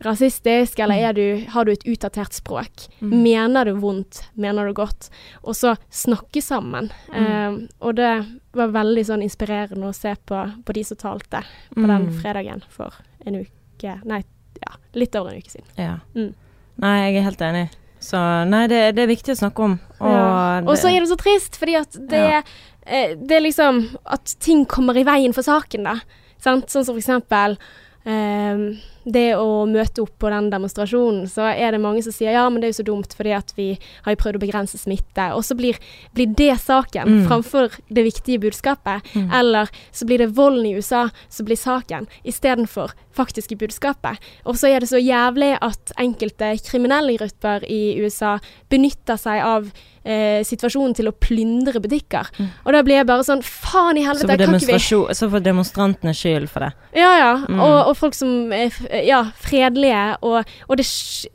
rasistisk, 0.04 0.80
eller 0.80 0.96
er 1.10 1.14
du, 1.16 1.46
har 1.54 1.66
du 1.66 1.72
et 1.72 1.86
utdatert 1.88 2.34
språk? 2.36 2.88
Mm. 3.02 3.14
Mener 3.24 3.66
du 3.70 3.74
vondt? 3.80 4.24
Mener 4.36 4.68
du 4.68 4.74
godt? 4.74 5.10
Og 5.44 5.56
så 5.56 5.76
snakke 5.90 6.42
sammen. 6.44 6.92
Mm. 7.14 7.26
Eh, 7.26 7.58
og 7.80 7.96
det 7.96 8.12
var 8.56 8.74
veldig 8.76 9.06
sånn 9.08 9.24
inspirerende 9.24 9.88
å 9.88 9.96
se 9.96 10.16
på, 10.26 10.42
på 10.66 10.74
de 10.76 10.84
som 10.84 10.98
talte 10.98 11.44
på 11.74 11.86
den 11.86 12.10
Mm. 12.10 12.22
fredagen 12.22 12.64
for 12.70 12.94
en 13.26 13.36
uke 13.46 14.00
Nei, 14.06 14.22
ja, 14.62 14.76
litt 14.96 15.16
over 15.16 15.32
en 15.34 15.38
uke 15.42 15.52
siden. 15.52 15.68
Ja. 15.78 15.98
Mm. 16.16 16.34
Nei, 16.80 16.94
jeg 17.12 17.18
er 17.20 17.26
helt 17.30 17.42
enig. 17.42 17.66
Så 18.00 18.20
nei, 18.48 18.68
det, 18.68 18.96
det 18.96 19.04
er 19.04 19.08
viktig 19.12 19.34
å 19.34 19.40
snakke 19.40 19.64
om. 19.64 19.74
Og, 20.00 20.12
Ja. 20.12 20.62
Og 20.62 20.78
så 20.78 20.88
er 20.92 21.00
det 21.02 21.10
så 21.10 21.18
trist, 21.20 21.56
fordi 21.60 21.76
at 21.80 21.92
det, 22.10 22.22
Ja. 22.22 22.42
eh, 22.86 23.16
det 23.16 23.32
er 23.38 23.42
liksom 23.42 23.98
At 24.06 24.36
ting 24.40 24.66
kommer 24.66 24.96
i 24.98 25.04
veien 25.04 25.34
for 25.34 25.42
saken, 25.44 25.84
da. 25.84 25.96
Sant? 26.40 26.68
Sånn 26.70 26.86
som 26.86 26.96
for 26.96 27.02
eksempel 27.02 27.58
eh, 28.06 28.78
det 29.06 29.36
å 29.38 29.66
møte 29.70 30.02
opp 30.02 30.16
på 30.20 30.30
den 30.34 30.50
demonstrasjonen, 30.50 31.28
så 31.30 31.46
er 31.54 31.72
det 31.76 31.82
mange 31.82 32.02
som 32.02 32.12
sier 32.16 32.34
ja, 32.34 32.50
men 32.50 32.60
det 32.62 32.68
er 32.68 32.74
jo 32.74 32.80
så 32.82 32.86
dumt 32.88 33.14
fordi 33.14 33.34
at 33.38 33.54
vi 33.56 33.68
har 34.02 34.16
jo 34.16 34.22
prøvd 34.24 34.40
å 34.40 34.42
begrense 34.42 34.80
smitte. 34.82 35.28
Og 35.38 35.46
så 35.46 35.56
blir, 35.56 35.78
blir 36.18 36.34
det 36.36 36.56
saken 36.62 37.06
Mm. 37.06 37.28
framfor 37.30 37.70
det 37.88 38.04
viktige 38.04 38.40
budskapet. 38.42 39.06
Mm. 39.14 39.30
Eller 39.32 39.70
så 39.92 40.06
blir 40.06 40.18
det 40.18 40.34
volden 40.36 40.66
i 40.66 40.74
USA 40.76 41.10
som 41.30 41.46
blir 41.46 41.56
saken, 41.56 42.08
istedenfor 42.26 42.92
faktiske 43.16 43.58
budskapet. 43.60 44.22
Og 44.46 44.60
så 44.60 44.70
er 44.72 44.84
det 44.84 44.90
så 44.92 45.02
jævlig 45.02 45.54
at 45.64 45.94
enkelte 46.02 46.54
kriminelle 46.66 47.18
grupper 47.18 47.66
i 47.70 47.98
USA 48.04 48.36
benytter 48.72 49.20
seg 49.20 49.42
av 49.46 49.70
eh, 50.04 50.42
situasjonen 50.48 50.96
til 50.98 51.10
å 51.10 51.16
plyndre 51.16 51.82
butikker. 51.84 52.30
Mm. 52.38 52.52
Og 52.66 52.76
da 52.76 52.84
blir 52.86 53.00
jeg 53.02 53.10
bare 53.10 53.26
sånn 53.28 53.44
Faen 53.46 54.00
i 54.00 54.06
helvete, 54.06 54.38
kan 54.42 54.58
ikke 54.58 54.76
vi 54.76 54.80
så 55.18 55.30
får 55.32 55.44
demonstrantene 55.46 56.14
skyld 56.16 56.50
for 56.52 56.68
det. 56.68 56.72
ja, 56.98 57.12
ja. 57.22 57.34
Mm. 57.48 57.60
Og, 57.60 57.78
og 57.92 57.98
folk 58.00 58.18
som 58.18 58.54
er 58.56 58.76
ja, 59.06 59.26
fredelige. 59.42 60.06
Og, 60.26 60.56
og 60.70 60.80
det, 60.80 60.88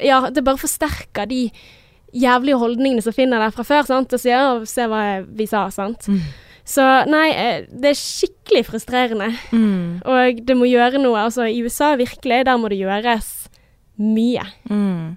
ja, 0.05 0.23
det 0.31 0.45
bare 0.47 0.61
forsterker 0.61 1.29
de 1.31 1.47
jævlige 2.17 2.59
holdningene 2.59 3.03
som 3.05 3.15
finner 3.15 3.43
der 3.43 3.55
fra 3.55 3.67
før. 3.67 3.87
sant? 3.87 4.13
Og 4.13 4.21
sier 4.21 4.65
'se 4.67 4.87
hva 4.91 5.25
vi 5.27 5.47
sa', 5.47 5.71
sant. 5.71 6.09
Mm. 6.09 6.23
Så 6.69 6.85
nei, 7.11 7.29
eh, 7.35 7.64
det 7.71 7.93
er 7.93 7.99
skikkelig 7.99 8.67
frustrerende. 8.69 9.31
Mm. 9.52 10.00
Og 10.05 10.43
det 10.47 10.57
må 10.59 10.69
gjøre 10.69 11.00
noe. 11.02 11.26
Altså 11.26 11.49
i 11.49 11.61
USA 11.64 11.95
virkelig, 11.99 12.45
der 12.47 12.61
må 12.61 12.71
det 12.71 12.81
gjøres 12.81 13.33
mye. 14.00 14.45
Mm. 14.71 15.17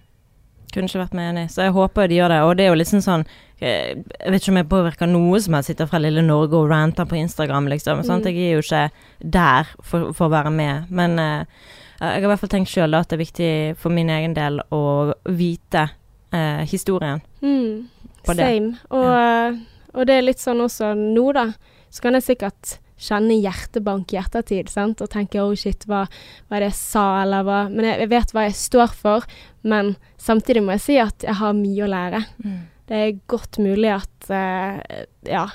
Kunne 0.73 0.89
ikke 0.89 1.03
vært 1.03 1.17
mer 1.17 1.31
enig. 1.31 1.47
Så 1.53 1.67
jeg 1.67 1.75
håper 1.75 2.09
de 2.09 2.17
gjør 2.17 2.33
det. 2.33 2.41
Og 2.47 2.55
det 2.57 2.65
er 2.65 2.71
jo 2.71 2.79
liksom 2.79 3.03
sånn 3.05 3.25
eh, 3.61 3.93
Jeg 3.93 4.33
vet 4.33 4.41
ikke 4.41 4.53
om 4.55 4.59
jeg 4.61 4.71
påvirker 4.71 5.11
noe 5.11 5.41
som 5.43 5.57
jeg 5.59 5.69
sitter 5.69 5.89
fra 5.89 6.01
lille 6.01 6.25
Norge 6.25 6.57
og 6.57 6.69
ranter 6.71 7.07
på 7.09 7.19
Instagram, 7.19 7.69
liksom. 7.75 8.01
Mm. 8.01 8.25
Jeg 8.25 8.37
er 8.41 8.55
jo 8.57 8.65
ikke 8.65 8.83
der 9.37 9.73
for, 9.81 10.11
for 10.17 10.29
å 10.29 10.33
være 10.33 10.53
med. 10.53 10.89
Men 10.89 11.19
uh, 11.21 11.43
jeg 11.99 12.09
har 12.17 12.25
i 12.25 12.31
hvert 12.31 12.41
fall 12.41 12.55
tenkt 12.55 12.73
sjøl 12.73 12.97
at 12.97 13.11
det 13.11 13.19
er 13.19 13.25
viktig 13.25 13.51
for 13.79 13.93
min 13.93 14.09
egen 14.11 14.33
del 14.37 14.59
å 14.73 15.13
vite 15.29 15.87
uh, 16.33 16.63
historien. 16.67 17.21
Mm. 17.45 17.85
Same. 18.23 18.73
Og, 18.89 19.61
og 19.93 20.07
det 20.09 20.17
er 20.17 20.25
litt 20.25 20.41
sånn 20.41 20.63
også 20.63 20.93
nå, 20.97 21.27
da. 21.35 21.51
Så 21.93 22.03
kan 22.05 22.17
jeg 22.17 22.25
sikkert 22.25 22.77
kjenne 23.03 23.35
hjertebank 23.41 24.13
i 24.13 24.19
ettertid 24.21 24.69
sant? 24.71 25.01
og 25.03 25.11
tenke 25.11 25.41
oh 25.43 25.53
shit, 25.57 25.85
hva 25.89 26.05
er 26.49 26.63
det 26.63 26.71
jeg 26.71 26.79
sa, 26.79 27.05
eller 27.23 27.45
hva 27.47 27.59
Men 27.71 27.87
jeg, 27.89 27.99
jeg 28.05 28.11
vet 28.13 28.33
hva 28.33 28.45
jeg 28.47 28.57
står 28.59 28.95
for, 28.97 29.27
men 29.61 29.95
samtidig 30.21 30.63
må 30.63 30.77
jeg 30.77 30.85
si 30.85 30.99
at 31.01 31.25
jeg 31.25 31.37
har 31.41 31.57
mye 31.57 31.83
å 31.83 31.91
lære. 31.91 32.23
Det 32.89 32.99
er 32.99 33.19
godt 33.31 33.59
mulig 33.63 33.91
at 33.95 34.29
uh, 34.29 34.79
ja, 35.27 35.45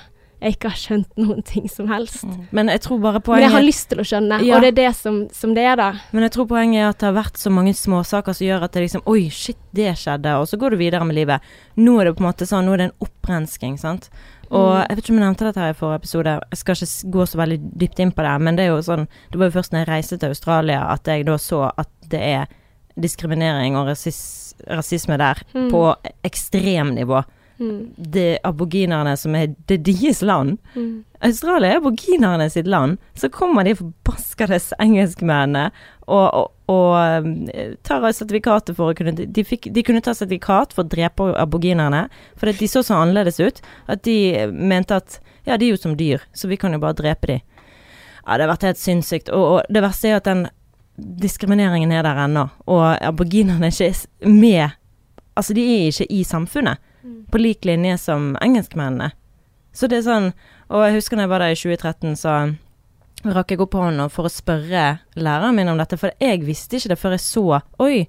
jeg 0.40 0.54
ikke 0.54 0.68
har 0.70 0.78
skjønt 0.78 1.08
noen 1.18 1.42
ting 1.42 1.68
som 1.68 1.88
helst. 1.88 2.24
Men 2.52 2.68
jeg 2.68 2.80
tror 2.84 3.00
bare 3.02 3.20
Men 3.26 3.40
jeg 3.42 3.50
har 3.50 3.62
lyst 3.66 3.88
til 3.90 3.98
å 3.98 4.04
skjønne, 4.06 4.40
Ja. 4.46 4.54
og 4.56 4.62
det 4.62 4.68
er 4.68 4.76
det 4.88 4.96
som, 4.96 5.28
som 5.34 5.54
det 5.54 5.64
er, 5.64 5.76
da. 5.76 5.92
Men 6.12 6.22
jeg 6.22 6.32
tror 6.32 6.46
poenget 6.46 6.78
er 6.82 6.88
at 6.88 6.98
det 6.98 7.06
har 7.08 7.16
vært 7.24 7.36
så 7.36 7.50
mange 7.50 7.74
småsaker 7.74 8.32
som 8.34 8.46
gjør 8.46 8.62
at 8.64 8.72
det 8.72 8.82
liksom 8.86 9.02
Oi, 9.06 9.28
shit, 9.30 9.56
det 9.74 9.96
skjedde. 9.98 10.36
Og 10.38 10.46
så 10.46 10.56
går 10.58 10.70
du 10.70 10.76
videre 10.76 11.04
med 11.04 11.16
livet. 11.16 11.40
Nå 11.76 12.00
er 12.00 12.04
det 12.04 12.16
på 12.16 12.22
en 12.24 12.30
måte 12.32 12.46
sånn, 12.46 12.64
nå 12.66 12.72
er 12.74 12.76
det 12.76 12.90
en 12.92 13.06
opprensking, 13.08 13.76
sant. 13.78 14.08
Og 14.50 14.64
Mm. 14.78 14.88
jeg 14.88 14.96
vet 14.96 15.04
ikke 15.04 15.10
om 15.12 15.18
jeg 15.18 15.26
nevnte 15.28 15.44
dette 15.44 15.60
her 15.60 15.70
i 15.70 15.76
forrige 15.76 16.00
episode, 16.00 16.40
jeg 16.50 16.58
skal 16.58 16.74
ikke 16.74 17.10
gå 17.12 17.22
så 17.28 17.36
veldig 17.36 17.58
dypt 17.78 17.98
inn 18.00 18.12
på 18.12 18.22
det, 18.24 18.40
men 18.40 18.56
det 18.56 18.62
er 18.64 18.68
jo 18.76 18.78
sånn 18.80 19.06
Det 19.30 19.38
var 19.38 19.50
jo 19.50 19.58
først 19.60 19.72
når 19.72 19.84
jeg 19.84 19.88
reiste 19.88 20.18
til 20.18 20.28
Australia 20.30 20.86
at 20.88 21.04
jeg 21.04 21.26
da 21.26 21.34
så 21.36 21.70
at 21.76 21.88
det 22.08 22.20
er 22.22 22.46
diskriminering 22.98 23.76
og 23.76 23.86
rasis 23.88 24.54
rasisme 24.70 25.18
der 25.18 25.36
Mm. 25.54 25.70
på 25.70 25.94
ekstremnivå. 26.24 27.24
Mm. 27.58 27.90
Det 27.96 28.24
er 28.36 28.44
aboginerne 28.46 29.16
som 29.18 29.34
er 29.34 29.52
det 29.66 29.80
er 29.80 29.84
deres 29.88 30.22
land. 30.22 30.58
Mm. 30.74 31.04
Australia 31.26 31.72
er 31.72 31.80
aboginerne 31.80 32.46
sitt 32.50 32.66
land. 32.70 32.98
Så 33.14 33.30
kommer 33.34 33.66
de 33.66 33.74
forbaskede 33.78 34.60
engelskmennene 34.78 35.70
og, 36.06 36.26
og, 36.28 36.52
og 36.70 37.24
um, 37.24 37.32
tar 37.86 38.06
sertifikatet 38.14 38.78
for 38.78 38.92
å 38.92 38.96
kunne 38.98 39.16
de, 39.18 39.44
fikk, 39.44 39.70
de 39.74 39.84
kunne 39.84 40.02
ta 40.04 40.14
sertifikat 40.14 40.76
for 40.76 40.86
å 40.86 40.92
drepe 40.92 41.32
aboginerne, 41.36 42.06
fordi 42.38 42.60
de 42.62 42.70
så 42.70 42.84
så 42.86 43.02
annerledes 43.02 43.40
ut 43.40 43.60
at 43.90 44.04
de 44.06 44.46
mente 44.52 44.96
at 44.96 45.18
ja, 45.48 45.56
de 45.56 45.66
er 45.66 45.74
jo 45.74 45.80
som 45.80 45.96
dyr, 45.98 46.22
så 46.36 46.48
vi 46.48 46.58
kan 46.60 46.74
jo 46.76 46.80
bare 46.82 46.96
drepe 46.96 47.30
de. 47.30 47.38
Ja, 48.28 48.36
det 48.36 48.44
har 48.44 48.52
vært 48.52 48.66
helt 48.68 48.80
sinnssykt. 48.80 49.30
Og, 49.32 49.44
og 49.58 49.72
det 49.72 49.82
verste 49.82 50.10
er 50.10 50.20
at 50.20 50.28
den 50.28 50.46
diskrimineringen 50.98 51.92
er 51.94 52.04
der 52.04 52.24
ennå, 52.24 52.48
og 52.68 52.84
aboginerne 53.02 53.70
er 53.70 53.94
ikke 53.94 54.28
med 54.34 54.76
Altså, 55.38 55.54
de 55.54 55.62
er 55.62 55.92
ikke 55.92 56.08
i 56.10 56.24
samfunnet 56.26 56.80
Mm. 57.08 57.24
på 57.30 57.40
lik 57.40 57.64
linje 57.64 57.98
som 57.98 58.36
engelskmennene. 58.44 59.12
Så 59.72 59.88
det 59.88 60.00
er 60.00 60.08
sånn 60.08 60.32
Og 60.68 60.82
jeg 60.84 60.98
husker 60.98 61.16
da 61.16 61.24
jeg 61.24 61.30
var 61.32 61.40
der 61.40 61.54
i 61.54 61.56
2013, 61.56 62.16
så 62.20 62.32
rakk 63.24 63.52
jeg 63.54 63.60
opp 63.64 63.72
hånda 63.78 64.10
for 64.12 64.28
å 64.28 64.32
spørre 64.32 64.98
læreren 65.16 65.56
min 65.56 65.70
om 65.72 65.78
dette, 65.80 65.96
for 65.96 66.12
jeg 66.20 66.42
visste 66.44 66.76
ikke 66.76 66.90
det 66.92 66.98
før 67.00 67.14
jeg 67.16 67.24
så 67.24 67.44
Oi, 67.80 68.02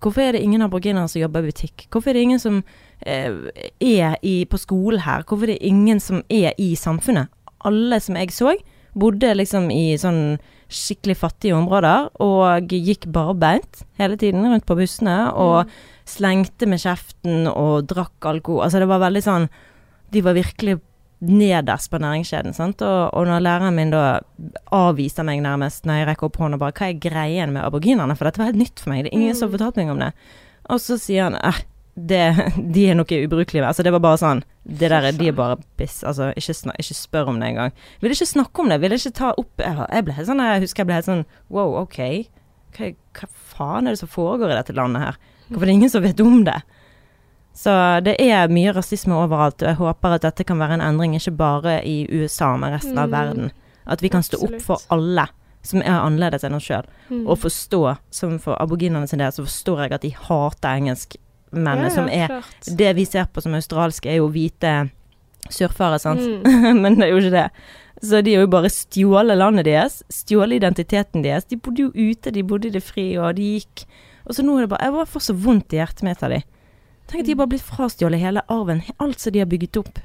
hvorfor 0.00 0.22
er 0.24 0.32
det 0.32 0.40
ingen 0.42 0.64
aboriginere 0.64 1.10
som 1.12 1.20
jobber 1.20 1.44
i 1.44 1.50
butikk? 1.52 1.84
Hvorfor 1.92 2.10
er 2.10 2.16
det 2.16 2.24
ingen 2.24 2.40
som 2.40 2.62
eh, 3.04 3.36
er 3.76 4.16
i, 4.22 4.46
på 4.48 4.56
skolen 4.56 5.04
her? 5.04 5.26
Hvorfor 5.28 5.50
er 5.50 5.58
det 5.58 5.68
ingen 5.68 6.00
som 6.00 6.22
er 6.32 6.56
i 6.56 6.72
samfunnet? 6.80 7.28
Alle 7.68 8.00
som 8.00 8.16
jeg 8.16 8.32
så, 8.32 8.54
bodde 8.98 9.34
liksom 9.36 9.68
i 9.70 9.92
sånn 10.00 10.38
skikkelig 10.72 11.16
fattige 11.20 11.56
områder 11.56 12.08
og 12.24 12.72
gikk 12.72 13.06
barbeint 13.12 13.84
hele 14.00 14.16
tiden 14.20 14.48
rundt 14.48 14.66
på 14.68 14.76
bussene 14.78 15.16
og 15.32 15.70
slengte 16.08 16.68
med 16.70 16.82
kjeften 16.82 17.48
og 17.50 17.88
drakk 17.90 18.28
alkohol. 18.30 18.64
Altså 18.66 18.82
det 18.82 18.90
var 18.90 19.02
veldig 19.04 19.24
sånn 19.24 19.48
De 20.12 20.22
var 20.24 20.36
virkelig 20.38 20.78
nederst 21.18 21.90
på 21.90 21.98
næringskjeden, 21.98 22.54
sant. 22.54 22.82
Og, 22.84 22.98
og 23.12 23.26
når 23.26 23.42
læreren 23.42 23.74
min 23.76 23.90
da 23.92 24.20
avviser 24.74 25.26
meg 25.26 25.42
nærmest 25.42 25.88
når 25.88 26.00
jeg 26.00 26.08
rekker 26.12 26.28
opp 26.28 26.38
hånden 26.38 26.58
og 26.58 26.62
bare 26.62 26.76
Hva 26.78 26.90
er 26.90 27.00
greien 27.02 27.54
med 27.54 27.64
aboginerne? 27.64 28.14
For 28.16 28.28
dette 28.28 28.40
var 28.40 28.52
helt 28.52 28.62
nytt 28.62 28.82
for 28.82 28.92
meg. 28.92 29.04
Det 29.04 29.12
er 29.12 29.18
ingen 29.18 29.34
som 29.38 29.48
har 29.48 29.56
fortalt 29.58 29.80
meg 29.80 29.90
om 29.92 30.04
det. 30.04 30.12
Og 30.68 30.80
så 30.84 30.98
sier 31.00 31.26
han 31.26 31.38
eh, 31.40 31.60
det, 31.98 32.22
de 32.74 32.84
er 32.86 32.98
noe 32.98 33.20
ubrukelige. 33.26 33.66
Altså 33.66 33.82
det 33.82 33.92
var 33.94 34.02
bare 34.04 34.20
sånn 34.20 34.44
Det 34.62 34.90
der 34.92 35.08
er 35.08 35.16
de 35.16 35.30
er 35.32 35.36
bare 35.36 35.58
piss. 35.80 36.00
Altså 36.06 36.30
ikke, 36.38 36.54
snak, 36.54 36.78
ikke 36.78 36.98
spør 36.98 37.32
om 37.32 37.40
det 37.42 37.50
engang. 37.50 37.74
Ville 38.02 38.14
ikke 38.14 38.32
snakke 38.34 38.62
om 38.62 38.70
det. 38.70 38.80
Ville 38.84 39.00
ikke 39.00 39.16
ta 39.18 39.32
opp 39.34 39.64
jeg 39.64 40.06
ble 40.06 40.14
helt 40.14 40.30
sånn 40.30 40.44
Jeg 40.44 40.66
husker 40.66 40.84
jeg 40.84 40.90
ble 40.90 41.00
helt 41.00 41.10
sånn 41.10 41.26
Wow, 41.50 41.80
OK. 41.82 41.98
Hva, 42.76 42.92
hva 43.18 43.30
faen 43.56 43.88
er 43.88 43.96
det 43.96 44.02
som 44.04 44.12
foregår 44.12 44.52
i 44.52 44.60
dette 44.60 44.76
landet 44.76 45.08
her? 45.08 45.20
Hvorfor 45.48 45.62
er 45.62 45.66
det 45.66 45.76
ingen 45.78 45.90
som 45.90 46.02
vet 46.02 46.20
om 46.20 46.44
det? 46.44 46.58
Så 47.58 47.72
det 48.04 48.14
er 48.22 48.48
mye 48.52 48.72
rasisme 48.76 49.16
overalt, 49.18 49.62
og 49.64 49.68
jeg 49.72 49.78
håper 49.80 50.14
at 50.14 50.22
dette 50.22 50.44
kan 50.46 50.58
være 50.60 50.74
en 50.78 50.84
endring 50.84 51.16
ikke 51.18 51.32
bare 51.36 51.80
i 51.84 52.06
USA, 52.12 52.52
men 52.56 52.72
resten 52.76 52.98
av 52.98 53.08
Mm. 53.08 53.12
verden. 53.16 53.50
At 53.86 54.00
vi 54.02 54.08
kan 54.08 54.22
stå 54.22 54.38
opp 54.44 54.60
for 54.62 54.78
alle 54.90 55.26
som 55.62 55.80
er 55.82 55.90
annerledes 56.00 56.44
enn 56.44 56.54
oss 56.54 56.64
sjøl, 56.68 56.84
Mm. 57.10 57.26
og 57.26 57.38
forstå, 57.38 57.98
som 58.10 58.38
for 58.38 58.56
aboginerne 58.60 59.08
sin 59.08 59.18
del, 59.18 59.32
så 59.32 59.42
forstår 59.44 59.78
jeg 59.88 59.92
at 59.92 60.00
de 60.02 60.10
hater 60.10 60.68
engelskmennene, 60.78 61.82
Ja, 61.82 61.88
som 61.90 62.08
er 62.08 62.28
klart. 62.28 62.76
Det 62.76 62.94
vi 62.96 63.04
ser 63.04 63.24
på 63.26 63.42
som 63.42 63.54
australske, 63.54 64.06
er 64.06 64.16
jo 64.18 64.28
hvite 64.28 64.90
surfere, 65.50 65.98
sant. 65.98 66.20
Mm. 66.20 66.80
men 66.82 66.94
det 66.96 67.04
er 67.08 67.10
jo 67.10 67.16
ikke 67.18 67.30
det. 67.42 67.50
Så 68.00 68.22
de 68.22 68.34
har 68.34 68.42
jo 68.42 68.46
bare 68.46 68.68
stjålet 68.70 69.36
landet 69.36 69.64
deres, 69.64 70.02
stjålet 70.08 70.62
identiteten 70.62 71.22
deres. 71.24 71.44
De 71.48 71.56
bodde 71.56 71.78
jo 71.78 71.90
ute, 71.90 72.30
de 72.30 72.42
bodde 72.44 72.68
i 72.68 72.70
det 72.70 72.82
fri, 72.84 73.16
og 73.18 73.34
de 73.34 73.58
gikk 73.58 73.84
Og 74.28 74.36
så 74.36 74.44
nå 74.44 74.58
er 74.58 74.66
det 74.66 74.72
bare 74.74 74.88
Jeg 74.90 75.08
får 75.08 75.24
så 75.24 75.34
vondt 75.34 75.72
i 75.72 75.80
hjertet 75.80 76.04
mitt 76.06 76.22
av 76.22 76.34
de. 76.34 76.42
Tenk 77.08 77.22
at 77.24 77.30
de 77.30 77.36
bare 77.40 77.52
blitt 77.54 77.64
frastjålet 77.64 78.20
hele 78.20 78.42
arven, 78.52 78.82
alt 79.00 79.20
som 79.20 79.32
de 79.32 79.40
har 79.40 79.48
bygget 79.48 79.80
opp 79.80 79.98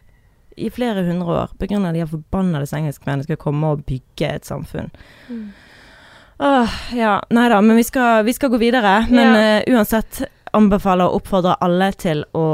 i 0.55 0.69
flere 0.69 1.01
hundre 1.03 1.33
år, 1.33 1.53
på 1.59 1.67
grunn 1.67 1.86
av 1.89 1.95
de 1.95 2.03
har 2.03 2.07
forbannede 2.12 2.69
engelskmennene 2.77 3.25
skal 3.25 3.39
komme 3.41 3.73
og 3.73 3.81
bygge 3.89 4.29
et 4.38 4.45
samfunn. 4.47 4.91
Mm. 5.27 5.47
Åh, 6.43 6.75
ja. 6.95 7.15
Nei 7.33 7.47
da, 7.49 7.59
men 7.62 7.79
vi 7.79 7.83
skal, 7.83 8.23
vi 8.23 8.33
skal 8.38 8.51
gå 8.53 8.59
videre. 8.62 9.07
Men 9.09 9.33
Ja. 9.33 9.59
uh, 9.59 9.73
uansett 9.73 10.23
anbefaler 10.53 11.09
og 11.09 11.21
oppfordrer 11.21 11.57
alle 11.59 11.91
til 11.97 12.23
å 12.38 12.45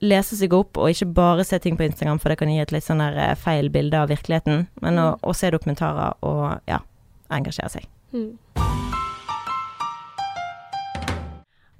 lese 0.00 0.36
seg 0.36 0.52
opp, 0.56 0.76
og 0.76 0.90
ikke 0.90 1.12
bare 1.14 1.44
se 1.44 1.58
ting 1.58 1.76
på 1.76 1.84
Instagram, 1.86 2.18
for 2.18 2.32
det 2.32 2.38
kan 2.40 2.48
gi 2.50 2.60
et 2.60 2.72
litt 2.72 2.84
sånn 2.86 3.02
der 3.04 3.18
eh, 3.20 3.34
feil 3.36 3.68
bilde 3.70 4.00
av 4.00 4.08
virkeligheten. 4.08 4.66
Men 4.80 4.98
å, 4.98 5.10
å 5.22 5.34
se 5.36 5.50
dokumentarer 5.52 6.16
og 6.24 6.60
ja, 6.66 6.80
engasjere 7.30 7.68
seg. 7.68 7.86
Mm. 8.16 8.32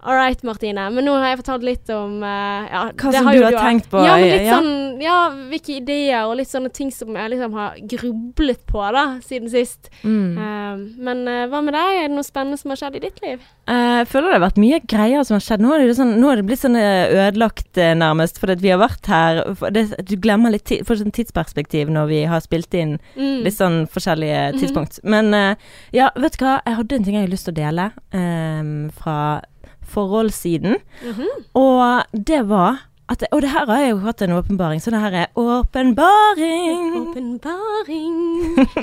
All 0.02 0.16
right, 0.16 0.42
Martine. 0.42 0.86
Men 0.94 1.04
nå 1.04 1.12
har 1.20 1.34
jeg 1.34 1.40
fortalt 1.42 1.64
litt 1.66 1.90
om 1.92 2.22
uh, 2.24 2.64
ja, 2.64 2.84
Hva 2.96 3.10
det 3.12 3.18
som 3.18 3.26
har 3.28 3.36
du 3.36 3.44
har 3.44 3.56
tenkt 3.60 3.90
på, 3.92 4.00
Ja, 4.00 4.14
men 4.16 4.30
litt 4.30 4.46
ja. 4.46 4.56
sånn 4.56 5.02
Ja, 5.02 5.16
hvilke 5.50 5.74
ideer 5.76 6.28
og 6.28 6.38
litt 6.40 6.48
sånne 6.48 6.70
ting 6.72 6.88
som 6.94 7.16
jeg 7.18 7.32
liksom 7.34 7.56
har 7.58 7.76
grublet 7.90 8.62
på 8.68 8.84
da, 8.96 9.04
siden 9.24 9.52
sist. 9.52 9.90
Mm. 10.00 10.38
Uh, 10.38 10.80
men 11.04 11.20
uh, 11.28 11.42
hva 11.52 11.60
med 11.66 11.76
deg? 11.76 11.98
Er 11.98 12.08
det 12.08 12.16
noe 12.16 12.24
spennende 12.24 12.60
som 12.60 12.72
har 12.72 12.80
skjedd 12.80 12.96
i 12.96 13.02
ditt 13.04 13.20
liv? 13.24 13.44
Jeg 13.70 14.08
føler 14.10 14.32
det 14.32 14.38
har 14.38 14.44
vært 14.46 14.62
mye 14.62 14.80
greier 14.88 15.26
som 15.26 15.36
har 15.36 15.44
skjedd. 15.44 15.62
Nå 15.62 15.74
er 15.76 15.84
det, 15.84 15.98
sånn, 15.98 16.16
nå 16.18 16.32
er 16.32 16.40
det 16.40 16.46
blitt 16.48 16.62
sånn 16.62 16.80
ødelagt 16.80 17.78
nærmest, 18.00 18.40
fordi 18.42 18.56
vi 18.64 18.72
har 18.72 18.80
vært 18.80 19.06
her 19.12 19.42
for 19.60 19.70
det, 19.74 19.84
Du 20.08 20.16
glemmer 20.18 20.50
litt 20.50 20.72
får 20.88 21.02
sånn 21.04 21.14
tidsperspektiv 21.14 21.92
når 21.92 22.08
vi 22.10 22.24
har 22.30 22.42
spilt 22.42 22.74
inn 22.74 22.96
Mm. 23.20 23.42
litt 23.44 23.54
sånn 23.54 23.84
forskjellige 23.90 24.58
tidspunkt. 24.58 24.98
Mm 25.02 25.12
-hmm. 25.12 25.30
Men 25.30 25.56
ja, 25.92 26.10
vet 26.16 26.38
du 26.38 26.44
hva? 26.44 26.60
Jeg 26.66 26.76
hadde 26.76 26.96
en 26.96 27.04
ting 27.04 27.14
jeg 27.14 27.22
har 27.22 27.30
lyst 27.30 27.44
til 27.44 27.54
å 27.54 27.60
dele 27.62 27.92
eh, 28.12 28.90
fra 28.96 29.42
forholdssiden. 29.90 30.78
Mhm. 31.02 31.26
Og 31.58 32.22
det 32.30 32.44
var 32.48 32.86
at 33.10 33.24
Og 33.32 33.40
det 33.42 33.50
her 33.50 33.66
har 33.66 33.80
jeg 33.82 33.90
jo 33.90 33.96
hatt 34.04 34.22
en 34.22 34.36
åpenbaring, 34.36 34.80
så 34.80 34.92
det 34.94 35.00
her 35.02 35.12
er 35.12 35.26
åpenbaring. 35.34 36.82
Åpenbaring. 37.10 38.14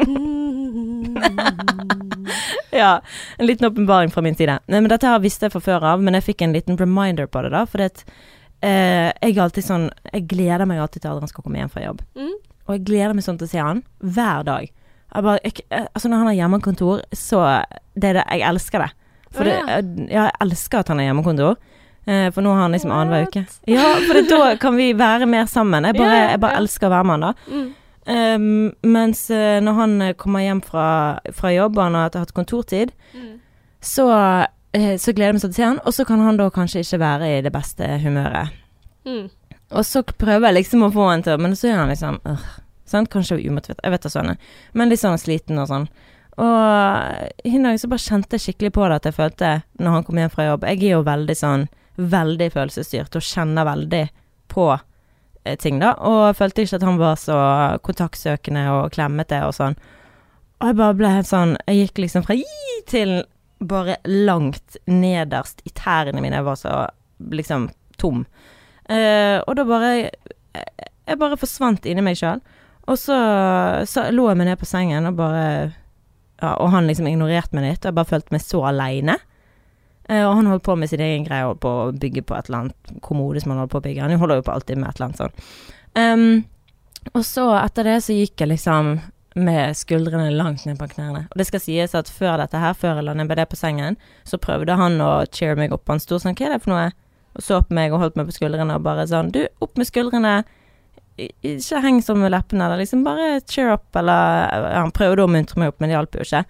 Mm. 0.03 1.15
ja, 2.71 2.99
en 3.37 3.47
liten 3.47 3.67
åpenbaring 3.69 4.11
fra 4.11 4.21
min 4.21 4.35
side. 4.35 4.59
Nei, 4.67 4.81
men 4.81 4.91
dette 4.91 5.07
her 5.07 5.23
visste 5.23 5.47
jeg 5.47 5.53
fra 5.55 5.63
før 5.63 5.85
av, 5.93 6.03
men 6.03 6.17
jeg 6.19 6.25
fikk 6.27 6.43
en 6.43 6.55
liten 6.55 6.79
reminder 6.79 7.29
på 7.31 7.45
det, 7.45 7.53
da. 7.55 7.63
For 7.71 7.79
det, 7.79 8.03
eh, 8.59 9.13
jeg 9.21 9.39
alltid 9.39 9.63
sånn 9.63 9.89
Jeg 10.11 10.27
gleder 10.27 10.67
meg 10.67 10.81
alltid 10.83 11.05
til 11.05 11.11
Adrian 11.13 11.31
skal 11.31 11.47
komme 11.47 11.61
hjem 11.61 11.71
fra 11.71 11.85
jobb. 11.85 12.03
Mm. 12.19 12.35
Og 12.67 12.75
jeg 12.75 12.85
gleder 12.89 13.15
meg 13.15 13.23
sånn 13.23 13.39
til 13.39 13.47
å 13.47 13.53
se 13.53 13.63
han 13.63 13.83
hver 14.03 14.43
dag. 14.43 14.67
Jeg 14.67 15.23
bare, 15.23 15.39
jeg, 15.45 15.63
eh, 15.71 15.87
altså 15.95 16.11
når 16.11 16.17
han 16.17 16.31
har 16.33 16.39
hjemmekontor, 16.41 17.03
så 17.15 17.43
det 17.95 18.11
er 18.11 18.19
det, 18.19 18.25
Jeg 18.27 18.49
elsker 18.49 18.83
det. 18.83 18.91
For 19.35 19.43
det, 19.47 19.55
jeg, 19.67 20.09
jeg 20.13 20.31
elsker 20.45 20.79
at 20.79 20.87
han 20.93 21.01
har 21.01 21.09
hjemmekontor. 21.09 21.57
Eh, 22.07 22.29
for 22.31 22.41
nå 22.45 22.53
har 22.55 22.61
han 22.65 22.71
liksom 22.77 22.91
annenhver 22.95 23.27
uke. 23.27 23.43
Ja, 23.67 23.87
for 24.07 24.13
det, 24.15 24.25
da 24.31 24.53
kan 24.61 24.77
vi 24.79 24.91
være 24.97 25.27
mer 25.27 25.45
sammen. 25.51 25.83
Jeg 25.89 25.97
bare, 25.99 26.19
jeg 26.31 26.39
bare 26.45 26.61
elsker 26.61 26.87
å 26.87 26.93
være 26.95 27.07
med 27.09 27.17
han, 27.17 27.25
da. 27.27 27.65
Um, 28.07 28.45
mens 28.87 29.25
eh, 29.35 29.57
når 29.59 29.73
han 29.81 29.95
eh, 30.05 30.13
kommer 30.15 30.39
hjem 30.45 30.61
fra, 30.63 30.85
fra 31.35 31.51
jobb, 31.51 31.75
og 31.77 31.83
han 31.89 31.97
har 31.99 32.13
hatt 32.15 32.31
kontortid, 32.37 32.93
Mm. 33.17 33.33
så, 33.81 34.05
så 34.73 35.13
gleder 35.15 35.31
jeg 35.31 35.35
meg 35.37 35.41
sånn 35.43 35.53
til 35.57 35.65
han, 35.65 35.77
og 35.83 35.93
så 35.95 36.05
kan 36.07 36.19
han 36.23 36.37
da 36.39 36.47
kanskje 36.53 36.81
ikke 36.85 36.99
være 37.01 37.27
i 37.37 37.41
det 37.43 37.51
beste 37.55 37.87
humøret. 38.03 38.55
Mm. 39.07 39.27
Og 39.75 39.83
så 39.87 40.03
prøver 40.07 40.47
jeg 40.47 40.57
liksom 40.61 40.83
å 40.87 40.91
få 40.95 41.09
han 41.09 41.23
til 41.25 41.39
Men 41.43 41.55
så 41.55 41.67
er 41.67 41.77
han 41.81 41.89
liksom 41.91 42.19
øh, 42.27 42.43
sant? 42.87 43.09
Kanskje 43.11 43.37
umotivert, 43.43 43.79
jeg 43.83 43.91
vet 43.91 44.05
da 44.07 44.11
sånn. 44.13 44.33
Men 44.73 44.91
litt 44.91 45.01
sånn 45.03 45.19
sliten 45.19 45.59
og 45.59 45.67
sånn. 45.67 45.87
Og 46.37 47.47
en 47.49 47.63
dag 47.65 47.79
så 47.81 47.89
bare 47.89 48.03
kjente 48.03 48.37
jeg 48.37 48.43
skikkelig 48.43 48.73
på 48.75 48.85
det 48.85 48.99
at 48.99 49.07
jeg 49.09 49.17
følte 49.17 49.51
når 49.81 49.95
han 49.95 50.03
kom 50.05 50.19
hjem 50.21 50.33
fra 50.33 50.45
jobb 50.45 50.67
Jeg 50.69 50.83
er 50.83 50.91
jo 50.91 51.05
veldig 51.07 51.35
sånn 51.37 51.63
veldig 51.97 52.51
følelsesstyrt 52.53 53.17
og 53.17 53.25
kjenner 53.25 53.65
veldig 53.65 54.03
på 54.53 54.67
eh, 54.75 55.55
ting, 55.57 55.79
da. 55.81 55.95
Og 56.05 56.19
jeg 56.27 56.37
følte 56.37 56.65
ikke 56.65 56.77
at 56.77 56.85
han 56.85 56.99
var 57.01 57.15
så 57.17 57.37
kontaktsøkende 57.85 58.67
og 58.75 58.91
klemmete 58.93 59.41
og 59.47 59.55
sånn. 59.57 59.77
Og 60.61 60.69
jeg 60.69 60.77
bare 60.77 60.97
ble 60.97 61.09
helt 61.13 61.29
sånn 61.29 61.55
Jeg 61.67 61.81
gikk 61.81 62.03
liksom 62.05 62.25
fra 62.25 62.37
gi 62.37 62.77
til 62.89 63.17
bare 63.57 63.97
langt 64.05 64.77
nederst 64.85 65.63
i 65.65 65.73
tærne 65.73 66.21
mine. 66.21 66.37
Jeg 66.37 66.45
var 66.45 66.61
så 66.61 66.75
liksom 67.33 67.71
tom. 67.97 68.27
Eh, 68.85 69.41
og 69.41 69.57
da 69.57 69.65
bare 69.65 69.91
Jeg 69.97 71.17
bare 71.17 71.39
forsvant 71.39 71.85
inni 71.89 72.05
meg 72.05 72.19
sjøl. 72.19 72.45
Og 72.87 73.01
så, 73.01 73.17
så 73.89 74.05
lå 74.13 74.29
jeg 74.29 74.39
meg 74.39 74.51
ned 74.51 74.61
på 74.61 74.69
sengen 74.69 75.09
og 75.09 75.17
bare 75.17 75.73
ja, 76.41 76.53
Og 76.61 76.69
han 76.73 76.87
liksom 76.89 77.07
ignorerte 77.09 77.57
meg 77.57 77.65
litt, 77.65 77.81
og 77.81 77.91
jeg 77.91 77.97
bare 77.97 78.11
følte 78.11 78.35
meg 78.35 78.43
så 78.45 78.61
aleine. 78.69 79.17
Eh, 80.09 80.23
og 80.23 80.35
han 80.39 80.51
holdt 80.51 80.63
på 80.67 80.75
med 80.79 80.91
sin 80.91 81.03
egen 81.03 81.25
greie, 81.27 81.47
holdt 81.47 81.63
på 81.63 81.71
å 81.71 81.91
bygge 81.91 82.23
på 82.27 82.37
et 82.37 82.47
eller 82.47 82.67
annet 82.67 83.01
kommode 83.03 83.41
som 83.43 83.53
han 83.53 83.63
holdt 83.63 83.73
på 83.73 83.81
å 83.81 83.85
bygge. 83.87 84.05
Han 84.05 84.21
holder 84.21 84.39
jo 84.39 84.47
på 84.47 84.53
alltid 84.55 84.79
med 84.79 84.89
et 84.89 84.99
eller 84.99 85.09
annet 85.09 85.23
sånn. 85.23 85.35
Um, 85.97 87.11
og 87.15 87.23
så 87.25 87.49
etter 87.59 87.87
det 87.87 87.97
så 88.05 88.15
gikk 88.15 88.43
jeg 88.43 88.51
liksom 88.53 88.97
med 89.37 89.77
skuldrene 89.77 90.31
langt 90.33 90.65
ned 90.65 90.79
på 90.79 90.87
knærne. 90.95 91.25
Og 91.29 91.39
det 91.39 91.47
skal 91.49 91.61
sies 91.61 91.93
at 91.97 92.09
før 92.09 92.39
dette 92.41 92.61
her, 92.61 92.73
før 92.77 92.99
jeg 92.99 93.07
la 93.07 93.13
ned 93.17 93.33
på 93.49 93.59
sengen, 93.59 93.97
så 94.25 94.39
prøvde 94.41 94.77
han 94.79 94.97
å 95.03 95.11
cheer 95.29 95.59
meg 95.59 95.75
opp. 95.75 95.85
Han 95.91 96.01
sto 96.01 96.17
sånn, 96.19 96.35
hva 96.37 96.47
er 96.47 96.55
det 96.55 96.63
for 96.63 96.73
noe? 96.73 96.87
Og 97.37 97.45
så 97.45 97.59
på 97.61 97.75
meg 97.77 97.93
og 97.93 98.01
holdt 98.01 98.17
meg 98.17 98.29
på 98.29 98.37
skuldrene 98.39 98.79
og 98.79 98.85
bare 98.87 99.05
sånn, 99.09 99.29
du, 99.33 99.43
opp 99.61 99.77
med 99.77 99.89
skuldrene. 99.89 100.39
Ikke 101.17 101.79
heng 101.81 101.97
sånn 102.05 102.19
med 102.21 102.29
leppene, 102.29 102.67
eller 102.67 102.83
liksom 102.83 103.01
bare 103.05 103.39
cheer 103.49 103.71
up, 103.73 103.87
eller 103.97 104.51
Han 104.77 104.93
prøvde 104.93 105.25
å 105.25 105.31
muntre 105.31 105.57
meg 105.57 105.71
opp, 105.71 105.79
men 105.81 105.89
det 105.89 105.97
hjalp 105.97 106.17
jo 106.19 106.25
ikke. 106.27 106.43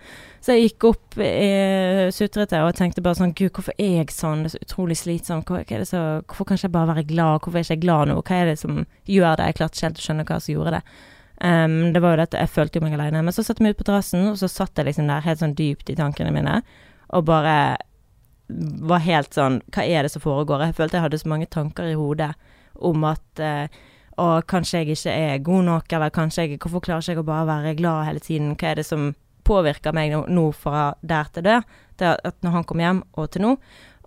Så 0.43 0.55
jeg 0.55 0.67
gikk 0.67 0.85
opp 0.89 1.17
eh, 1.23 2.07
sutrete 2.15 2.59
og 2.63 2.75
tenkte 2.75 3.03
bare 3.03 3.19
sånn 3.19 3.33
Gud, 3.35 3.51
hvorfor 3.55 3.75
er 3.79 4.01
jeg 4.01 4.13
sånn? 4.15 4.43
Det 4.43 4.51
er 4.51 4.55
så 4.55 4.63
utrolig 4.63 4.97
slitsomt. 4.99 5.49
Hvor, 5.49 5.85
så, 5.87 6.01
hvorfor 6.23 6.47
kan 6.47 6.59
ikke 6.59 6.67
jeg 6.67 6.75
bare 6.75 6.91
være 6.93 7.05
glad? 7.09 7.41
Hvorfor 7.43 7.59
er 7.59 7.65
jeg 7.65 7.79
ikke 7.79 7.85
glad 7.87 8.11
nå? 8.11 8.17
Hva 8.21 8.37
er 8.37 8.51
det 8.51 8.57
som 8.61 8.81
gjør 9.07 9.39
det? 9.39 9.49
Jeg 9.49 9.57
klarte 9.59 9.79
ikke 9.79 9.87
helt 9.87 10.01
å 10.01 10.05
skjønne 10.05 10.27
hva 10.29 10.39
som 10.43 10.53
gjorde 10.53 10.75
det. 10.77 10.83
Um, 11.37 11.75
det 11.93 12.01
var 12.01 12.15
jo 12.15 12.21
dette, 12.23 12.39
Jeg 12.41 12.53
følte 12.53 12.79
jo 12.79 12.85
meg 12.85 12.95
alene. 12.97 13.25
Men 13.27 13.35
så 13.35 13.43
satte 13.43 13.61
jeg 13.61 13.67
meg 13.67 13.75
ut 13.75 13.81
på 13.81 13.89
terrassen, 13.89 14.29
og 14.31 14.39
så 14.39 14.49
satt 14.51 14.79
jeg 14.79 14.87
liksom 14.89 15.11
der 15.11 15.25
helt 15.27 15.43
sånn 15.43 15.57
dypt 15.57 15.91
i 15.91 15.97
tankene 15.99 16.31
mine, 16.35 16.61
og 17.15 17.27
bare 17.27 17.57
var 18.47 19.03
helt 19.03 19.35
sånn 19.35 19.59
Hva 19.75 19.83
er 19.83 20.05
det 20.05 20.13
som 20.13 20.23
foregår? 20.23 20.63
Jeg 20.69 20.77
følte 20.77 20.97
jeg 20.97 21.03
hadde 21.03 21.19
så 21.19 21.31
mange 21.31 21.49
tanker 21.51 21.89
i 21.89 21.97
hodet 21.99 22.31
om 22.87 23.03
at 23.09 23.41
eh, 23.43 23.67
Å, 24.17 24.27
kanskje 24.49 24.81
jeg 24.81 24.95
ikke 24.95 25.13
er 25.13 25.41
god 25.45 25.67
nok, 25.67 25.93
eller 25.93 26.13
kanskje 26.13 26.47
jeg 26.47 26.59
Hvorfor 26.63 26.81
klarer 26.81 27.05
ikke 27.05 27.13
jeg 27.13 27.21
å 27.21 27.27
bare 27.27 27.49
være 27.49 27.75
glad 27.77 28.07
hele 28.07 28.23
tiden? 28.23 28.55
Hva 28.57 28.71
er 28.71 28.79
det 28.79 28.87
som 28.87 29.11
påvirker 29.47 29.93
meg 29.95 30.15
nå, 30.15 30.47
fra 30.57 30.87
der 31.05 31.29
til 31.33 31.45
der? 31.45 31.67
Det 31.97 32.15
at 32.25 32.39
når 32.45 32.55
han 32.55 32.65
kom 32.67 32.81
hjem, 32.81 33.03
og 33.13 33.29
til 33.33 33.45
nå. 33.45 33.51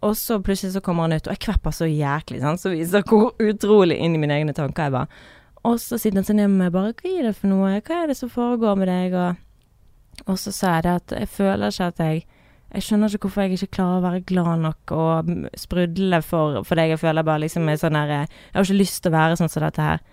Og 0.03 0.16
så 0.16 0.40
plutselig 0.42 0.75
så 0.75 0.83
kommer 0.83 1.07
han 1.07 1.18
ut, 1.18 1.29
og 1.29 1.35
jeg 1.35 1.42
kvepper 1.44 1.77
så 1.77 1.87
jæklig, 1.87 2.40
sant. 2.42 2.62
Så 2.62 2.73
viser 2.73 3.05
hvor 3.07 3.35
utrolig 3.38 4.01
inn 4.01 4.16
i 4.16 4.23
mine 4.23 4.40
egne 4.40 4.57
tanker 4.57 4.88
jeg 4.88 4.96
var. 4.96 5.23
Og 5.68 5.77
så 5.83 5.99
sitter 6.01 6.23
han 6.23 6.27
seg 6.27 6.38
ned 6.38 6.49
med 6.49 6.64
meg 6.64 6.75
bare 6.75 6.94
Hva 6.96 7.11
er 7.12 7.29
det 7.29 7.37
for 7.37 7.53
noe? 7.53 7.73
Hva 7.85 8.03
er 8.03 8.11
det 8.11 8.16
som 8.16 8.33
foregår 8.33 8.79
med 8.81 8.88
deg? 8.88 9.16
Og, 9.20 10.25
og 10.27 10.38
så 10.40 10.55
sa 10.57 10.77
jeg 10.79 10.87
det 10.87 10.94
at 11.03 11.16
jeg 11.20 11.33
føler 11.37 11.75
ikke 11.75 11.90
at 11.92 12.05
jeg 12.07 12.23
Jeg 12.71 12.87
skjønner 12.87 13.11
ikke 13.11 13.27
hvorfor 13.27 13.43
jeg 13.43 13.57
ikke 13.59 13.75
klarer 13.79 13.99
å 13.99 14.05
være 14.05 14.23
glad 14.31 14.61
nok 14.63 14.93
og 14.95 15.27
mm, 15.31 15.47
sprudle 15.59 16.21
for, 16.23 16.61
for 16.67 16.79
deg. 16.79 16.93
Jeg 16.95 17.03
føler 17.03 17.27
bare 17.27 17.43
liksom 17.43 17.67
er 17.69 17.81
sånn 17.81 17.99
der 17.99 18.13
Jeg 18.15 18.29
har 18.55 18.67
ikke 18.67 18.79
lyst 18.79 19.03
til 19.03 19.11
å 19.11 19.17
være 19.17 19.39
sånn 19.41 19.51
som 19.51 19.65
dette 19.65 19.87
her. 19.87 20.05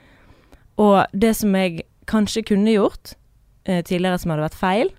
Og 0.81 0.97
det 1.13 1.33
som 1.37 1.53
jeg 1.57 1.85
kanskje 2.09 2.45
kunne 2.49 2.73
gjort 2.73 3.13
eh, 3.69 3.83
tidligere 3.85 4.17
som 4.21 4.33
hadde 4.33 4.47
vært 4.47 4.57
feil, 4.57 4.93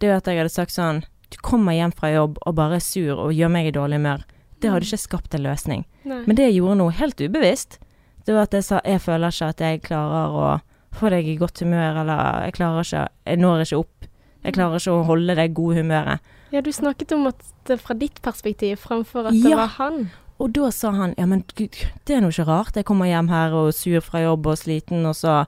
det 0.00 0.08
er 0.08 0.14
jo 0.14 0.20
at 0.22 0.30
jeg 0.30 0.40
hadde 0.40 0.54
sagt 0.54 0.74
sånn 0.74 1.04
Du 1.32 1.38
kommer 1.44 1.76
hjem 1.76 1.92
fra 1.96 2.10
jobb 2.12 2.40
og 2.42 2.56
bare 2.56 2.80
er 2.80 2.84
sur 2.84 3.20
og 3.26 3.36
gjør 3.36 3.52
meg 3.52 3.68
i 3.68 3.76
dårlig 3.76 4.00
humør. 4.00 4.24
Det 4.62 4.70
hadde 4.70 4.88
ikke 4.88 5.04
skapt 5.04 5.34
en 5.34 5.44
løsning. 5.44 5.86
Nei. 6.08 6.20
Men 6.26 6.38
det 6.38 6.48
jeg 6.48 6.60
gjorde 6.60 6.78
nå, 6.80 6.90
helt 6.96 7.20
ubevisst, 7.20 7.80
det 8.26 8.36
var 8.36 8.46
at 8.46 8.54
jeg 8.54 8.66
sa 8.66 8.80
jeg 8.86 9.02
føler 9.02 9.34
ikke 9.34 9.48
at 9.52 9.64
jeg 9.64 9.80
klarer 9.84 10.36
å 10.36 10.50
få 10.92 11.10
deg 11.12 11.28
i 11.28 11.38
godt 11.40 11.62
humør, 11.64 12.02
eller 12.02 12.44
jeg 12.46 12.56
klarer 12.58 12.86
ikke 12.86 13.08
Jeg 13.26 13.40
når 13.40 13.64
ikke 13.64 13.80
opp. 13.80 14.06
Jeg 14.42 14.54
klarer 14.56 14.78
ikke 14.78 14.94
å 14.96 15.04
holde 15.08 15.36
det 15.38 15.54
gode 15.56 15.80
humøret. 15.80 16.32
Ja, 16.52 16.60
du 16.60 16.70
snakket 16.72 17.12
om 17.16 17.26
at 17.30 17.40
det 17.68 17.78
fra 17.80 17.94
ditt 17.96 18.18
perspektiv 18.22 18.76
framfor 18.82 19.30
at 19.30 19.36
det 19.42 19.54
var 19.56 19.70
han. 19.78 20.10
Og 20.42 20.50
da 20.56 20.70
sa 20.74 20.90
han 20.96 21.14
ja, 21.18 21.24
men 21.28 21.44
gud, 21.56 21.76
det 22.08 22.16
er 22.16 22.20
nå 22.24 22.28
ikke 22.32 22.44
rart. 22.48 22.76
Jeg 22.76 22.84
kommer 22.88 23.06
hjem 23.08 23.28
her 23.32 23.54
og 23.56 23.70
sur 23.76 24.00
fra 24.04 24.20
jobb 24.24 24.46
og 24.52 24.58
sliten, 24.58 25.04
og 25.06 25.14
så 25.16 25.42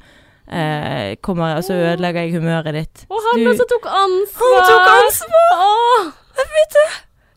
eh, 0.48 1.16
kommer 1.24 1.56
og 1.58 1.64
så 1.66 1.74
ødelegger 1.76 2.24
jeg 2.28 2.36
humøret 2.38 2.74
ditt. 2.78 3.04
Og 3.10 3.18
han 3.28 3.42
Du- 3.42 3.50
også 3.52 3.66
tok 3.74 3.88
ansvar! 3.90 4.54
Han 4.54 4.70
tok 4.70 4.92
ansvar! 4.94 5.64
Åh. 5.68 6.12
Jeg 6.38 6.50
vet 6.56 6.78
det! 6.78 6.88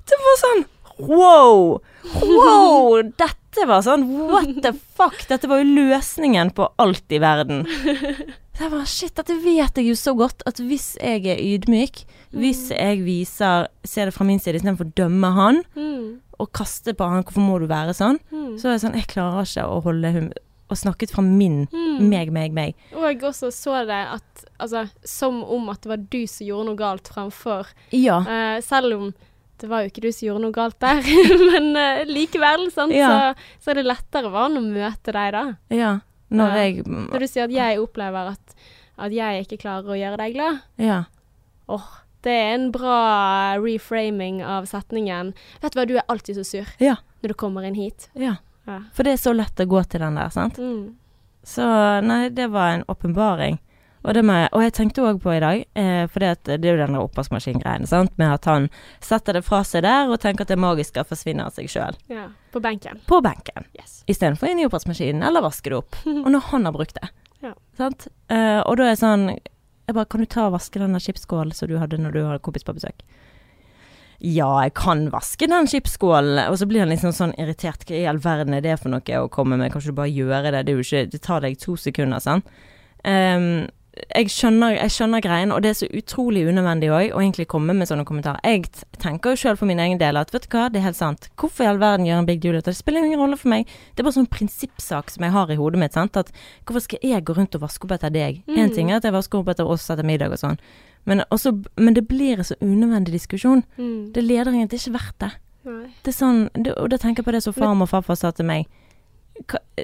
Det 0.07 0.21
var 0.23 0.37
sånn 0.43 0.63
wow! 1.09 1.81
Wow! 2.23 3.01
Dette 3.23 3.65
var 3.67 3.81
sånn 3.85 4.05
what 4.29 4.53
the 4.63 4.71
fuck? 4.95 5.17
Dette 5.29 5.49
var 5.49 5.59
jo 5.63 5.67
løsningen 5.81 6.53
på 6.55 6.69
alt 6.79 7.11
i 7.11 7.19
verden. 7.23 7.65
Det 8.57 8.71
var 8.73 8.85
shit, 8.89 9.13
dette 9.15 9.35
vet 9.43 9.77
jeg 9.77 9.85
jo 9.91 9.93
så 9.99 10.15
godt 10.17 10.41
at 10.49 10.57
hvis 10.65 10.95
jeg 10.97 11.27
er 11.29 11.37
ydmyk, 11.37 11.99
hvis 12.33 12.71
jeg 12.73 13.03
viser 13.05 13.67
Ser 13.85 14.09
det 14.09 14.15
fra 14.15 14.25
min 14.27 14.39
side 14.41 14.57
istedenfor 14.59 14.87
å 14.89 14.95
dømme 14.97 15.29
han 15.35 15.61
Mm. 15.75 16.19
og 16.39 16.51
kaste 16.53 16.93
på 16.93 17.05
han 17.09 17.23
'hvorfor 17.23 17.41
må 17.41 17.59
du 17.59 17.67
være 17.67 17.93
sånn', 17.93 18.19
Mm. 18.31 18.57
så 18.59 18.65
er 18.69 18.73
det 18.73 18.81
sånn 18.81 18.95
Jeg 18.95 19.07
klarer 19.07 19.41
ikke 19.45 19.65
å 19.67 19.83
holde 19.83 20.11
hum... 20.13 20.31
Og 20.69 20.75
snakket 20.75 21.11
fra 21.11 21.21
min 21.23 21.67
Mm. 21.71 22.09
meg, 22.09 22.31
meg, 22.31 22.51
meg. 22.51 22.75
Og 22.93 23.03
jeg 23.03 23.19
også 23.21 23.51
så 23.53 23.85
det 23.85 24.07
at 24.13 24.23
Altså, 24.59 24.89
som 25.05 25.43
om 25.43 25.69
at 25.69 25.81
det 25.81 25.89
var 25.89 25.97
du 25.97 26.25
som 26.27 26.47
gjorde 26.47 26.65
noe 26.65 26.75
galt 26.75 27.07
framfor 27.07 27.65
Ja. 27.91 28.19
Uh, 28.19 28.59
Selv 28.61 28.93
om 28.97 29.13
det 29.59 29.69
var 29.69 29.81
jo 29.83 29.89
ikke 29.89 30.01
du 30.01 30.11
som 30.11 30.27
gjorde 30.27 30.41
noe 30.41 30.51
galt 30.51 30.79
der, 30.79 31.01
men 31.51 31.75
uh, 31.75 32.05
likevel, 32.05 32.71
sant, 32.71 32.91
Ja. 32.93 33.33
så, 33.33 33.35
så 33.63 33.71
er 33.71 33.73
det 33.75 33.85
lettere 33.85 34.29
å 34.29 34.49
møte 34.61 35.11
deg 35.13 35.31
da. 35.31 35.55
Ja. 35.69 35.99
Når 36.31 36.49
Ja. 36.49 36.55
jeg 36.63 36.85
Når 36.85 37.19
du 37.19 37.27
sier 37.27 37.43
at 37.43 37.51
jeg 37.51 37.79
opplever 37.79 38.31
at, 38.33 38.55
at 38.97 39.11
jeg 39.11 39.45
ikke 39.45 39.61
klarer 39.61 39.85
å 39.93 39.97
gjøre 39.99 40.17
deg 40.17 40.33
glad. 40.33 40.59
Ja. 40.77 41.03
Åh, 41.69 41.87
det 42.23 42.31
er 42.31 42.53
en 42.55 42.71
bra 42.71 43.55
reframing 43.61 44.43
av 44.43 44.65
setningen. 44.65 45.33
Vet 45.61 45.73
du 45.73 45.79
hva, 45.79 45.85
du 45.87 45.95
er 45.97 46.03
alltid 46.09 46.35
så 46.35 46.45
sur 46.45 46.65
Ja. 46.79 46.95
når 47.23 47.27
du 47.29 47.33
kommer 47.33 47.63
inn 47.63 47.75
hit. 47.75 48.09
Ja. 48.15 48.37
Ja. 48.67 48.81
For 48.93 49.03
det 49.03 49.13
er 49.13 49.17
så 49.23 49.33
lett 49.35 49.55
å 49.55 49.65
gå 49.67 49.81
til 49.87 50.01
den 50.01 50.15
der, 50.15 50.29
sant? 50.29 50.57
Mm. 50.57 50.95
Så 51.45 51.63
nei, 52.03 52.27
det 52.29 52.49
var 52.51 52.73
en 52.73 52.83
åpenbaring. 52.89 53.59
Og, 54.07 54.13
det 54.15 54.23
med, 54.23 54.47
og 54.55 54.63
jeg 54.63 54.73
tenkte 54.77 55.03
òg 55.03 55.17
på 55.19 55.33
i 55.35 55.41
dag, 55.43 55.65
eh, 55.75 56.05
for 56.07 56.23
det 56.23 56.53
er 56.55 56.63
jo 56.63 56.77
den 56.79 56.95
oppvaskmaskingreien, 56.95 57.87
sant, 57.89 58.13
med 58.15 58.31
at 58.37 58.47
han 58.47 58.69
setter 59.03 59.35
det 59.35 59.43
fra 59.43 59.59
seg 59.67 59.83
der 59.83 60.07
og 60.07 60.21
tenker 60.23 60.47
at 60.47 60.53
det 60.53 60.59
magiske 60.63 61.03
forsvinner 61.09 61.49
av 61.49 61.57
seg 61.57 61.67
sjøl. 61.71 61.99
ja. 62.13 62.29
På 62.55 62.61
benken. 62.63 63.01
På 63.05 63.19
benken. 63.21 63.67
Yes. 63.75 63.99
Istedenfor 64.09 64.47
inn 64.49 64.61
i 64.63 64.65
oppvaskmaskinen, 64.65 65.21
eller 65.27 65.43
vaske 65.43 65.69
det 65.69 65.75
opp. 65.77 65.97
Og 66.23 66.29
når 66.31 66.47
han 66.47 66.65
har 66.65 66.73
brukt 66.73 66.95
det. 66.95 67.09
Ja. 67.43 67.51
Sant? 67.77 68.07
Eh, 68.31 68.61
og 68.63 68.79
da 68.79 68.87
er 68.87 68.95
det 68.95 69.01
sånn 69.03 69.27
Jeg 69.29 69.93
bare 69.93 70.07
Kan 70.09 70.23
du 70.23 70.25
ta 70.25 70.47
og 70.47 70.55
vaske 70.55 70.79
den 70.81 70.97
chipsskålen 70.99 71.53
som 71.53 71.69
du 71.69 71.75
hadde 71.77 71.99
når 72.01 72.15
du 72.15 72.17
hadde 72.25 72.41
kompis 72.41 72.65
på 72.65 72.73
besøk? 72.73 73.03
Ja, 74.17 74.49
jeg 74.65 74.73
kan 74.73 75.05
vaske 75.13 75.45
den 75.47 75.69
chipsskålen. 75.69 76.39
Og 76.49 76.57
så 76.57 76.65
blir 76.65 76.81
han 76.81 76.89
liksom 76.89 77.13
sånn 77.13 77.35
irritert. 77.37 77.85
Hva 77.85 77.99
i 77.99 78.07
all 78.09 78.17
verden 78.23 78.57
er 78.57 78.65
det 78.65 78.79
for 78.81 78.89
noe 78.89 79.21
å 79.21 79.29
komme 79.29 79.59
med? 79.59 79.69
Kan 79.71 79.83
ikke 79.83 79.93
du 79.93 79.99
bare 79.99 80.09
gjøre 80.15 80.53
det? 80.55 80.63
Det, 80.65 80.77
ikke, 80.81 81.03
det 81.13 81.21
tar 81.21 81.45
deg 81.45 81.59
to 81.61 81.77
sekunder, 81.77 82.23
sant? 82.23 82.49
Ehm, 83.05 83.67
jeg 84.15 84.29
skjønner, 84.33 84.75
jeg 84.77 84.91
skjønner 84.93 85.21
greien, 85.21 85.51
og 85.51 85.61
det 85.63 85.69
er 85.69 85.77
så 85.79 85.87
utrolig 85.95 86.43
unødvendig 86.49 86.89
òg 86.91 87.13
å 87.15 87.21
egentlig 87.21 87.47
komme 87.47 87.73
med 87.77 87.87
sånne 87.89 88.05
kommentarer. 88.05 88.39
Jeg 88.43 88.65
tenker 88.99 89.31
jo 89.33 89.39
sjøl 89.41 89.57
for 89.57 89.65
min 89.69 89.79
egen 89.79 89.97
del 90.01 90.17
at 90.17 90.31
vet 90.33 90.47
du 90.47 90.57
hva, 90.57 90.67
det 90.71 90.79
er 90.81 90.87
helt 90.89 90.99
sant. 90.99 91.29
Hvorfor 91.37 91.63
i 91.63 91.67
all 91.71 91.77
verden 91.81 92.05
gjøre 92.05 92.19
en 92.23 92.29
big 92.29 92.41
deal 92.41 92.55
ut 92.55 92.65
av 92.67 92.71
det? 92.73 92.77
Spiller 92.79 93.05
ingen 93.05 93.19
rolle 93.19 93.37
for 93.37 93.49
meg. 93.53 93.65
Det 93.95 94.01
er 94.03 94.07
bare 94.09 94.17
sånn 94.19 94.29
prinsippsak 94.31 95.09
som 95.13 95.23
jeg 95.27 95.31
har 95.31 95.51
i 95.51 95.55
hodet 95.59 95.79
mitt. 95.79 95.93
sant? 95.93 96.17
At 96.17 96.31
hvorfor 96.65 96.81
skal 96.87 96.99
jeg 97.01 97.23
gå 97.25 97.35
rundt 97.37 97.55
og 97.55 97.61
vaske 97.61 97.85
opp 97.85 97.91
etter 97.97 98.09
deg? 98.13 98.43
Én 98.47 98.69
Mm. 98.69 98.75
ting 98.75 98.91
er 98.91 98.97
at 98.97 99.03
jeg 99.03 99.13
vasker 99.13 99.39
opp 99.39 99.47
etter 99.49 99.65
oss 99.67 99.89
etter 99.89 100.03
middag 100.03 100.31
og 100.31 100.37
sånn, 100.39 100.57
men, 101.05 101.23
også, 101.31 101.63
men 101.77 101.93
det 101.93 102.07
blir 102.07 102.37
en 102.37 102.43
så 102.43 102.55
unødvendig 102.61 103.13
diskusjon. 103.13 103.63
Mm. 103.77 104.11
Det 104.13 104.23
leder 104.23 104.51
ingen, 104.51 104.67
det 104.67 104.75
er 104.81 104.89
ikke 104.89 104.99
verdt 104.99 105.19
det. 105.19 105.31
Nei. 105.65 105.87
Det 106.03 106.13
er 106.13 106.17
sånn, 106.25 106.49
det, 106.53 106.73
og 106.77 106.89
da 106.89 106.97
tenker 106.97 107.23
jeg 107.23 107.25
på 107.25 107.31
det 107.31 107.43
som 107.43 107.53
farmor 107.53 107.83
og 107.87 107.89
farfar 107.89 108.15
sa 108.17 108.31
til 108.31 108.45
meg. 108.45 108.65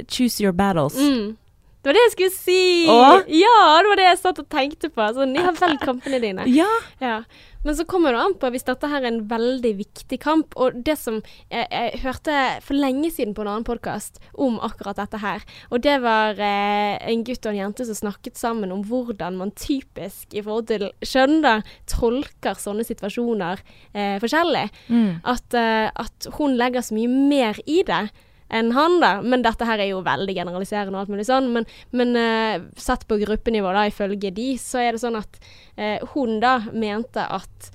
Choose 0.08 0.42
your 0.42 0.52
battles. 0.52 0.96
Mm. 0.98 1.38
Det 1.84 1.90
var 1.90 1.98
det 1.98 2.04
jeg 2.06 2.12
skulle 2.14 2.32
si! 2.32 2.60
Åh? 2.88 3.26
Ja, 3.28 3.56
det 3.84 3.90
var 3.92 4.00
det 4.00 4.06
jeg 4.06 4.20
satt 4.22 4.38
og 4.40 4.46
tenkte 4.48 4.88
på. 4.88 5.04
Sånn, 5.18 5.34
ja, 5.36 5.50
velg 5.58 5.82
kampene 5.84 6.22
dine. 6.24 6.46
Ja. 6.48 6.70
Ja. 7.04 7.18
Men 7.64 7.76
så 7.76 7.84
kommer 7.88 8.16
det 8.16 8.22
an 8.24 8.36
på 8.40 8.48
hvis 8.54 8.64
dette 8.68 8.88
her 8.88 9.04
er 9.04 9.10
en 9.10 9.22
veldig 9.28 9.74
viktig 9.82 10.20
kamp. 10.24 10.56
Og 10.56 10.80
det 10.88 10.96
som 11.00 11.20
jeg, 11.52 11.68
jeg 11.68 12.00
hørte 12.06 12.40
for 12.64 12.80
lenge 12.80 13.12
siden 13.12 13.36
på 13.36 13.44
en 13.44 13.52
annen 13.52 13.68
podkast 13.68 14.20
om 14.32 14.62
akkurat 14.64 15.00
dette 15.00 15.20
her, 15.20 15.44
og 15.72 15.84
det 15.84 15.98
var 16.04 16.40
eh, 16.40 16.96
en 17.12 17.28
gutt 17.28 17.44
og 17.44 17.52
en 17.52 17.62
jente 17.66 17.88
som 17.88 18.00
snakket 18.00 18.40
sammen 18.40 18.72
om 18.72 18.84
hvordan 18.88 19.40
man 19.44 19.52
typisk 19.52 20.32
i 20.32 20.44
forhold 20.44 20.72
til 20.72 20.90
kjønn 21.04 21.42
da, 21.44 21.58
tolker 21.92 22.60
sånne 22.60 22.88
situasjoner 22.88 23.64
eh, 23.92 24.20
forskjellig. 24.24 24.70
Mm. 24.88 25.24
At, 25.36 25.52
eh, 25.52 25.88
at 25.92 26.32
hun 26.40 26.56
legger 26.60 26.84
så 26.84 26.96
mye 26.96 27.12
mer 27.12 27.60
i 27.68 27.84
det 27.88 28.06
enn 28.54 28.70
han, 28.76 29.00
da. 29.02 29.14
Men 29.26 29.42
dette 29.46 29.66
her 29.66 29.82
er 29.82 29.90
jo 29.90 30.04
veldig 30.06 30.36
generaliserende 30.38 30.94
og 30.96 31.02
alt 31.04 31.14
mulig 31.14 31.26
sånn. 31.28 31.50
Men, 31.56 31.66
men 31.92 32.14
uh, 32.20 32.68
sett 32.78 33.08
på 33.10 33.18
gruppenivå, 33.24 33.74
da, 33.74 33.88
ifølge 33.90 34.30
de, 34.36 34.52
så 34.62 34.84
er 34.84 34.94
det 34.96 35.02
sånn 35.04 35.18
at 35.20 35.40
uh, 35.80 36.04
hun 36.14 36.38
da 36.44 36.60
mente 36.72 37.26
at 37.26 37.72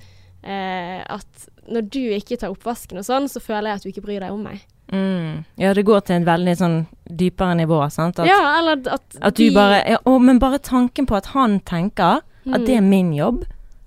uh, 0.47 0.99
at 1.19 1.47
når 1.69 1.85
du 1.93 2.01
ikke 2.15 2.37
tar 2.41 2.53
oppvasken 2.53 2.97
og 3.01 3.05
sånn, 3.05 3.27
så 3.29 3.41
føler 3.43 3.69
jeg 3.69 3.79
at 3.79 3.83
du 3.85 3.89
ikke 3.91 4.05
bryr 4.07 4.23
deg 4.23 4.33
om 4.33 4.41
meg. 4.47 4.63
Mm. 4.89 5.43
Ja, 5.61 5.73
det 5.77 5.83
går 5.85 6.01
til 6.07 6.15
en 6.17 6.25
veldig 6.25 6.55
sånn 6.57 6.77
dypere 7.05 7.53
nivå, 7.59 7.77
sant. 7.93 8.17
At, 8.23 8.25
ja, 8.25 8.39
eller 8.57 8.79
at, 8.89 9.05
at 9.21 9.35
du 9.37 9.43
de- 9.43 9.53
bare 9.53 9.83
ja, 9.85 9.99
å, 10.09 10.15
Men 10.17 10.39
bare 10.41 10.57
tanken 10.65 11.05
på 11.05 11.13
at 11.19 11.29
han 11.35 11.59
tenker 11.61 12.23
at 12.49 12.65
det 12.65 12.79
er 12.79 12.81
min 12.81 13.11
jobb, 13.13 13.43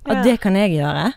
at 0.06 0.20
Ja. 0.20 0.22
det 0.22 0.36
kan 0.44 0.54
jeg 0.54 0.76
gjøre. 0.76 1.08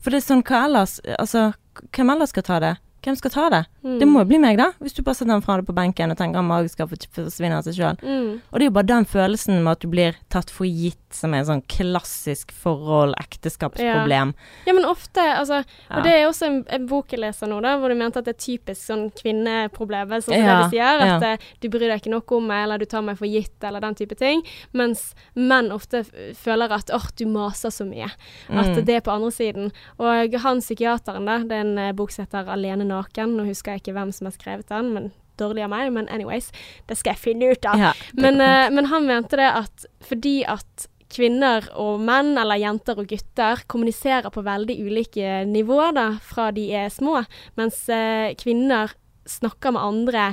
For 0.00 0.14
det 0.14 0.22
er 0.22 0.24
sånn, 0.24 0.42
hva 0.46 0.62
ellers 0.64 1.00
Altså, 1.18 1.50
hvem 1.92 2.10
ellers 2.14 2.32
skal 2.32 2.46
ta 2.46 2.60
det? 2.62 2.76
Hvem 3.04 3.16
skal 3.20 3.30
ta 3.34 3.48
det? 3.52 3.62
Mm. 3.86 3.98
Det 4.00 4.06
må 4.10 4.18
jo 4.24 4.28
bli 4.32 4.38
meg, 4.42 4.56
da. 4.58 4.72
Hvis 4.82 4.96
du 4.96 5.02
bare 5.06 5.14
setter 5.14 5.30
den 5.30 5.42
fra 5.46 5.56
deg 5.60 5.66
på 5.68 5.74
benken 5.76 6.10
og 6.10 6.18
tenker 6.18 6.40
at 6.42 6.44
magen 6.48 6.68
skal 6.72 6.88
forsvinne 6.90 7.58
av 7.60 7.62
seg 7.68 7.76
sjøl. 7.78 8.00
mm. 8.02 8.32
Og 8.50 8.58
det 8.58 8.64
er 8.66 8.70
jo 8.70 8.74
bare 8.80 8.90
den 8.90 9.04
følelsen 9.06 9.62
med 9.62 9.72
at 9.76 9.80
du 9.84 9.88
blir 9.92 10.16
tatt 10.32 10.50
for 10.50 10.66
gitt, 10.66 10.98
som 11.14 11.32
er 11.32 11.44
en 11.44 11.48
sånn 11.52 11.62
klassisk 11.70 12.50
forhold, 12.52 13.14
ekteskapsproblem. 13.22 14.34
Ja, 14.66 14.72
men 14.74 14.84
ofte, 14.84 15.20
altså 15.22 15.62
Ja. 15.64 15.96
Og 15.98 16.02
det 16.04 16.12
er 16.12 16.26
også 16.28 16.46
en, 16.46 16.64
en 16.68 16.86
bok 16.90 17.12
jeg 17.14 17.20
leser 17.22 17.46
nå, 17.48 17.60
da, 17.62 17.76
hvor 17.78 17.88
du 17.88 17.94
mente 17.94 18.18
at 18.18 18.26
det 18.26 18.34
er 18.34 18.42
typisk 18.42 18.82
sånn 18.90 19.06
kvinneproblem, 19.16 20.08
sånn 20.10 20.22
som 20.26 20.34
Ja, 20.34 20.46
det 20.46 20.64
de 20.64 20.74
sier. 20.76 21.00
At 21.06 21.22
ja. 21.22 21.32
eh, 21.36 21.46
du 21.62 21.68
bryr 21.72 21.86
deg 21.88 22.00
ikke 22.02 22.12
nok 22.12 22.32
om 22.36 22.46
meg, 22.50 22.64
eller 22.66 22.78
du 22.82 22.86
tar 22.90 23.04
meg 23.06 23.18
for 23.20 23.26
gitt, 23.30 23.56
eller 23.64 23.80
den 23.84 23.94
type 23.98 24.16
ting. 24.18 24.42
Mens 24.76 25.14
menn 25.34 25.70
ofte 25.74 26.02
føler 26.36 26.72
at 26.76 26.90
åh, 26.94 27.06
du 27.16 27.24
maser 27.30 27.70
så 27.74 27.86
mye. 27.88 28.10
At 28.50 28.66
Mm. 28.66 28.84
det 28.84 28.94
er 28.96 29.00
på 29.00 29.12
andre 29.14 29.30
siden. 29.30 29.70
Og 29.98 30.34
han 30.42 30.60
psykiateren, 30.60 31.24
da, 31.26 31.38
det 31.38 31.52
er 31.52 31.60
en 31.64 31.78
eh, 31.78 31.92
bok 31.92 32.10
som 32.10 32.24
heter 32.26 32.44
'Alene 32.50 32.84
naken'. 32.84 33.36
Nå 33.36 33.44
husker 33.46 33.72
jeg 33.72 33.75
ikke 33.80 33.94
hvem 33.96 34.12
som 34.14 34.28
har 34.28 34.36
skrevet 34.36 34.68
den, 34.72 34.92
men 34.96 35.08
dårlig 35.40 35.66
av 35.66 35.72
meg. 35.72 35.92
Men 35.94 36.10
anyways, 36.12 36.50
det 36.88 36.98
skal 36.98 37.14
jeg 37.14 37.24
finne 37.24 37.52
ut 37.52 37.68
av. 37.68 37.80
Ja, 37.80 37.94
Men, 38.14 38.40
eh, 38.40 38.68
men 38.72 38.90
han 38.92 39.08
mente 39.08 39.36
det 39.40 39.50
at 39.52 39.88
fordi 40.06 40.42
at 40.48 40.88
kvinner 41.12 41.68
og 41.78 42.00
menn, 42.02 42.34
eller 42.38 42.58
jenter 42.58 42.98
og 42.98 43.08
gutter, 43.10 43.62
kommuniserer 43.70 44.32
på 44.34 44.42
veldig 44.42 44.74
ulike 44.82 45.44
nivåer 45.46 45.94
da, 45.96 46.06
fra 46.22 46.50
de 46.50 46.66
er 46.74 46.88
små, 46.90 47.20
mens 47.58 47.84
uh, 47.86 48.34
kvinner 48.40 48.90
snakker 49.26 49.72
med 49.74 49.82
andre 49.82 50.24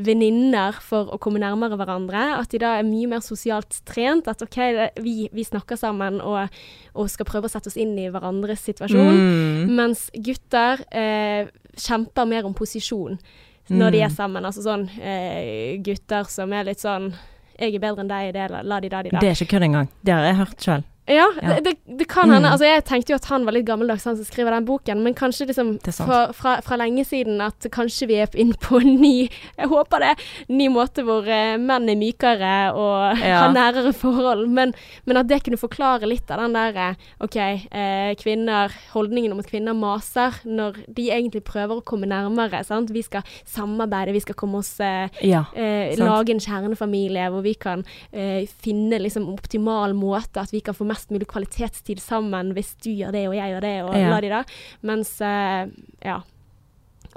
venninner 0.00 0.76
for 0.82 1.10
å 1.12 1.18
komme 1.20 1.40
nærmere 1.42 1.76
hverandre. 1.78 2.20
At 2.40 2.50
de 2.54 2.60
da 2.62 2.74
er 2.78 2.86
mye 2.88 3.08
mer 3.10 3.22
sosialt 3.24 3.80
trent. 3.88 4.28
At 4.32 4.42
OK, 4.44 4.58
vi, 5.04 5.14
vi 5.32 5.44
snakker 5.46 5.76
sammen 5.80 6.20
og, 6.24 6.48
og 6.94 7.10
skal 7.12 7.28
prøve 7.28 7.50
å 7.50 7.52
sette 7.52 7.68
oss 7.72 7.78
inn 7.80 7.92
i 8.00 8.08
hverandres 8.12 8.64
situasjon. 8.70 9.20
Mm. 9.20 9.74
Mens 9.76 10.06
gutter 10.16 10.82
eh, 10.90 11.50
kjemper 11.76 12.28
mer 12.30 12.48
om 12.48 12.56
posisjon 12.56 13.18
når 13.70 13.92
de 13.94 13.98
er 14.02 14.08
Mm. 14.10 14.16
sammen. 14.16 14.46
Altså 14.48 14.64
sånn 14.64 14.88
eh, 14.98 15.76
gutter 15.84 16.24
som 16.32 16.50
er 16.56 16.64
litt 16.66 16.80
sånn 16.82 17.12
Jeg 17.60 17.74
er 17.76 17.82
bedre 17.82 18.00
enn 18.02 18.08
deg 18.08 18.30
i 18.30 18.32
det, 18.32 18.46
la 18.64 18.78
de 18.80 18.88
da 18.88 19.02
de 19.04 19.10
da. 19.12 19.20
Det 19.20 19.28
er 19.28 19.36
ikke 19.36 19.52
kødd 19.52 19.66
engang. 19.68 19.88
Det 20.02 20.14
har 20.16 20.24
jeg 20.24 20.38
hørt 20.40 20.64
sjøl. 20.64 20.84
Ja, 21.10 21.28
Ja. 21.42 21.60
Det, 21.60 21.74
det, 21.84 22.06
kan 22.08 22.30
hende. 22.30 22.48
Mm. 22.48 22.52
Altså, 22.52 22.66
jeg 22.66 22.84
tenkte 22.88 23.12
jo 23.12 23.18
at 23.18 23.26
han 23.30 23.44
var 23.46 23.54
litt 23.56 23.66
gammeldags, 23.66 24.04
han 24.08 24.16
som 24.18 24.26
skriver 24.26 24.54
den 24.54 24.66
boken, 24.68 25.02
men 25.04 25.14
kanskje 25.16 25.46
liksom 25.48 25.72
fra, 25.82 26.20
fra, 26.36 26.56
fra 26.64 26.78
lenge 26.78 27.04
siden 27.06 27.40
at 27.44 27.66
kanskje 27.72 28.08
vi 28.10 28.18
er 28.22 28.34
inne 28.38 28.56
på 28.60 28.80
en 28.80 28.96
ny 29.00 29.28
Jeg 29.30 29.68
håper 29.70 30.02
det. 30.04 30.12
Ny 30.48 30.68
måte 30.72 31.04
hvor 31.06 31.26
uh, 31.26 31.56
menn 31.60 31.88
er 31.90 31.98
mykere 31.98 32.54
og 32.76 33.18
Ja. 33.30 33.42
har 33.44 33.54
nærere 33.54 33.92
forhold. 33.96 34.46
Men, 34.48 34.74
men 35.04 35.20
at 35.20 35.28
det 35.30 35.42
kunne 35.46 35.60
forklare 35.60 36.08
litt 36.08 36.30
av 36.30 36.42
den 36.44 36.56
der 36.56 36.78
eh, 36.80 37.08
OK, 37.24 37.36
uh, 37.36 38.12
kvinner 38.20 38.72
Holdningen 38.94 39.34
om 39.34 39.42
at 39.42 39.50
kvinner 39.50 39.76
maser 39.76 40.40
når 40.46 40.80
de 40.88 41.08
egentlig 41.10 41.42
prøver 41.46 41.80
å 41.80 41.86
komme 41.86 42.08
nærmere. 42.10 42.62
Sant? 42.66 42.92
Vi 42.94 43.02
skal 43.06 43.26
samarbeide, 43.48 44.14
vi 44.16 44.22
skal 44.24 44.38
komme 44.38 44.62
oss 44.62 44.76
uh, 44.82 45.06
Ja. 45.24 45.44
lage 46.00 46.34
en 46.34 46.42
kjernefamilie 46.42 47.28
hvor 47.30 47.42
vi 47.44 47.54
kan 47.60 47.82
finne 48.62 48.98
liksom 49.02 49.28
optimal 49.32 49.92
måte, 49.96 50.42
at 50.42 50.52
vi 50.52 50.60
kan 50.64 50.74
få 50.76 50.86
mest 50.88 50.99
mulig 51.08 51.26
kvalitetstid 51.30 51.98
sammen 52.04 52.52
hvis 52.52 52.74
du 52.84 52.90
gjør 52.92 53.12
det 53.16 53.22
og 53.30 53.34
jeg 53.38 53.54
gjør 53.54 53.60
det, 53.64 53.72
og 53.86 53.94
Ja. 53.96 54.10
la 54.10 54.20
de 54.20 54.28
da. 54.28 54.42
Mens 54.82 55.14
eh, 55.24 55.66
ja. 56.04 56.18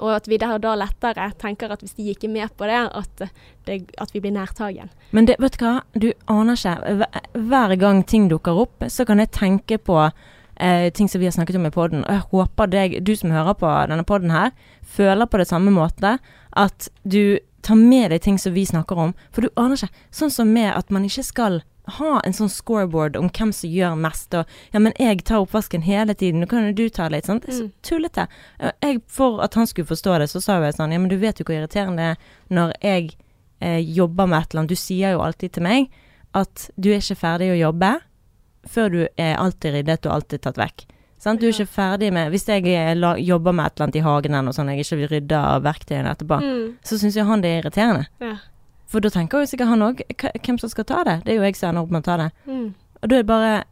Og 0.00 0.10
at 0.16 0.26
vi 0.26 0.38
da, 0.42 0.56
da 0.58 0.72
lettere 0.74 1.28
tenker 1.38 1.70
at 1.70 1.80
hvis 1.84 1.94
de 1.94 2.08
ikke 2.10 2.26
er 2.26 2.32
med 2.32 2.54
på 2.58 2.66
det, 2.66 2.80
at, 2.98 3.22
det, 3.68 3.76
at 4.02 4.10
vi 4.14 4.20
blir 4.24 4.32
nærtagen. 4.34 4.88
Men 5.12 5.26
det, 5.28 5.36
vet 5.38 5.54
du 5.60 5.64
hva, 5.64 5.74
du 5.94 6.08
aner 6.26 6.54
ikke. 6.58 7.06
Hver 7.38 7.76
gang 7.78 8.00
ting 8.10 8.26
dukker 8.32 8.58
opp, 8.64 8.82
så 8.90 9.04
kan 9.06 9.18
jeg 9.22 9.30
tenke 9.30 9.78
på 9.78 10.00
eh, 10.58 10.90
ting 10.90 11.06
som 11.08 11.20
vi 11.22 11.28
har 11.28 11.36
snakket 11.36 11.60
om 11.60 11.66
i 11.66 11.70
poden. 11.70 12.02
Og 12.08 12.10
jeg 12.10 12.24
håper 12.32 12.66
deg, 12.72 12.96
du 13.06 13.14
som 13.14 13.30
hører 13.30 13.54
på 13.54 13.70
denne 13.92 14.02
poden 14.08 14.34
her, 14.34 14.50
føler 14.82 15.26
på 15.30 15.38
det 15.38 15.46
samme 15.52 15.70
måte. 15.70 16.16
At 16.56 16.88
du 17.06 17.38
tar 17.62 17.78
med 17.78 18.10
deg 18.10 18.20
ting 18.26 18.36
som 18.38 18.52
vi 18.52 18.66
snakker 18.66 18.98
om. 18.98 19.14
For 19.30 19.46
du 19.46 19.48
aner 19.56 19.78
ikke. 19.78 19.94
Sånn 20.10 20.30
som 20.34 20.50
med 20.52 20.72
at 20.74 20.90
man 20.90 21.06
ikke 21.06 21.22
skal 21.22 21.62
ha 21.98 22.20
en 22.24 22.32
sånn 22.32 22.48
scoreboard 22.48 23.16
om 23.16 23.26
hvem 23.28 23.50
som 23.52 23.70
gjør 23.70 23.96
mest, 24.00 24.32
og 24.34 24.46
ja, 24.72 24.80
men 24.80 24.94
jeg 24.98 25.24
tar 25.28 25.42
oppvasken 25.44 25.82
hele 25.84 26.14
tiden, 26.14 26.40
nå 26.40 26.46
kan 26.48 26.64
jo 26.68 26.72
du 26.72 26.88
ta 26.88 27.08
litt, 27.12 27.26
sånn. 27.28 27.40
Det 27.44 27.50
er 27.52 27.58
så 27.58 27.66
tullete. 27.84 28.24
Jeg, 28.82 29.02
for 29.06 29.42
at 29.44 29.54
han 29.54 29.66
skulle 29.68 29.86
forstå 29.90 30.18
det, 30.22 30.30
så 30.32 30.40
sa 30.40 30.56
jo 30.58 30.64
jeg 30.64 30.78
sånn, 30.78 30.92
ja, 30.96 30.98
men 31.02 31.08
du 31.12 31.18
vet 31.20 31.38
jo 31.38 31.44
hvor 31.44 31.58
irriterende 31.58 31.96
det 32.00 32.08
er 32.14 32.56
når 32.56 32.72
jeg 32.80 33.10
eh, 33.60 33.80
jobber 33.84 34.26
med 34.26 34.40
et 34.42 34.50
eller 34.54 34.60
annet. 34.64 34.72
Du 34.72 34.80
sier 34.80 35.12
jo 35.12 35.20
alltid 35.26 35.52
til 35.58 35.62
meg 35.68 35.90
at 36.34 36.70
du 36.76 36.88
er 36.90 36.98
ikke 37.04 37.20
ferdig 37.20 37.52
å 37.52 37.60
jobbe 37.60 37.92
før 38.66 38.88
du 38.90 38.98
er 39.20 39.36
alltid 39.36 39.74
ryddet 39.76 40.06
og 40.08 40.12
alltid 40.16 40.40
tatt 40.46 40.56
vekk. 40.58 40.86
Sant? 41.20 41.40
Du 41.40 41.46
er 41.46 41.52
ikke 41.54 41.68
ferdig 41.72 42.08
med 42.12 42.30
Hvis 42.32 42.48
jeg 42.48 42.64
eh, 42.68 42.96
jobber 43.24 43.52
med 43.52 43.66
et 43.66 43.76
eller 43.76 43.86
annet 43.86 43.96
i 44.00 44.02
hagen 44.04 44.32
eller 44.34 44.48
noe 44.48 44.56
sånt, 44.56 44.72
jeg 44.72 44.80
ikke 44.84 44.98
vil 45.02 45.08
rydde 45.12 45.38
av 45.52 45.62
verktøyene 45.68 46.10
etterpå, 46.16 46.40
Mm. 46.42 46.74
så 46.84 46.98
syns 47.00 47.16
jo 47.16 47.24
han 47.28 47.40
det 47.44 47.50
er 47.52 47.62
irriterende. 47.62 48.06
Ja. 48.20 48.34
For 48.86 49.00
da 49.00 49.08
tenker 49.10 49.40
jo 49.40 49.46
sikkert 49.50 49.68
han 49.68 49.82
òg 49.82 50.02
hvem 50.44 50.58
som 50.60 50.68
skal 50.70 50.84
ta 50.84 51.02
det. 51.04 51.24
Det 51.24 51.32
er 51.32 51.36
jo 51.40 51.42
jeg 51.46 51.56
som 51.56 51.68
ender 51.70 51.82
opp 51.82 51.90
med 51.90 52.02
å 52.02 52.04
ta 52.04 52.16
det. 52.16 52.30
Mm. 52.46 52.74
Og 53.02 53.08
da 53.08 53.16
er 53.16 53.22
det 53.22 53.26
bare 53.26 53.64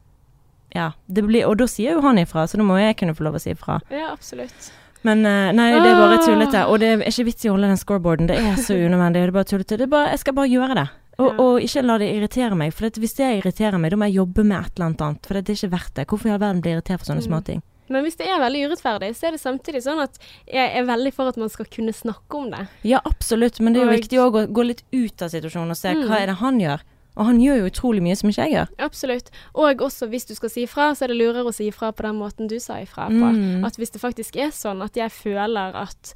Ja. 0.74 0.92
Det 1.06 1.22
blir, 1.26 1.44
og 1.46 1.58
da 1.58 1.66
sier 1.68 1.92
jo 1.92 2.00
han 2.00 2.16
ifra, 2.18 2.46
så 2.48 2.56
da 2.56 2.62
må 2.64 2.78
jeg 2.80 2.96
kunne 2.96 3.14
få 3.14 3.24
lov 3.24 3.34
å 3.36 3.40
si 3.40 3.50
ifra. 3.52 3.80
ja, 3.90 4.10
absolutt. 4.12 4.70
Men 5.04 5.26
eh, 5.26 5.50
nei, 5.52 5.70
det 5.82 5.90
er 5.90 5.96
bare 5.98 6.14
Ah. 6.18 6.24
tullete. 6.26 6.66
Og 6.70 6.78
det 6.78 6.88
er 6.88 6.98
ikke 7.10 7.24
vits 7.26 7.44
i 7.44 7.48
å 7.48 7.52
holde 7.56 7.66
den 7.68 7.76
scoreboarden. 7.76 8.26
Det 8.28 8.36
er 8.38 8.54
så 8.56 8.72
unødvendig. 8.78 9.14
Det 9.20 9.28
er 9.28 9.32
bare 9.32 9.44
tullete. 9.50 9.76
Det 9.76 9.82
er 9.82 9.86
bare, 9.90 10.10
jeg 10.10 10.18
skal 10.20 10.32
bare 10.34 10.48
gjøre 10.48 10.74
det. 10.78 10.88
Og, 11.18 11.40
og 11.40 11.60
ikke 11.60 11.82
la 11.84 11.98
det 11.98 12.08
irritere 12.14 12.54
meg. 12.56 12.72
For 12.72 12.88
hvis 12.88 13.14
det 13.18 13.42
irriterer 13.42 13.78
meg, 13.82 13.90
da 13.90 13.96
må 13.98 14.06
jeg 14.08 14.14
jobbe 14.16 14.44
med 14.46 14.58
et 14.64 14.72
eller 14.78 14.86
annet 14.86 15.02
annet. 15.02 15.26
For 15.26 15.34
det 15.34 15.48
er 15.50 15.54
ikke 15.58 15.72
verdt 15.74 15.94
det. 15.94 16.06
Hvorfor 16.06 16.28
i 16.28 16.32
all 16.32 16.38
verden 16.38 16.62
blir 16.62 16.70
jeg 16.72 16.78
irritert 16.80 17.00
for 17.02 17.10
sånne 17.12 17.20
Mm. 17.26 17.28
småting? 17.28 17.62
Men 17.88 18.04
hvis 18.04 18.16
det 18.16 18.26
er 18.30 18.38
veldig 18.40 18.68
urettferdig, 18.70 19.10
så 19.16 19.26
er 19.28 19.30
det 19.32 19.40
samtidig 19.42 19.82
sånn 19.82 20.00
at 20.02 20.18
jeg 20.46 20.70
er 20.78 20.84
veldig 20.86 21.12
for 21.12 21.28
at 21.28 21.36
man 21.36 21.48
skal 21.52 21.66
kunne 21.66 21.92
snakke 21.92 22.38
om 22.38 22.50
det. 22.50 22.66
Ja, 22.84 23.00
absolutt. 23.04 23.60
Men 23.60 23.72
det 23.74 23.82
er 23.82 23.84
jo 23.86 23.90
Og- 23.90 23.98
viktig 23.98 24.18
å 24.22 24.46
gå 24.52 24.64
litt 24.66 24.82
ut 24.92 25.22
av 25.22 25.28
situasjonen 25.30 25.70
og 25.70 25.76
se 25.76 25.92
Mm. 25.94 26.06
hva 26.08 26.20
er 26.22 26.26
det 26.26 26.36
han 26.36 26.58
gjør. 26.60 26.80
Og 27.14 27.26
han 27.26 27.38
gjør 27.40 27.58
jo 27.58 27.66
utrolig 27.70 28.00
mye 28.02 28.16
som 28.16 28.30
ikke 28.30 28.48
jeg 28.48 28.52
gjør. 28.54 28.68
Absolutt. 28.78 29.30
Og 29.54 29.76
også 29.84 30.08
hvis 30.08 30.24
du 30.26 30.34
skal 30.34 30.48
si 30.48 30.62
ifra, 30.64 30.94
så 30.96 31.02
er 31.04 31.08
det 31.08 31.18
lurere 31.18 31.44
å 31.44 31.52
si 31.52 31.68
ifra 31.68 31.92
på 31.92 32.02
den 32.02 32.16
måten 32.16 32.48
du 32.48 32.58
sa 32.58 32.74
ifra 32.80 33.08
på. 33.08 33.34
Mm. 33.34 33.64
At 33.66 33.76
hvis 33.76 33.90
det 33.92 34.00
faktisk 34.00 34.36
er 34.36 34.48
sånn 34.48 34.82
at 34.82 34.94
jeg 34.94 35.10
føler 35.10 35.74
at 35.74 36.14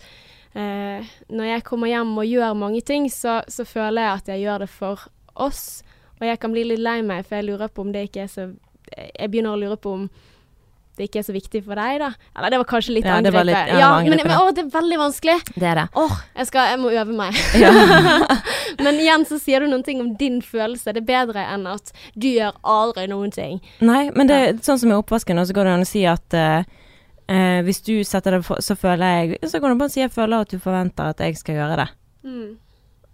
eh, 0.55 1.05
når 1.29 1.45
jeg 1.53 1.65
kommer 1.65 1.89
hjem 1.89 2.17
og 2.17 2.25
gjør 2.25 2.57
mange 2.57 2.81
ting, 2.83 3.09
så, 3.11 3.43
så 3.47 3.67
føler 3.67 4.01
jeg 4.07 4.13
at 4.17 4.27
jeg 4.27 4.41
gjør 4.47 4.59
det 4.61 4.69
for 4.71 4.99
oss. 5.37 5.83
Og 6.19 6.27
jeg 6.29 6.41
kan 6.41 6.53
bli 6.53 6.65
litt 6.65 6.79
lei 6.81 7.03
meg, 7.03 7.27
for 7.27 7.37
jeg 7.37 7.45
lurer 7.45 7.69
på 7.69 7.81
om 7.85 7.93
det 7.93 8.09
ikke 8.11 8.23
er 8.25 8.29
så 8.33 8.57
Jeg 9.19 9.31
begynner 9.33 9.51
å 9.57 9.59
lure 9.61 9.77
på 9.77 9.93
om 9.93 10.11
det 10.97 11.09
ikke 11.09 11.21
er 11.21 11.27
så 11.27 11.35
viktig 11.35 11.61
for 11.67 11.79
deg, 11.79 11.99
da. 12.01 12.11
Eller 12.37 12.55
det 12.55 12.59
var 12.63 12.69
kanskje 12.71 12.95
litt 12.97 13.05
Ja, 13.07 13.19
det 13.21 13.29
angrepet. 13.33 13.47
litt- 13.51 13.73
ja, 13.73 13.79
ja, 13.83 13.91
men, 14.01 14.21
men 14.23 14.33
å, 14.37 14.51
det 14.57 14.65
er 14.65 14.71
veldig 14.73 14.99
vanskelig. 15.03 15.37
Det 15.55 15.69
er 15.71 15.81
det. 15.83 15.87
Åh, 16.03 16.15
jeg, 16.41 16.47
skal, 16.49 16.71
jeg 16.73 16.81
må 16.81 16.93
øve 16.95 17.17
meg. 17.17 17.41
Ja. 17.61 17.73
Men 18.83 18.99
igjen 19.01 19.23
så 19.25 19.39
sier 19.41 19.63
du 19.63 19.71
noen 19.71 19.85
ting 19.87 20.01
om 20.03 20.11
din 20.19 20.41
følelse. 20.45 20.93
Det 20.93 21.01
er 21.01 21.07
bedre 21.09 21.45
enn 21.55 21.63
at 21.71 21.93
du 22.15 22.27
gjør 22.29 22.57
aldri 22.67 23.07
noen 23.09 23.31
ting. 23.33 23.61
Nei, 23.81 24.11
men 24.13 24.29
det 24.29 24.37
er 24.37 24.59
sånn 24.67 24.81
som 24.83 24.91
med 24.91 24.99
oppvasken, 25.01 25.39
så 25.47 25.55
går 25.57 25.69
det 25.69 25.77
an 25.77 25.85
å 25.87 25.89
si 25.89 26.03
at 26.11 26.37
uh, 26.37 26.67
uh, 27.31 27.61
hvis 27.65 27.81
du 27.87 27.95
setter 28.05 28.37
det 28.37 28.43
for, 28.45 28.61
så 28.61 28.77
føler 28.77 29.07
jeg 29.23 29.39
Så 29.49 29.63
kan 29.63 29.73
du 29.73 29.81
bare 29.81 29.95
si 29.95 30.03
jeg 30.03 30.13
føler 30.13 30.45
at 30.45 30.53
du 30.53 30.59
forventer 30.61 31.15
at 31.15 31.23
jeg 31.25 31.39
skal 31.41 31.61
gjøre 31.61 31.79
det. 31.85 31.89
Mm. 32.27 32.51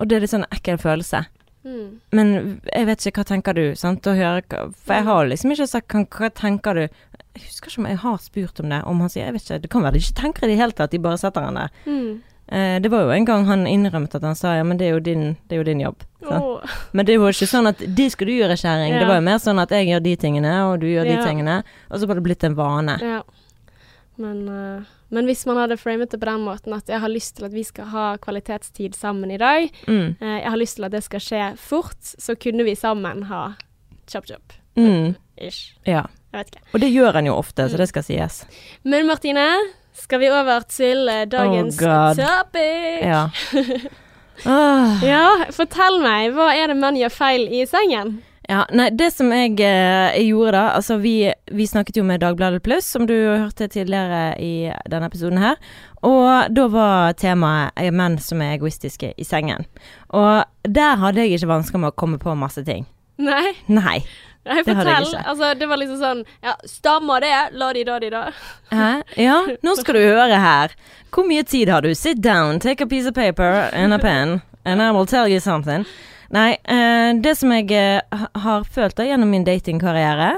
Og 0.00 0.08
det 0.08 0.16
er 0.16 0.24
litt 0.24 0.34
sånn 0.34 0.48
ekkel 0.50 0.80
følelse. 0.82 1.22
Mm. 1.62 2.00
Men 2.10 2.32
jeg 2.72 2.86
vet 2.88 3.06
ikke, 3.06 3.22
hva 3.22 3.28
tenker 3.28 3.54
du? 3.54 3.64
Sant? 3.78 4.06
Å 4.10 4.16
høre, 4.18 4.42
for 4.82 4.96
jeg 4.98 5.06
har 5.06 5.28
liksom 5.30 5.52
ikke 5.54 5.68
sagt 5.70 5.94
hva, 5.94 6.02
hva 6.18 6.30
tenker 6.34 6.80
du? 6.80 7.02
Jeg 7.34 7.46
husker 7.46 7.70
ikke 7.70 7.80
om 7.80 7.86
jeg 7.88 7.98
har 8.02 8.18
spurt 8.20 8.60
om 8.60 8.68
det. 8.68 8.82
Om 8.84 9.00
han 9.00 9.08
sier 9.12 9.24
jeg 9.24 9.34
vet 9.38 9.46
ikke, 9.46 9.62
Det 9.62 9.70
kan 9.72 9.82
være 9.82 9.92
de 9.96 10.02
ikke 10.04 10.20
tenker 10.20 10.44
i 10.44 10.52
det 10.52 10.60
hele 10.60 10.72
tatt, 10.76 10.90
de 10.92 10.98
bare 10.98 11.18
setter 11.18 11.46
han 11.46 11.54
der. 11.54 11.70
Mm. 11.86 12.22
Eh, 12.52 12.80
det 12.84 12.90
var 12.92 13.06
jo 13.06 13.10
en 13.14 13.24
gang 13.24 13.46
han 13.48 13.66
innrømte 13.66 14.18
at 14.18 14.26
han 14.26 14.36
sa 14.36 14.56
ja, 14.58 14.64
men 14.66 14.76
det 14.76 14.88
er 14.88 14.96
jo 14.98 15.00
din, 15.00 15.36
det 15.48 15.56
er 15.56 15.62
jo 15.62 15.68
din 15.70 15.80
jobb. 15.80 16.02
Oh. 16.28 16.60
Men 16.92 17.06
det 17.06 17.16
var 17.18 17.30
jo 17.32 17.36
ikke 17.38 17.48
sånn 17.48 17.70
at 17.70 17.80
det 17.80 18.10
skal 18.12 18.28
du 18.28 18.32
gjøre, 18.34 18.56
kjerring. 18.60 18.92
Ja. 18.92 18.98
Det 19.00 19.08
var 19.08 19.20
jo 19.20 19.24
mer 19.30 19.38
sånn 19.40 19.62
at 19.62 19.72
jeg 19.72 19.88
gjør 19.88 20.02
de 20.04 20.16
tingene, 20.16 20.52
og 20.68 20.80
du 20.82 20.86
gjør 20.90 21.08
de 21.08 21.16
tingene. 21.24 21.62
Og 21.88 22.02
så 22.02 22.08
var 22.10 22.20
det 22.20 22.26
blitt 22.26 22.44
en 22.44 22.58
vane. 22.58 22.98
Ja. 23.00 23.22
Men, 24.20 24.42
uh, 24.48 24.84
men 25.08 25.24
hvis 25.24 25.46
man 25.48 25.56
hadde 25.56 25.78
framet 25.80 26.12
det 26.12 26.20
på 26.20 26.28
den 26.28 26.44
måten 26.44 26.74
at 26.76 26.90
jeg 26.92 27.00
har 27.00 27.08
lyst 27.08 27.38
til 27.38 27.46
at 27.48 27.54
vi 27.56 27.64
skal 27.64 27.88
ha 27.94 28.06
kvalitetstid 28.20 28.94
sammen 28.94 29.30
i 29.32 29.38
dag, 29.40 29.70
Mm. 29.88 30.16
uh, 30.20 30.38
jeg 30.42 30.50
har 30.50 30.60
lyst 30.60 30.76
til 30.76 30.84
at 30.84 30.92
det 30.92 31.02
skal 31.04 31.20
skje 31.20 31.56
fort, 31.56 31.96
så 32.02 32.36
kunne 32.36 32.64
vi 32.68 32.74
sammen 32.76 33.22
ha 33.32 33.54
chop-chop. 34.06 34.52
Mm. 34.76 35.14
Ish. 35.40 35.78
Ja. 35.86 36.04
Jeg 36.32 36.38
vet 36.40 36.52
ikke. 36.54 36.64
Og 36.72 36.80
det 36.80 36.90
gjør 36.92 37.18
han 37.20 37.28
jo 37.28 37.36
ofte, 37.36 37.68
så 37.68 37.76
det 37.80 37.88
skal 37.90 38.06
sies. 38.06 38.42
Men 38.88 39.06
Martine, 39.06 39.46
skal 39.92 40.22
vi 40.22 40.30
over 40.32 40.64
til 40.72 41.08
eh, 41.12 41.26
dagens 41.28 41.80
Oh, 41.82 42.14
topic? 42.16 43.04
Ja. 43.04 43.26
Ah. 44.48 44.98
Ja, 45.04 45.26
fortell 45.54 46.00
meg, 46.02 46.32
hva 46.34 46.48
er 46.56 46.72
det 46.72 46.74
menn 46.80 46.96
gjør 46.98 47.12
feil 47.14 47.44
i 47.52 47.60
sengen? 47.68 48.16
Ja, 48.48 48.64
nei, 48.74 48.88
det 48.90 49.12
som 49.14 49.28
jeg, 49.30 49.54
eh, 49.62 50.16
jeg 50.16 50.32
gjorde 50.32 50.56
da 50.56 50.62
Altså, 50.74 50.96
vi, 50.98 51.30
vi 51.54 51.66
snakket 51.68 52.00
jo 52.00 52.02
med 52.08 52.24
Dagbladet 52.24 52.62
Pluss, 52.64 52.88
som 52.90 53.06
du 53.06 53.14
hørte 53.14 53.68
tidligere 53.70 54.32
i 54.42 54.72
denne 54.90 55.06
episoden 55.06 55.38
her. 55.38 55.60
Og 56.02 56.50
da 56.50 56.66
var 56.72 57.14
temaet 57.20 57.94
menn 57.94 58.18
som 58.18 58.42
er 58.42 58.56
egoistiske 58.56 59.12
i 59.14 59.28
sengen. 59.28 59.68
Og 60.10 60.42
der 60.66 60.98
hadde 60.98 61.22
jeg 61.22 61.38
ikke 61.38 61.52
vansker 61.52 61.78
med 61.78 61.92
å 61.92 61.98
komme 62.02 62.18
på 62.18 62.34
masse 62.34 62.64
ting. 62.66 62.88
Nei, 63.22 63.52
Nei. 63.70 64.00
Nei 64.48 64.62
Det 64.66 64.74
hadde 64.76 64.94
jeg 64.94 65.08
ikke. 65.08 65.24
Altså, 65.32 65.50
det 65.58 65.68
var 65.70 65.80
liksom 65.80 65.98
sånn 66.00 66.22
Ja, 66.42 66.54
stammer 66.68 67.22
det? 67.24 67.34
La 67.58 67.72
de 67.76 67.84
da, 67.88 67.98
de 68.02 68.10
da. 68.10 68.22
Hæ? 68.70 68.90
Ja, 69.20 69.36
nå 69.62 69.74
skal 69.80 69.98
du 69.98 70.02
høre 70.02 70.40
her. 70.42 70.74
Hvor 71.12 71.28
mye 71.28 71.44
tid 71.44 71.70
har 71.72 71.84
du? 71.84 71.92
Sit 71.94 72.22
down, 72.24 72.60
take 72.60 72.84
a 72.84 72.88
piece 72.88 73.08
of 73.08 73.14
paper 73.14 73.68
and 73.72 73.94
a 73.94 73.98
pen, 73.98 74.40
and 74.64 74.82
I 74.82 74.90
will 74.90 75.06
tell 75.06 75.28
you 75.28 75.40
something. 75.40 75.84
Nei, 76.32 76.56
uh, 76.64 77.12
det 77.20 77.36
som 77.36 77.52
jeg 77.52 77.68
uh, 77.76 78.24
har 78.40 78.64
følt 78.64 78.96
da 78.96 79.04
gjennom 79.04 79.28
min 79.28 79.44
datingkarriere, 79.44 80.30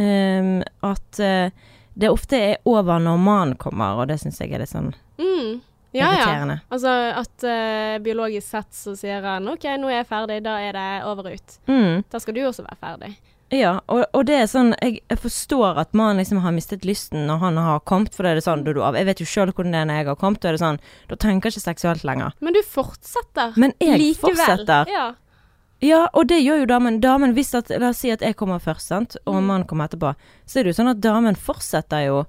um, 0.00 0.62
at 0.80 1.20
uh, 1.20 1.52
det 1.94 2.10
ofte 2.10 2.40
er 2.40 2.56
over 2.64 2.98
når 2.98 3.20
mannen 3.20 3.58
kommer, 3.60 4.00
og 4.00 4.08
det 4.08 4.16
syns 4.22 4.40
jeg 4.40 4.54
er 4.54 4.64
litt 4.64 4.72
sånn 4.72 4.94
Mm. 5.14 5.60
Ja, 5.94 6.08
ja. 6.18 6.56
Altså 6.74 6.90
at 6.90 7.44
uh, 7.46 8.02
biologisk 8.02 8.48
sett 8.48 8.74
så 8.74 8.96
sier 8.98 9.22
han 9.22 9.46
OK, 9.46 9.62
nå 9.78 9.92
er 9.92 10.00
jeg 10.00 10.08
ferdig, 10.08 10.40
da 10.42 10.56
er 10.58 10.74
det 10.74 10.86
over 11.06 11.28
og 11.30 11.36
ut. 11.38 11.54
Mm. 11.70 12.02
Da 12.10 12.18
skal 12.18 12.34
du 12.34 12.40
også 12.48 12.64
være 12.66 12.80
ferdig. 12.80 13.12
Ja, 13.52 13.80
og, 13.92 14.04
og 14.16 14.24
det 14.26 14.34
er 14.40 14.46
sånn 14.50 14.72
jeg, 14.82 15.02
jeg 15.10 15.18
forstår 15.20 15.76
at 15.78 15.92
man 15.94 16.16
liksom 16.18 16.40
har 16.42 16.50
mistet 16.56 16.84
lysten 16.88 17.26
når 17.28 17.38
han 17.38 17.56
har 17.60 17.80
kommet, 17.86 18.14
for 18.14 18.24
det 18.24 18.30
er 18.32 18.34
det 18.40 18.44
sånn 18.46 18.64
du, 18.64 18.72
du. 18.72 18.80
Jeg 18.80 19.06
vet 19.06 19.20
jo 19.20 19.26
sjøl 19.26 19.52
hvordan 19.52 19.72
det 19.76 19.80
er 19.82 19.84
når 19.90 19.94
jeg 20.00 20.06
har 20.08 20.16
kommet, 20.16 20.44
og 20.44 20.48
er 20.48 20.56
det 20.56 20.62
sånn 20.64 20.80
Da 21.10 21.16
tenker 21.16 21.50
jeg 21.50 21.58
ikke 21.58 21.66
seksuelt 21.68 22.04
lenger. 22.08 22.32
Men 22.40 22.52
du 22.56 22.62
fortsetter 22.66 23.52
Men 23.60 23.74
jeg 23.78 24.00
likevel. 24.00 24.34
fortsetter. 24.36 24.90
Ja. 24.90 25.04
Ja, 25.84 26.06
og 26.16 26.28
det 26.30 26.38
gjør 26.40 26.62
jo 26.62 26.66
damen. 26.70 27.00
Damen 27.02 27.34
hvis 27.36 27.52
at, 27.54 27.68
La 27.78 27.90
oss 27.92 27.98
si 28.00 28.10
at 28.10 28.22
jeg 28.24 28.36
kommer 28.40 28.58
først, 28.62 28.88
sant, 28.88 29.16
og 29.26 29.34
Mm. 29.42 29.44
mannen 29.46 29.66
kommer 29.68 29.86
etterpå. 29.88 30.14
Så 30.46 30.58
er 30.60 30.64
det 30.64 30.72
jo 30.74 30.82
sånn 30.82 30.90
at 30.90 31.00
damen 31.04 31.34
fortsetter 31.36 32.06
jo. 32.06 32.24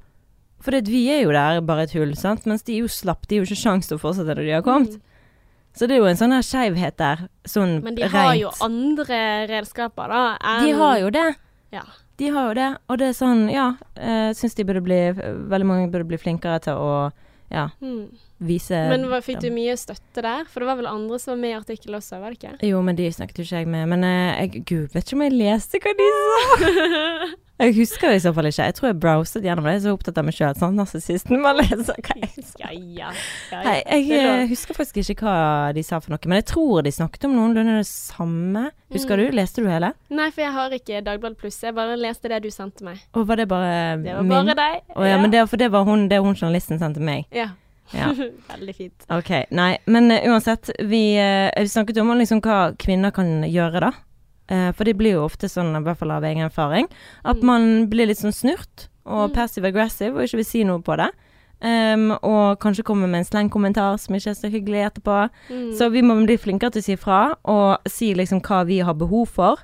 For 0.59 0.71
vi 0.81 1.07
er 1.13 1.21
jo 1.23 1.31
der 1.31 1.61
bare 1.61 1.83
et 1.83 1.93
hull, 1.93 2.13
sant. 2.15 2.45
Mens 2.45 2.63
de 2.63 2.73
er 2.75 2.81
jo 2.83 2.87
slapp. 2.91 3.27
De 3.27 3.37
har 3.37 3.45
jo 3.45 3.53
ikke 3.53 3.63
sjans 3.63 3.87
til 3.87 3.97
å 3.97 4.01
fortsette 4.01 4.35
når 4.35 4.43
de 4.45 4.51
har 4.51 4.61
kommet. 4.65 4.99
Så 5.75 5.87
det 5.87 5.95
er 5.97 6.01
jo 6.03 6.05
en 6.07 6.15
sånn 6.19 6.31
her 6.31 6.41
skeivhet 6.45 6.95
der. 6.97 7.25
Sånn. 7.45 7.81
Men 7.83 7.95
de 7.95 8.03
har 8.07 8.31
rent. 8.31 8.41
jo 8.41 8.51
andre 8.63 9.19
redskaper, 9.51 10.07
da. 10.09 10.37
enn- 10.39 10.65
De 10.65 10.71
har 10.79 10.97
jo 10.99 11.09
det. 11.11 11.35
Ja. 11.75 11.81
De 12.17 12.29
har 12.31 12.47
jo 12.47 12.53
det. 12.55 12.69
Og 12.89 12.97
det 13.01 13.07
er 13.09 13.17
sånn, 13.17 13.49
ja. 13.51 13.73
Jeg 13.99 14.35
syns 14.39 14.55
de 14.55 14.63
burde 14.63 14.81
bli 14.83 14.99
Veldig 15.11 15.65
mange 15.67 15.91
burde 15.91 16.07
bli 16.07 16.17
flinkere 16.17 16.61
til 16.63 16.73
å 16.79 17.11
ja, 17.51 17.67
Mm. 17.81 18.07
vise 18.41 18.71
Men 18.89 19.03
hva, 19.05 19.19
fikk 19.21 19.39
du 19.41 19.49
mye 19.51 19.75
støtte 19.77 20.21
der? 20.23 20.45
For 20.49 20.59
det 20.61 20.67
var 20.67 20.75
vel 20.77 20.87
andre 20.87 21.19
som 21.19 21.33
var 21.35 21.41
med 21.43 21.51
i 21.51 21.59
artikkelen 21.59 21.99
også, 21.99 22.19
var 22.19 22.31
det 22.33 22.39
ikke? 22.39 22.55
Jo, 22.69 22.81
men 22.81 22.95
de 22.95 23.09
snakket 23.11 23.37
jo 23.37 23.43
ikke 23.43 23.59
jeg 23.59 23.67
med. 23.67 23.87
Men 23.89 24.03
eh, 24.03 24.39
jeg 24.47 24.65
Gud, 24.65 24.87
vet 24.95 25.03
ikke 25.05 25.13
om 25.19 25.21
jeg 25.27 25.35
leste 25.37 25.79
hva 25.83 25.93
de 25.99 26.09
sa. 27.29 27.35
Jeg 27.55 27.71
husker 27.77 28.11
det 28.11 28.17
i 28.17 28.23
så 28.25 28.33
fall 28.35 28.49
ikke. 28.49 28.65
Jeg 28.67 28.75
tror 28.75 28.87
jeg 28.89 28.97
browset 28.99 29.45
gjennom 29.45 29.63
det. 29.63 29.73
Jeg 29.77 29.79
er 29.79 29.83
så 29.85 29.93
opptatt 29.95 30.17
av 30.19 30.25
meg 30.27 30.35
sjøl. 30.35 30.55
Sånn, 30.59 30.73
narsissisten 30.75 31.39
man 31.39 31.55
leser 31.61 31.95
hva 32.03 32.15
jeg 32.19 32.43
Ja, 32.59 32.71
ja. 32.73 33.11
ja, 33.53 33.59
Nei, 33.63 33.75
jeg 33.85 34.19
eh, 34.19 34.43
husker 34.49 34.75
faktisk 34.75 35.13
ikke 35.13 35.23
hva 35.29 35.71
de 35.75 35.83
sa 35.87 36.01
for 36.03 36.11
noe. 36.11 36.19
Men 36.27 36.41
jeg 36.41 36.49
tror 36.51 36.83
de 36.83 36.91
snakket 36.91 37.27
om 37.29 37.35
noenlunde 37.37 37.77
det 37.79 37.87
samme. 37.87 38.65
Husker 38.91 39.15
Mm. 39.15 39.23
du? 39.31 39.37
Leste 39.39 39.63
du 39.63 39.69
hele? 39.71 39.93
Nei, 40.09 40.27
for 40.35 40.43
jeg 40.43 40.51
har 40.51 40.75
ikke 40.75 40.99
Dagbladet 41.05 41.37
Pluss. 41.39 41.61
Jeg 41.63 41.75
bare 41.77 41.95
leste 41.95 42.27
det 42.31 42.41
du 42.43 42.49
sendte 42.51 42.83
meg. 42.83 42.99
Og 43.15 43.27
var 43.27 43.39
det 43.39 43.47
bare 43.47 43.71
min? 43.97 44.03
Det 44.09 44.15
var 44.17 44.23
min? 44.23 44.33
bare 44.35 44.55
deg. 44.59 44.81
Å 44.95 45.07
ja, 45.07 45.17
men 45.21 45.31
det, 45.31 45.45
for 45.49 45.57
det 45.57 45.71
var 45.71 45.85
hun, 45.87 46.09
det 46.11 46.19
hun 46.19 46.35
journalisten 46.35 46.79
sendte 46.81 46.99
meg. 46.99 47.23
Ja. 47.31 47.53
Ja. 47.93 48.11
Veldig 48.51 48.75
fint. 48.75 49.05
Ok, 49.13 49.31
nei, 49.55 49.77
men 49.85 50.09
uh, 50.11 50.17
uansett, 50.31 50.71
vi, 50.89 51.03
uh, 51.21 51.51
vi 51.55 51.69
snakket 51.71 51.99
om 52.01 52.11
liksom 52.17 52.41
hva 52.43 52.73
kvinner 52.81 53.13
kan 53.15 53.45
gjøre 53.47 53.79
da. 53.87 53.91
Eh, 54.49 54.71
for 54.71 54.83
det 54.85 54.97
blir 54.97 55.13
jo 55.15 55.25
ofte 55.25 55.49
sånn, 55.49 55.75
i 55.75 55.81
hvert 55.83 55.97
fall 55.97 56.11
av 56.11 56.23
egen 56.23 56.43
erfaring, 56.45 56.87
at 57.25 57.37
Mm. 57.37 57.43
man 57.43 57.87
blir 57.89 58.07
litt 58.07 58.17
sånn 58.19 58.33
snurt 58.33 58.87
og 59.05 59.31
Mm. 59.31 59.35
passive-aggressive 59.35 60.13
og 60.15 60.21
ikke 60.23 60.37
vil 60.37 60.45
si 60.45 60.63
noe 60.63 60.79
på 60.79 60.97
det. 60.97 61.09
Um, 61.61 62.11
og 62.21 62.59
kanskje 62.59 62.83
komme 62.83 63.07
med 63.09 63.19
en 63.19 63.23
slengkommentar 63.49 63.97
som 63.97 64.13
ikke 64.13 64.27
er 64.29 64.33
så 64.35 64.51
hyggelig 64.51 64.91
etterpå. 64.91 65.29
Mm. 65.49 65.71
Så 65.77 65.89
vi 65.91 66.01
må 66.01 66.13
bli 66.25 66.37
flinkere 66.37 66.71
til 66.73 66.81
å 66.81 66.83
si 66.83 66.95
fra, 66.95 67.33
og 67.45 67.79
si 67.87 68.13
liksom 68.13 68.41
hva 68.41 68.65
vi 68.67 68.79
har 68.79 68.93
behov 68.93 69.27
for. 69.29 69.57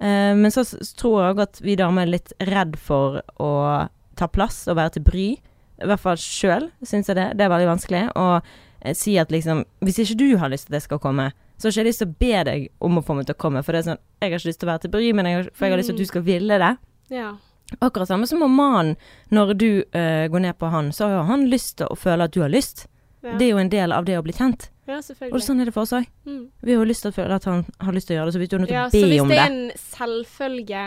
Uh, 0.00 0.34
men 0.36 0.50
så 0.50 0.62
tror 0.94 1.24
jeg 1.24 1.34
òg 1.36 1.40
at 1.42 1.60
vi 1.60 1.74
damer 1.74 2.02
er 2.02 2.12
litt 2.12 2.32
redd 2.40 2.76
for 2.78 3.22
å 3.40 3.88
ta 4.14 4.26
plass 4.28 4.68
og 4.68 4.76
være 4.76 4.92
til 4.92 5.02
bry. 5.02 5.38
I 5.80 5.86
hvert 5.86 6.00
fall 6.00 6.16
sjøl 6.16 6.70
syns 6.84 7.06
jeg 7.08 7.16
det. 7.16 7.36
Det 7.38 7.40
er 7.46 7.48
veldig 7.50 7.78
vanskelig. 7.78 8.12
å 8.14 8.42
eh, 8.82 8.92
si 8.94 9.16
at 9.18 9.30
liksom 9.30 9.64
Hvis 9.82 9.98
ikke 9.98 10.16
du 10.16 10.36
har 10.38 10.48
lyst 10.50 10.66
til 10.66 10.74
at 10.74 10.80
det 10.80 10.82
skal 10.82 10.98
komme, 10.98 11.32
så 11.58 11.66
har 11.66 11.72
ikke 11.74 11.82
jeg 11.82 11.88
lyst 11.90 12.02
til 12.04 12.08
å 12.08 12.16
be 12.22 12.44
deg 12.48 12.68
om 12.86 12.98
å 12.98 13.02
få 13.04 13.14
meg 13.18 13.26
til 13.26 13.34
å 13.34 13.42
komme. 13.42 13.62
For 13.66 13.74
det 13.74 13.80
er 13.82 13.86
sånn 13.90 14.00
Jeg 14.22 14.30
har 14.30 14.38
ikke 14.38 14.48
lyst 14.48 14.60
til 14.62 14.68
å 14.68 14.72
være 14.72 14.82
til 14.86 14.90
bry, 14.94 15.12
men 15.12 15.26
jeg 15.26 15.36
har, 15.40 15.50
for 15.52 15.66
jeg 15.66 15.72
har 15.74 15.78
lyst 15.82 15.90
til 15.92 15.98
at 15.98 16.02
du 16.04 16.10
skal 16.14 16.22
ville 16.22 16.58
det. 16.64 16.72
ja. 17.10 17.36
Akkurat 17.84 18.08
samme 18.08 18.24
som 18.26 18.40
om 18.42 18.54
mannen, 18.56 18.94
når 19.28 19.50
du 19.60 19.66
uh, 19.92 20.24
går 20.32 20.40
ned 20.40 20.56
på 20.56 20.70
han, 20.72 20.86
så 20.92 21.04
har 21.04 21.18
jo 21.18 21.24
han 21.28 21.42
lyst 21.52 21.74
til 21.76 21.90
å 21.92 21.96
føle 22.00 22.24
at 22.24 22.32
du 22.32 22.40
har 22.40 22.48
lyst. 22.48 22.86
Ja. 23.20 23.34
Det 23.36 23.44
er 23.44 23.50
jo 23.50 23.58
en 23.60 23.68
del 23.68 23.92
av 23.92 24.06
det 24.08 24.14
å 24.16 24.22
bli 24.24 24.32
tent. 24.32 24.70
ja, 24.88 25.02
Og 25.28 25.42
sånn 25.44 25.60
er 25.60 25.68
det 25.68 25.74
for 25.74 25.84
oss 25.84 25.92
òg. 25.92 26.06
Mm. 26.24 26.46
Vi 26.64 26.72
har 26.72 26.80
jo 26.80 26.86
lyst 26.88 27.04
til 27.04 27.12
å 27.12 27.16
føle 27.18 27.36
at 27.36 27.44
han 27.44 27.66
har 27.84 27.92
lyst 27.92 28.08
til 28.08 28.16
å 28.16 28.20
gjøre 28.22 28.30
det, 28.30 28.32
så 28.32 28.40
vi 28.40 28.48
er 28.48 28.62
nødt 28.62 28.68
til 28.72 28.78
Ja, 28.78 28.86
å 28.86 28.94
be 28.94 29.02
hvis 29.10 29.20
om 29.20 29.28
det 29.28 29.36
det. 29.36 29.44
er 29.44 29.52
en 29.52 29.70
selvfølge 29.76 30.84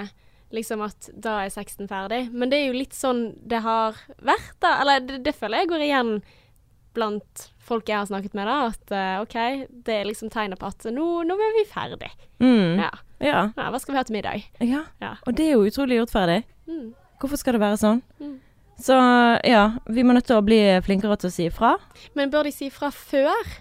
liksom 0.57 0.81
at 0.87 1.09
da 1.13 1.35
er 1.45 1.49
sexen 1.53 1.87
ferdig, 1.87 2.23
men 2.33 2.49
det 2.49 2.57
er 2.63 2.65
jo 2.71 2.79
litt 2.79 2.97
sånn 2.97 3.21
det 3.45 3.61
har 3.61 3.95
vært, 4.25 4.55
da. 4.59 4.73
Eller 4.81 5.05
det, 5.05 5.21
det 5.27 5.35
føler 5.37 5.61
jeg 5.61 5.69
går 5.69 5.85
igjen 5.85 6.11
blant 6.97 7.47
folk 7.63 7.89
jeg 7.89 7.99
har 7.99 8.09
snakket 8.09 8.35
med, 8.37 8.49
da. 8.49 8.71
At 8.71 8.93
eh, 8.95 9.21
OK, 9.23 9.37
det 9.87 9.95
er 9.95 10.09
liksom 10.09 10.31
tegnet 10.33 10.59
på 10.61 10.69
at 10.71 10.87
nå, 10.91 11.07
nå 11.27 11.37
er 11.37 11.57
vi 11.59 11.65
ferdig. 11.69 12.11
Mm. 12.43 12.81
Ja. 12.81 12.91
Ja. 13.21 13.41
ja. 13.55 13.67
Hva 13.69 13.81
skal 13.81 13.95
vi 13.95 14.01
ha 14.01 14.05
til 14.07 14.17
middag? 14.17 14.47
ja. 14.65 14.85
Ja. 15.01 15.15
Og 15.25 15.35
det 15.37 15.49
er 15.49 15.57
jo 15.57 15.67
utrolig 15.69 16.01
urettferdig. 16.01 16.41
Mm. 16.69 16.93
Hvorfor 17.21 17.37
skal 17.37 17.57
det 17.57 17.61
være 17.61 17.77
sånn? 17.77 18.01
Mm. 18.21 18.39
Så 18.81 18.95
ja, 19.45 19.65
vi 19.93 20.03
må 20.03 20.15
nødt 20.17 20.25
til 20.25 20.39
å 20.39 20.45
bli 20.45 20.57
flinkere 20.81 21.19
til 21.21 21.29
å 21.29 21.33
si 21.33 21.45
ifra. 21.51 21.75
Men 22.17 22.31
bør 22.33 22.49
de 22.49 22.55
si 22.55 22.71
fra 22.73 22.89
før? 22.93 23.51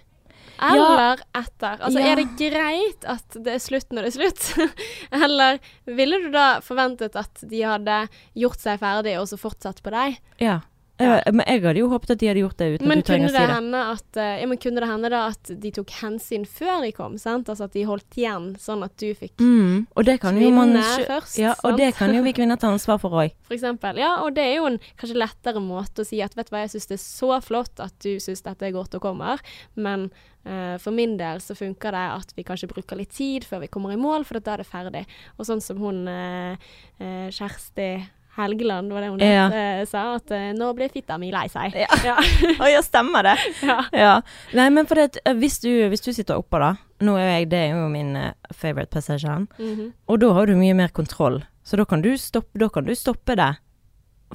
Eller 0.61 1.21
etter? 1.33 1.79
Altså, 1.81 2.01
er 2.05 2.19
det 2.19 2.27
greit 2.37 3.05
at 3.09 3.37
det 3.41 3.55
er 3.55 3.61
slutt 3.61 3.93
når 3.93 4.07
det 4.07 4.11
er 4.11 4.17
slutt? 4.17 4.73
Eller 5.25 5.57
ville 5.89 6.19
du 6.21 6.29
da 6.33 6.47
forventet 6.65 7.17
at 7.17 7.41
de 7.49 7.63
hadde 7.65 8.03
gjort 8.37 8.61
seg 8.61 8.81
ferdig 8.81 9.15
og 9.21 9.29
så 9.31 9.39
fortsatt 9.41 9.81
på 9.81 9.93
deg? 9.93 10.19
Ja. 10.41 10.59
Ja. 11.01 11.17
Eh, 11.19 11.33
Men 11.33 11.45
jeg 11.47 11.63
hadde 11.65 11.81
jo 11.81 11.89
håpet 11.91 12.13
at 12.15 12.21
de 12.21 12.29
hadde 12.29 12.43
gjort 12.43 12.57
det 12.61 12.67
uten 12.75 12.87
Men 12.87 13.01
at 13.01 13.05
du 13.05 13.09
trenger 13.09 13.29
å 13.29 13.33
si 13.33 13.37
det, 13.37 13.49
Henne 13.51 13.81
at, 13.91 14.19
eh, 14.21 14.31
ja, 14.41 14.47
men 14.51 14.61
kunne 14.61 14.83
det 14.83 14.89
hende 14.91 15.11
da 15.13 15.21
at 15.31 15.51
de 15.63 15.71
tok 15.75 15.93
hensyn 16.01 16.45
før 16.47 16.85
de 16.85 16.91
kom? 16.95 17.17
Sant? 17.21 17.51
Altså 17.51 17.67
at 17.67 17.75
de 17.75 17.85
holdt 17.89 18.19
igjen, 18.19 18.51
sånn 18.61 18.85
at 18.87 18.95
du 19.01 19.09
fikk 19.17 19.39
Mm. 19.41 19.87
Og 19.97 20.05
det 20.05 20.19
kan 20.21 20.37
jo 20.37 20.49
man 20.53 20.75
først? 20.75 21.37
Ja, 21.39 21.55
og 21.63 21.71
sant? 21.71 21.77
det 21.79 21.93
kan 21.97 22.13
jo 22.13 22.21
vi 22.21 22.33
kvinner 22.37 22.59
ta 22.59 22.69
ansvar 22.69 22.99
for 23.01 23.15
òg. 23.23 23.31
For 23.47 23.55
eksempel. 23.55 23.97
Ja, 23.97 24.21
og 24.21 24.35
det 24.35 24.43
er 24.43 24.55
jo 24.59 24.67
en 24.69 24.79
kanskje 24.99 25.17
lettere 25.17 25.63
måte 25.63 26.03
å 26.03 26.07
si 26.07 26.21
at 26.21 26.35
vet 26.37 26.49
du 26.49 26.55
hva, 26.55 26.65
jeg 26.65 26.75
syns 26.75 26.91
det 26.91 26.97
er 26.99 27.03
så 27.03 27.39
flott 27.41 27.81
at 27.83 27.95
du 28.03 28.19
syns 28.21 28.43
dette 28.45 28.67
er 28.67 28.75
godt 28.75 28.95
og 28.99 29.01
kommer, 29.01 29.41
men 29.75 30.09
uh, 30.45 30.77
for 30.81 30.93
min 30.95 31.17
del 31.17 31.41
så 31.43 31.55
funker 31.57 31.95
det 31.95 32.05
at 32.19 32.33
vi 32.37 32.45
kanskje 32.47 32.69
bruker 32.71 32.99
litt 32.99 33.13
tid 33.17 33.47
før 33.47 33.63
vi 33.65 33.71
kommer 33.73 33.95
i 33.95 33.99
mål, 33.99 34.25
for 34.27 34.39
da 34.39 34.55
er 34.55 34.63
det 34.63 34.69
ferdig. 34.69 35.05
Og 35.37 35.47
sånn 35.49 35.63
som 35.63 35.81
hun 35.81 36.03
uh, 36.09 36.55
uh, 37.01 37.27
Kjersti 37.33 37.91
Helgeland, 38.37 38.91
var 38.93 39.01
det 39.01 39.09
hun 39.09 39.19
Ja. 39.19 39.49
het, 39.49 39.81
eh, 39.81 39.85
sa. 39.89 40.15
At 40.15 40.31
eh, 40.31 40.51
nå 40.53 40.73
ble 40.75 40.87
fitta 40.89 41.17
mi 41.17 41.31
lei 41.31 41.47
seg. 41.51 41.73
Ja. 41.75 41.87
Ja. 42.05 42.15
Å 42.63 42.69
ja, 42.71 42.81
stemmer 42.81 43.23
det. 43.23 43.37
ja. 43.69 43.79
Ja. 43.93 44.21
Nei, 44.53 44.69
men 44.69 44.85
for 44.87 44.95
det, 44.95 45.17
eh, 45.25 45.33
hvis, 45.33 45.59
du, 45.59 45.69
hvis 45.89 46.01
du 46.01 46.13
sitter 46.13 46.35
oppå, 46.39 46.59
da 46.59 46.75
Nå 47.01 47.15
er 47.17 47.39
jeg, 47.39 47.49
det 47.49 47.57
er 47.57 47.69
jo 47.73 47.87
min 47.89 48.13
favorite 48.13 48.53
favorite 48.53 48.89
position. 48.93 49.47
-hmm. 49.57 49.91
Og 50.07 50.19
da 50.21 50.33
har 50.33 50.45
du 50.45 50.55
mye 50.55 50.73
mer 50.73 50.87
kontroll. 50.89 51.41
Så 51.63 51.77
da 51.77 51.83
kan 51.85 52.01
du 52.01 52.13
stoppe, 52.17 52.59
da 52.59 52.69
kan 52.69 52.83
du 52.85 52.91
stoppe 52.95 53.35
det 53.35 53.55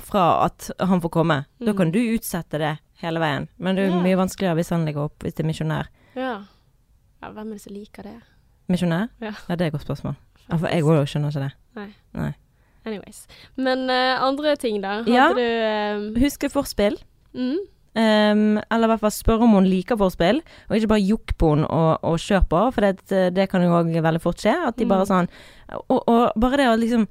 fra 0.00 0.44
at 0.44 0.70
han 0.80 1.00
får 1.00 1.08
komme. 1.10 1.44
Da 1.60 1.72
Mhm. 1.72 1.76
kan 1.76 1.90
du 1.92 1.98
utsette 1.98 2.58
det 2.58 2.78
hele 3.00 3.20
veien. 3.20 3.48
Men 3.58 3.76
det 3.76 3.84
er 3.84 3.88
jo 3.90 3.96
Ja. 3.96 4.02
mye 4.02 4.16
vanskeligere 4.16 4.54
hvis 4.56 4.70
han 4.70 4.84
ligger 4.84 5.04
opp, 5.04 5.18
hvis 5.22 5.34
det 5.34 5.44
er 5.44 5.48
misjonær. 5.48 5.86
ja. 6.16 6.42
Ja, 7.22 7.30
hvem 7.32 7.48
er 7.48 7.52
det 7.54 7.60
som 7.60 7.72
liker 7.72 8.02
det? 8.02 8.20
Misjonær? 8.68 9.08
Ja. 9.20 9.32
det 9.48 9.60
er 9.60 9.66
et 9.66 9.72
godt 9.72 9.82
spørsmål. 9.86 10.16
Ja, 10.50 10.56
for 10.56 10.66
jeg 10.68 10.82
òg 10.82 11.06
skjønner 11.06 11.28
ikke 11.30 11.40
det. 11.40 12.34
Anyways. 12.86 13.26
Men 13.56 13.88
uh, 13.90 14.22
andre 14.22 14.56
ting, 14.56 14.80
da? 14.82 15.00
Hadde 15.02 15.12
Ja. 15.12 15.28
du 15.34 15.42
uh, 16.16 16.20
Huske 16.22 16.48
forspill. 16.52 16.96
mm, 17.34 17.56
Um, 17.96 18.58
eller 18.70 18.84
i 18.84 18.88
hvert 18.90 19.00
fall 19.00 19.10
spørre 19.10 19.42
om 19.46 19.54
hun 19.56 19.64
liker 19.64 19.96
forspill, 19.96 20.42
og 20.68 20.76
ikke 20.76 20.88
bare 20.90 21.00
jukk 21.00 21.32
på 21.40 21.54
henne 21.54 21.64
og, 21.72 22.02
og 22.04 22.18
kjør 22.20 22.42
på, 22.50 22.58
for 22.74 22.84
det, 22.84 23.32
det 23.32 23.46
kan 23.48 23.62
jo 23.64 23.70
òg 23.72 23.88
veldig 24.04 24.20
fort 24.20 24.36
skje. 24.44 24.52
At 24.68 24.76
de 24.76 24.84
Mm. 24.84 24.88
bare 24.90 25.06
sånn 25.08 25.28
og, 25.88 26.02
og 26.06 26.32
bare 26.36 26.56
det 26.60 26.66
å 26.68 26.76
liksom 26.76 27.06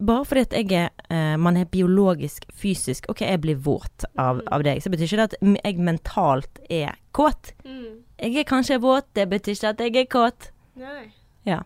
Bare 0.00 0.24
fordi 0.24 0.40
at 0.40 0.52
jeg 0.56 0.72
er 0.72 0.88
eh, 1.10 1.36
Man 1.36 1.56
er 1.60 1.66
biologisk, 1.66 2.46
fysisk 2.56 3.04
OK, 3.10 3.20
jeg 3.20 3.40
blir 3.42 3.54
våt 3.60 4.06
av, 4.18 4.36
Mm. 4.40 4.48
av 4.50 4.62
deg, 4.64 4.80
så 4.82 4.88
betyr 4.90 5.04
ikke 5.12 5.16
det 5.20 5.32
at 5.34 5.64
jeg 5.64 5.76
mentalt 5.78 6.58
er 6.70 6.96
kåt. 7.12 7.52
mm. 7.62 8.00
Jeg 8.18 8.36
er 8.38 8.44
kanskje 8.48 8.80
våt, 8.80 9.04
det 9.14 9.28
betyr 9.28 9.52
ikke 9.52 9.68
at 9.68 9.78
jeg 9.84 9.96
er 9.96 10.06
kåt. 10.06 10.50
Nei. 10.74 11.12
Ja. 11.44 11.60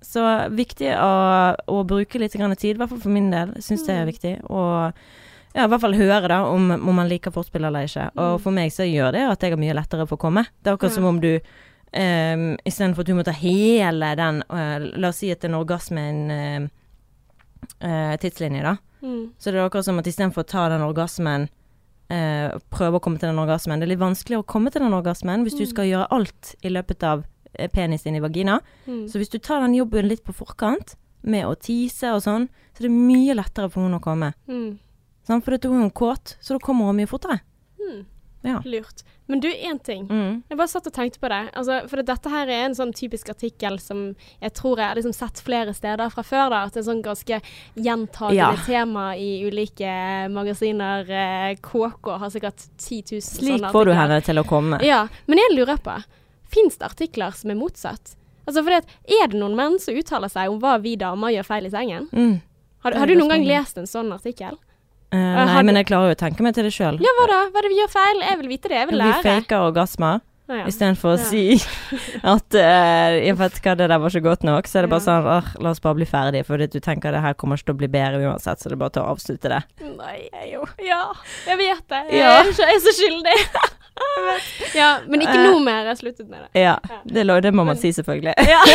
Så 0.00 0.22
viktig 0.54 0.92
å, 0.94 1.56
å 1.66 1.84
bruke 1.86 2.18
litt 2.18 2.32
grann 2.38 2.54
tid, 2.56 2.76
i 2.76 2.78
hvert 2.78 2.90
fall 2.90 3.00
for 3.02 3.10
min 3.10 3.30
del. 3.30 3.48
Syns 3.58 3.84
det 3.86 3.94
er 3.96 4.04
Mm. 4.04 4.12
viktig. 4.12 4.34
Og 4.50 4.92
ja, 5.54 5.64
i 5.64 5.68
hvert 5.68 5.80
fall 5.80 5.94
høre 5.94 6.28
da 6.28 6.42
om, 6.46 6.70
om 6.70 6.94
man 6.94 7.08
liker 7.08 7.30
forspill 7.34 7.64
eller 7.64 7.84
ikke. 7.88 8.10
Og 8.16 8.38
Mm. 8.38 8.40
for 8.42 8.50
meg 8.52 8.70
så 8.70 8.84
gjør 8.86 9.12
det 9.12 9.24
at 9.30 9.40
jeg 9.40 9.50
har 9.50 9.58
mye 9.58 9.74
lettere 9.74 10.06
for 10.06 10.16
å 10.16 10.20
komme. 10.20 10.46
Det 10.62 10.70
er 10.70 10.76
akkurat 10.76 10.92
som 10.92 11.04
om 11.04 11.18
du 11.20 11.40
um, 11.94 12.56
Istedenfor 12.64 13.00
at 13.00 13.06
du 13.06 13.14
må 13.14 13.24
ta 13.24 13.32
hele 13.32 14.14
den 14.16 14.42
uh, 14.50 14.78
La 14.98 15.08
oss 15.08 15.16
si 15.16 15.30
at 15.32 15.42
en 15.44 15.54
orgasme 15.54 15.98
er 15.98 16.10
en 16.12 16.30
uh, 16.62 16.68
eh, 17.80 18.16
tidslinje, 18.20 18.62
da. 18.62 18.76
Mm. 19.02 19.30
Så 19.38 19.50
det 19.50 19.58
er 19.58 19.68
akkurat 19.68 19.84
som 19.84 19.98
at 19.98 20.06
istedenfor 20.06 20.44
å 20.44 20.46
ta 20.48 20.68
den 20.68 20.82
orgasmen 20.82 21.48
Prøve 22.08 22.96
å 22.96 23.00
komme 23.04 23.18
til 23.20 23.28
den 23.28 23.36
orgasmen. 23.38 23.80
Det 23.80 23.84
er 23.84 23.90
litt 23.90 24.00
vanskeligere 24.00 24.40
å 24.40 24.46
komme 24.48 24.70
til 24.72 24.80
den 24.80 24.94
orgasmen 24.96 25.42
hvis 25.44 25.58
du 25.58 25.64
Mm. 25.66 25.68
skal 25.68 25.84
gjøre 25.84 26.06
alt 26.10 26.54
i 26.64 26.68
løpet 26.70 27.02
av 27.04 27.24
penis 27.72 28.06
inn 28.06 28.16
i 28.16 28.20
vagina. 28.24 28.60
Mm. 28.86 29.06
Så 29.08 29.18
hvis 29.18 29.30
du 29.32 29.38
tar 29.38 29.60
den 29.64 29.74
jobben 29.74 30.08
litt 30.08 30.24
på 30.24 30.32
forkant, 30.36 30.96
med 31.22 31.46
å 31.48 31.54
tease 31.58 32.12
og 32.14 32.22
sånn, 32.22 32.48
så 32.76 32.84
er 32.84 32.88
det 32.88 32.94
mye 32.94 33.34
lettere 33.34 33.70
for 33.72 33.82
henne 33.82 33.98
å 33.98 34.04
komme. 34.04 34.32
Mm. 34.46 34.78
Sånn, 35.26 35.42
For 35.42 35.56
da 35.56 35.68
er 35.68 35.74
hun 35.74 35.90
kåt, 35.90 36.36
så 36.40 36.54
da 36.54 36.62
kommer 36.62 36.86
hun 36.86 36.96
mye 36.96 37.10
fortere. 37.10 37.40
Mm. 37.80 38.06
Ja. 38.46 38.60
Lurt. 38.64 39.02
Men 39.26 39.40
du, 39.42 39.48
én 39.50 39.76
ting. 39.82 40.06
Mm. 40.08 40.42
Jeg 40.48 40.56
bare 40.56 40.70
satt 40.70 40.86
og 40.86 40.94
tenkte 40.94 41.18
på 41.20 41.28
det. 41.28 41.40
Altså, 41.58 41.80
for 41.90 42.00
dette 42.06 42.30
her 42.32 42.48
er 42.48 42.62
en 42.68 42.76
sånn 42.78 42.94
typisk 42.96 43.28
artikkel 43.28 43.76
som 43.82 44.14
jeg 44.40 44.54
tror 44.56 44.78
jeg 44.78 44.88
har 44.88 44.96
liksom 44.96 45.12
sett 45.12 45.42
flere 45.44 45.74
steder 45.76 46.08
fra 46.14 46.22
før. 46.24 46.46
da, 46.54 46.62
At 46.64 46.72
det 46.78 46.80
er 46.80 46.86
sånn 46.86 47.02
ganske 47.04 47.40
gjentagende 47.76 48.38
Ja. 48.38 48.52
tema 48.64 49.16
i 49.18 49.42
ulike 49.44 50.30
magasiner. 50.32 51.10
Eh, 51.10 51.56
KK 51.60 52.14
har 52.22 52.30
sikkert 52.30 52.62
10 52.78 53.02
000 53.18 53.20
Slik 53.26 53.58
sånne 53.58 53.72
får 53.74 53.84
du 53.84 53.92
henne 53.92 54.20
til 54.24 54.38
å 54.38 54.46
komme. 54.46 54.80
Ja, 54.86 55.08
men 55.26 55.38
jeg 55.42 55.58
lurer 55.58 55.76
på, 55.82 55.98
fins 56.52 56.78
det 56.80 56.86
artikler 56.88 57.34
som 57.36 57.50
er 57.52 57.58
motsatt? 57.60 58.14
Altså, 58.48 58.62
fordi 58.64 58.78
at, 58.80 58.86
Er 59.20 59.28
det 59.28 59.36
noen 59.40 59.56
menn 59.58 59.78
som 59.82 59.94
uttaler 59.98 60.30
seg 60.32 60.48
om 60.48 60.58
hva 60.62 60.78
vi 60.80 60.94
damer 60.96 61.34
gjør 61.34 61.44
feil 61.50 61.66
i 61.68 61.70
sengen? 61.74 62.08
Mm. 62.12 62.38
Har, 62.86 62.94
har 62.96 63.06
du 63.10 63.14
noen 63.18 63.28
gang 63.34 63.44
lest 63.44 63.76
en 63.80 63.86
sånn 63.90 64.12
artikkel? 64.14 64.56
Uh, 65.12 65.16
nei, 65.48 65.62
men 65.64 65.76
jeg 65.80 65.86
klarer 65.88 66.10
jo 66.12 66.16
å 66.16 66.20
tenke 66.20 66.44
meg 66.44 66.54
til 66.56 66.64
det 66.68 66.72
sjøl. 66.76 66.98
Ja, 67.00 67.12
hva 67.18 67.26
da? 67.30 67.36
Hva 67.52 67.60
er 67.60 67.66
det 67.68 67.70
vi 67.72 67.78
gjør 67.80 67.92
feil? 67.92 68.18
Jeg 68.24 68.38
vil 68.42 68.48
vite 68.52 68.68
det. 68.72 68.76
Jeg 68.82 68.88
vil 68.90 68.98
lære. 69.00 69.20
Vi 69.22 69.28
faker 69.28 69.68
orgasmer 69.70 70.24
Ah, 70.48 70.62
ja. 70.62 70.66
istedenfor 70.70 71.10
å 71.12 71.16
Ja. 71.18 71.24
si 71.28 71.40
at 72.32 72.54
uh, 72.56 73.16
Jeg 73.20 73.34
vet 73.36 73.58
hva, 73.60 73.74
det 73.76 73.88
der 73.92 73.98
var 74.00 74.08
ikke 74.08 74.24
godt 74.24 74.44
nok. 74.48 74.64
Så 74.68 74.78
er 74.80 74.86
det 74.86 74.90
bare 74.94 75.04
sånn 75.04 75.26
åh, 75.28 75.50
la 75.60 75.72
oss 75.74 75.80
bare 75.84 75.98
bli 75.98 76.06
ferdige, 76.08 76.46
for 76.48 76.56
du 76.56 76.78
tenker 76.80 77.12
det 77.12 77.20
her 77.20 77.34
kommer 77.36 77.60
ikke 77.60 77.68
til 77.68 77.76
å 77.76 77.80
bli 77.82 77.90
bedre 77.92 78.22
uansett, 78.24 78.56
så 78.62 78.70
det 78.72 78.78
er 78.78 78.80
bare 78.80 78.94
til 78.96 79.04
å 79.04 79.10
avslutte 79.12 79.52
det. 79.52 79.58
Nei, 79.98 80.14
jeg 80.32 80.54
jo 80.54 80.64
Ja, 80.86 81.02
jeg 81.50 81.60
vet 81.60 81.84
det. 81.92 82.00
Jeg, 82.14 82.22
Ja. 82.22 82.32
jeg 82.48 82.78
er 82.78 82.80
så 82.86 82.94
skyldig. 82.96 83.36
ja, 84.80 84.90
men 85.08 85.20
ikke 85.24 85.38
Eh. 85.38 85.46
noe 85.48 85.60
mer. 85.64 85.82
Jeg 85.84 85.92
har 85.94 86.00
sluttet 86.02 86.28
med 86.28 86.38
det. 86.44 86.48
Ja, 86.62 86.76
det, 87.04 87.24
lå- 87.26 87.40
det 87.42 87.52
må 87.54 87.64
man 87.66 87.76
si, 87.80 87.92
selvfølgelig. 87.96 88.34
Ja. 88.48 88.60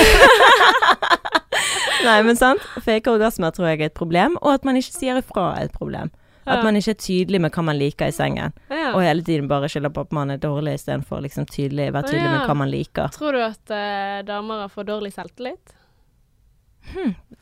Nei, 2.03 2.17
men 2.28 2.36
sant. 2.36 2.61
Fake 2.84 3.07
orgasmer 3.11 3.53
tror 3.55 3.69
jeg 3.71 3.82
er 3.82 3.86
et 3.91 3.95
problem, 3.95 4.36
og 4.41 4.53
at 4.57 4.65
man 4.67 4.76
ikke 4.80 4.91
sier 4.95 5.19
ifra 5.21 5.53
er 5.59 5.69
et 5.69 5.76
problem. 5.76 6.11
At 6.43 6.59
man 6.65 6.76
ikke 6.76 6.91
er 6.91 6.97
tydelig 6.99 7.39
med 7.39 7.53
hva 7.55 7.61
man 7.63 7.78
liker 7.80 8.09
i 8.11 8.15
sengen, 8.15 8.51
og 8.91 8.99
hele 9.05 9.24
tiden 9.24 9.45
bare 9.47 9.69
skylder 9.71 9.93
på 9.95 10.03
at 10.03 10.11
man 10.11 10.34
er 10.34 10.41
dårlig 10.43 10.74
istedenfor 10.76 11.21
liksom 11.24 11.45
tydelig, 11.47 11.86
være 11.95 12.09
tydelig 12.09 12.32
med 12.34 12.43
hva 12.49 12.55
man 12.59 12.67
liker. 12.74 13.07
Tror 13.15 13.38
du 13.38 13.39
at 13.45 13.71
uh, 13.71 14.17
damer 14.28 14.65
har 14.65 14.74
for 14.74 14.84
dårlig 14.84 15.13
selvtillit? 15.15 15.71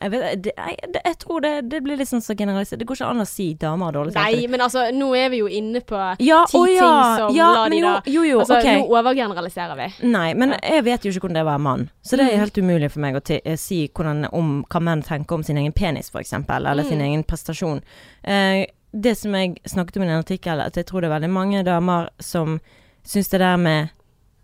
Jeg, 0.02 0.10
vet, 0.10 0.42
det, 0.42 0.52
jeg, 0.56 0.76
det, 0.94 1.00
jeg 1.04 1.16
tror 1.18 1.40
det, 1.44 1.50
det 1.70 1.80
blir 1.84 1.96
litt 2.00 2.08
sånn 2.08 2.22
så 2.24 2.34
generalisert. 2.38 2.78
Det 2.80 2.86
går 2.88 2.96
ikke 2.98 3.08
an 3.10 3.22
å 3.22 3.26
si 3.28 3.54
damer 3.54 3.86
har 3.86 3.92
dårlig 3.92 4.14
Nei, 4.16 4.46
men 4.50 4.60
altså, 4.64 4.84
nå 4.94 5.10
er 5.18 5.28
vi 5.30 5.38
jo 5.42 5.46
inne 5.50 5.80
på 5.86 5.98
Ja, 6.22 6.40
ti 6.50 6.56
å 6.58 6.64
ting 6.66 6.78
som 6.80 7.36
ja, 7.36 7.48
la 7.54 7.68
de 7.68 7.76
jo, 7.78 7.86
da 7.86 8.02
jo, 8.10 8.22
jo, 8.26 8.40
Altså, 8.42 8.58
okay. 8.58 8.80
nå 8.80 8.88
overgeneraliserer 8.98 9.76
vi. 9.78 9.88
Nei, 10.08 10.34
men 10.34 10.50
Ja. 10.56 10.58
jeg 10.76 10.84
vet 10.84 11.04
jo 11.04 11.10
ikke 11.12 11.20
hvordan 11.26 11.34
det 11.38 11.42
er 11.42 11.46
å 11.46 11.52
være 11.52 11.64
mann. 11.68 11.90
Så 12.02 12.16
det 12.16 12.26
er 12.26 12.32
Mm. 12.32 12.40
helt 12.40 12.58
umulig 12.58 12.90
for 12.90 13.00
meg 13.00 13.14
å 13.14 13.40
eh, 13.44 13.56
si 13.56 13.88
hvordan, 13.94 14.26
om 14.32 14.64
hva 14.70 14.80
menn 14.82 15.02
tenker 15.02 15.34
om 15.34 15.42
sin 15.42 15.56
egen 15.58 15.72
penis, 15.72 16.10
eksempel, 16.10 16.66
eller 16.66 16.82
sin 16.84 16.98
Mm. 16.98 17.06
egen 17.10 17.24
prestasjon. 17.24 17.82
Eh, 18.24 18.66
det 18.94 19.16
som 19.18 19.32
jeg 19.34 19.56
snakket 19.66 19.96
om 19.96 20.02
i 20.02 20.06
den 20.06 20.22
artikkelen, 20.22 20.66
at 20.66 20.74
jeg 20.74 20.86
tror 20.86 21.00
det 21.00 21.10
er 21.10 21.18
veldig 21.20 21.30
mange 21.30 21.64
damer 21.64 22.08
som 22.20 22.60
syns 23.04 23.28
det 23.30 23.38
der 23.40 23.56
med 23.56 23.90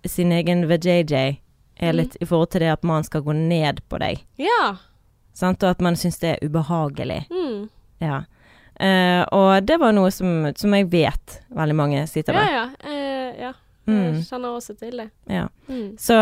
sin 0.07 0.31
egen 0.33 0.67
VJJ 0.69 1.39
er 1.81 1.93
Mm. 1.93 1.97
litt 1.97 2.17
i 2.21 2.25
forhold 2.25 2.51
til 2.51 2.61
det 2.61 2.69
at 2.73 2.83
mannen 2.83 3.05
skal 3.05 3.23
gå 3.23 3.33
ned 3.35 3.81
på 3.89 3.99
deg. 4.01 4.19
Ja. 4.39 4.77
Sant? 5.39 5.63
Og 5.63 5.71
at 5.71 5.81
man 5.85 5.95
syns 5.99 6.19
det 6.23 6.33
er 6.35 6.49
ubehagelig. 6.49 7.21
Mm. 7.31 7.69
Ja. 8.03 8.25
Uh, 8.79 9.23
og 9.35 9.65
det 9.67 9.77
var 9.83 9.95
noe 9.95 10.11
som, 10.15 10.49
som 10.59 10.75
jeg 10.77 10.87
vet 10.93 11.39
veldig 11.55 11.75
mange 11.79 12.05
sitter 12.11 12.35
Ja, 12.37 12.43
med. 12.45 12.53
ja. 12.87 12.99
Ja. 13.49 13.53
Mm. 13.89 14.19
Jeg 14.19 14.25
kjenner 14.29 14.53
også 14.59 14.75
til 14.79 14.99
det. 15.01 15.07
Ja. 15.33 15.47
Mm. 15.71 15.95
Så, 15.99 16.17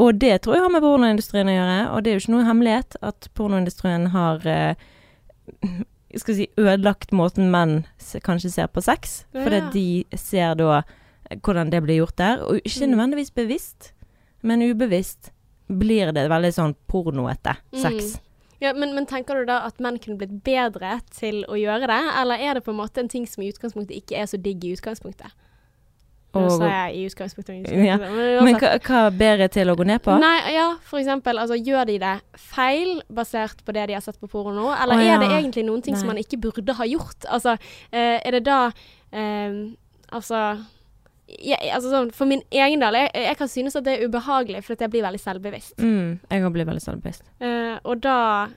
og 0.00 0.14
det 0.18 0.38
tror 0.42 0.56
jeg 0.56 0.62
har 0.64 0.72
med 0.72 0.82
pornoindustrien 0.82 1.50
å 1.52 1.54
gjøre, 1.56 1.78
og 1.92 2.02
det 2.02 2.10
er 2.10 2.16
jo 2.16 2.22
ikke 2.24 2.32
noe 2.36 2.46
hemmelighet 2.48 2.96
at 3.04 3.28
pornoindustrien 3.36 4.06
har 4.14 4.46
uh, 4.46 4.86
skal 6.16 6.38
si, 6.38 6.46
ødelagt 6.58 7.12
måten 7.12 7.50
menn 7.52 7.82
kanskje 8.24 8.50
ser 8.54 8.70
på 8.72 8.82
sex, 8.82 9.24
fordi 9.34 9.58
Ja. 9.60 9.70
de 9.74 10.16
ser 10.16 10.54
da 10.58 10.82
hvordan 11.42 11.70
det 11.70 11.82
blir 11.84 11.98
gjort 12.00 12.16
der, 12.16 12.42
og 12.46 12.60
ikke 12.64 12.86
Mm. 12.86 12.90
nødvendigvis 12.94 13.34
bevisst, 13.34 13.92
men 14.42 14.62
ubevisst 14.62 15.30
blir 15.68 16.12
det 16.14 16.28
veldig 16.30 16.52
sånn 16.54 16.74
pornoete 16.88 17.56
sex. 17.74 18.20
Ja, 18.62 18.72
men, 18.72 18.94
men 18.96 19.08
tenker 19.08 19.40
du 19.40 19.48
da 19.48 19.62
at 19.66 19.80
menn 19.84 19.98
kunne 20.02 20.20
blitt 20.20 20.38
bedre 20.46 20.98
til 21.14 21.42
å 21.48 21.58
gjøre 21.60 21.90
det, 21.90 22.02
eller 22.22 22.40
er 22.40 22.58
det 22.58 22.64
på 22.66 22.72
en 22.72 22.80
måte 22.80 23.02
en 23.02 23.10
ting 23.12 23.26
som 23.28 23.44
i 23.44 23.50
utgangspunktet 23.52 23.96
ikke 23.98 24.16
er 24.22 24.30
så 24.30 24.40
digg 24.40 24.64
i 24.64 24.72
utgangspunktet? 24.76 25.34
Nå 26.36 26.50
sa 26.52 26.68
jeg 26.68 26.98
i 26.98 27.04
utgangspunktet, 27.08 27.70
i 27.70 27.86
Ja, 27.86 27.96
men, 28.00 28.44
Men 28.44 28.58
hva, 28.60 28.74
hva 28.84 29.02
bedre 29.14 29.48
til 29.52 29.72
å 29.72 29.76
gå 29.78 29.86
ned 29.88 30.02
på? 30.04 30.16
Nei, 30.20 30.52
ja, 30.52 30.66
for 30.84 31.00
eksempel, 31.00 31.40
altså 31.40 31.56
gjør 31.56 31.88
de 31.88 31.98
det 32.02 32.14
feil 32.40 33.00
basert 33.08 33.62
på 33.64 33.74
det 33.76 33.86
de 33.90 33.96
har 33.96 34.04
sett 34.04 34.20
på 34.20 34.28
porno, 34.30 34.68
eller 34.74 35.00
Å, 35.00 35.08
er 35.14 35.22
det 35.22 35.30
egentlig 35.38 35.66
noen 35.68 35.84
ting 35.84 35.96
som 35.96 36.10
man 36.12 36.20
ikke 36.20 36.40
burde 36.48 36.76
ha 36.76 36.88
gjort? 36.88 37.28
Altså, 37.32 37.56
eh, 37.90 38.18
er 38.20 38.38
det 38.38 38.46
da 38.48 38.60
eh, 39.12 39.64
Altså 40.14 40.38
jeg, 41.26 41.58
altså 41.74 41.90
sånn, 41.90 42.12
For 42.14 42.30
min 42.30 42.42
egen 42.54 42.82
del, 42.82 42.98
jeg, 43.00 43.10
jeg 43.26 43.38
kan 43.40 43.50
synes 43.50 43.74
at 43.78 43.86
det 43.86 43.96
er 43.96 44.06
ubehagelig, 44.06 44.62
for 44.62 44.78
jeg 44.78 44.92
blir 44.92 45.02
veldig 45.02 45.18
selvbevisst. 45.18 45.74
Mm, 45.82 46.20
jeg 46.30 46.44
òg 46.46 46.52
blir 46.54 46.68
veldig 46.68 46.84
selvbevisst. 46.84 47.24
Eh, 47.76 47.82
og 47.84 48.00
da 48.04 48.48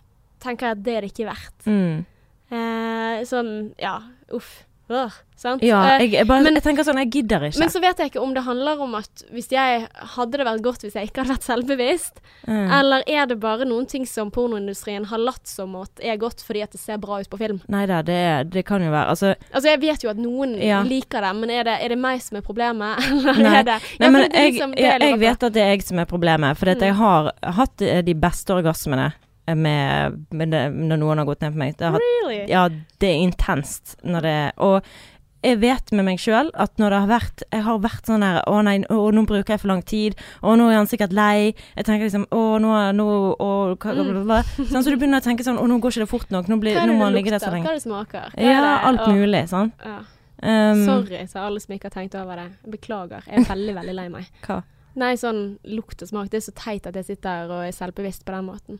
tenker 0.43 0.69
jeg 0.69 0.77
at 0.77 0.83
det 0.85 0.95
er 0.95 1.05
det 1.05 1.11
ikke 1.13 1.29
verdt. 1.29 1.67
Mm. 1.67 2.05
Eh, 2.49 3.21
sånn, 3.29 3.53
ja, 3.81 3.97
uff. 4.35 4.63
Øh, 4.89 5.11
sant? 5.37 5.61
Ja, 5.63 5.79
Eh, 5.95 6.01
jeg, 6.01 6.11
jeg, 6.13 6.27
bare, 6.27 6.41
men- 6.43 6.55
jeg 6.57 6.63
tenker 6.63 6.83
sånn, 6.83 6.97
jeg 6.97 7.11
gidder 7.13 7.43
ikke. 7.45 7.59
men 7.59 7.69
så 7.69 7.79
vet 7.79 7.97
jeg 8.01 8.09
ikke 8.11 8.21
om 8.23 8.33
det 8.33 8.43
handler 8.43 8.79
om 8.81 8.95
at 8.95 9.23
hvis 9.31 9.49
jeg 9.53 9.87
Hadde 10.15 10.37
det 10.39 10.45
vært 10.47 10.61
godt 10.65 10.81
hvis 10.81 10.95
jeg 10.97 11.09
ikke 11.11 11.21
hadde 11.23 11.35
vært 11.37 11.45
selvbevisst? 11.45 12.19
Mm. 12.47 12.71
Eller 12.79 13.03
er 13.07 13.25
det 13.29 13.37
bare 13.39 13.65
noen 13.69 13.85
ting 13.87 14.05
som 14.09 14.31
pornoindustrien 14.31 15.05
har 15.05 15.17
latt 15.21 15.45
som 15.47 15.75
at 15.75 15.91
er 16.01 16.17
godt 16.17 16.41
fordi 16.41 16.63
at 16.63 16.71
det 16.71 16.79
ser 16.81 16.97
bra 16.97 17.19
ut 17.21 17.29
på 17.29 17.37
film? 17.37 17.61
Nei 17.69 17.85
da, 17.85 18.01
det, 18.01 18.49
det 18.51 18.65
kan 18.65 18.81
jo 18.81 18.89
være 18.91 19.09
Altså, 19.13 19.35
Altså, 19.53 19.69
jeg 19.69 19.79
vet 19.81 20.03
jo 20.03 20.09
at 20.09 20.17
noen 20.17 20.57
Ja. 20.57 20.81
liker 20.81 21.21
det, 21.21 21.35
men 21.35 21.49
er 21.51 21.63
det, 21.63 21.77
er 21.85 21.89
det 21.89 21.97
meg 21.99 22.21
som 22.21 22.37
er 22.37 22.41
problemet, 22.41 22.97
eller 23.13 23.43
Nei. 23.43 23.55
er 23.59 23.63
det 23.63 23.77
Nei, 23.99 24.05
Ja, 24.07 24.09
men 24.09 24.21
det 24.31 24.45
liksom 24.51 24.73
jeg, 24.75 25.01
jeg 25.01 25.19
vet 25.19 25.43
at 25.43 25.53
det 25.53 25.61
er 25.61 25.69
jeg 25.75 25.83
som 25.83 25.99
er 25.99 26.05
problemet. 26.05 26.57
For 26.57 26.65
mm. 26.65 26.81
jeg 26.81 26.93
har 26.95 27.31
hatt 27.43 27.81
eh, 27.81 28.01
de 28.01 28.13
beste 28.15 28.49
orgasmene 28.57 29.11
med, 29.55 30.25
med 30.31 30.51
det, 30.51 30.63
når 30.75 30.97
noen 31.01 31.17
har 31.21 31.25
gått 31.25 31.41
ned 31.41 31.53
på 31.55 31.61
meg. 31.61 31.77
Det 31.77 31.87
har 31.93 31.99
Really? 31.99 32.43
ja, 32.51 32.67
det 32.99 33.07
er 33.09 33.23
intenst 33.23 33.95
når 34.03 34.21
det 34.21 34.35
Og 34.57 34.81
jeg 35.41 35.55
vet 35.61 35.91
med 35.95 36.03
meg 36.03 36.19
sjøl 36.19 36.49
at 36.59 36.73
når 36.81 36.89
det 36.91 36.97
har 36.99 37.07
vært 37.07 37.43
Jeg 37.47 37.63
har 37.63 37.77
vært 37.79 38.09
sånn 38.09 38.19
der 38.25 38.41
Å 38.43 38.57
nei, 38.67 38.73
å, 38.91 38.97
nå 39.15 39.21
bruker 39.25 39.53
jeg 39.55 39.61
for 39.61 39.71
lang 39.71 39.81
tid. 39.87 40.17
Å, 40.43 40.55
nå 40.59 40.65
er 40.67 40.75
han 40.81 40.89
sikkert 40.91 41.13
lei. 41.15 41.53
Jeg 41.77 41.85
tenker 41.87 42.09
liksom 42.09 42.25
Å, 42.35 42.41
nå, 42.59 42.73
nå 42.97 43.05
å, 43.39 43.49
hva, 43.79 43.93
bla, 43.95 44.23
bla. 44.25 44.39
Sånn, 44.59 44.83
så 44.83 44.89
du 44.91 44.97
begynner 44.99 45.23
å 45.23 45.25
tenke 45.25 45.45
sånn 45.47 45.57
Å, 45.61 45.67
nå 45.71 45.79
går 45.79 45.95
ikke 45.95 46.03
det 46.03 46.09
fort 46.11 46.33
nok. 46.35 46.51
Nå, 46.51 46.59
blir, 46.59 46.75
Hva 46.75 46.83
nå 46.89 46.97
må 46.99 47.07
han 47.07 47.15
ligge 47.15 47.31
der 47.31 47.39
så 47.39 47.53
lenge. 47.53 47.63
Hva 47.69 47.71
er 47.71 47.79
det 47.79 47.85
smaker? 47.87 48.33
Hva 48.35 48.49
Ja, 48.51 48.59
det- 48.65 48.79
alt 48.91 49.05
mulig, 49.15 49.45
sånn. 49.53 49.71
Ja. 49.85 49.99
Um, 50.39 50.83
Sorry 50.87 51.23
til 51.27 51.41
alle 51.43 51.59
som 51.59 51.73
ikke 51.75 51.89
har 51.89 51.95
tenkt 51.95 52.15
over 52.19 52.35
det. 52.43 52.49
Beklager. 52.75 53.23
Jeg 53.27 53.41
er 53.41 53.49
veldig, 53.49 53.73
veldig 53.79 53.95
lei 53.95 54.07
meg. 54.11 54.27
Hva? 54.45 54.61
Nei, 54.99 55.13
sånn 55.19 55.41
lukt 55.71 56.01
og 56.03 56.07
smak. 56.11 56.29
Det 56.31 56.39
er 56.39 56.45
så 56.51 56.53
teit 56.55 56.87
at 56.87 56.95
jeg 56.99 57.05
sitter 57.13 57.47
og 57.47 57.63
er 57.63 57.71
selvbevisst 57.75 58.23
på 58.27 58.35
den 58.35 58.47
måten. 58.47 58.79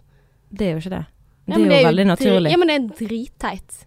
Det 0.52 0.68
er 0.68 0.72
jo 0.76 0.82
ikke 0.84 0.96
det. 0.98 1.06
Ja, 1.50 1.56
Det 1.56 1.62
men 1.62 1.72
er 1.72 1.82
jo 1.82 1.88
veldig 1.90 2.06
naturlig. 2.08 2.52
Ja, 2.52 2.58
men 2.58 2.68
det 2.68 2.76
er 2.76 3.08
dritteit. 3.08 3.86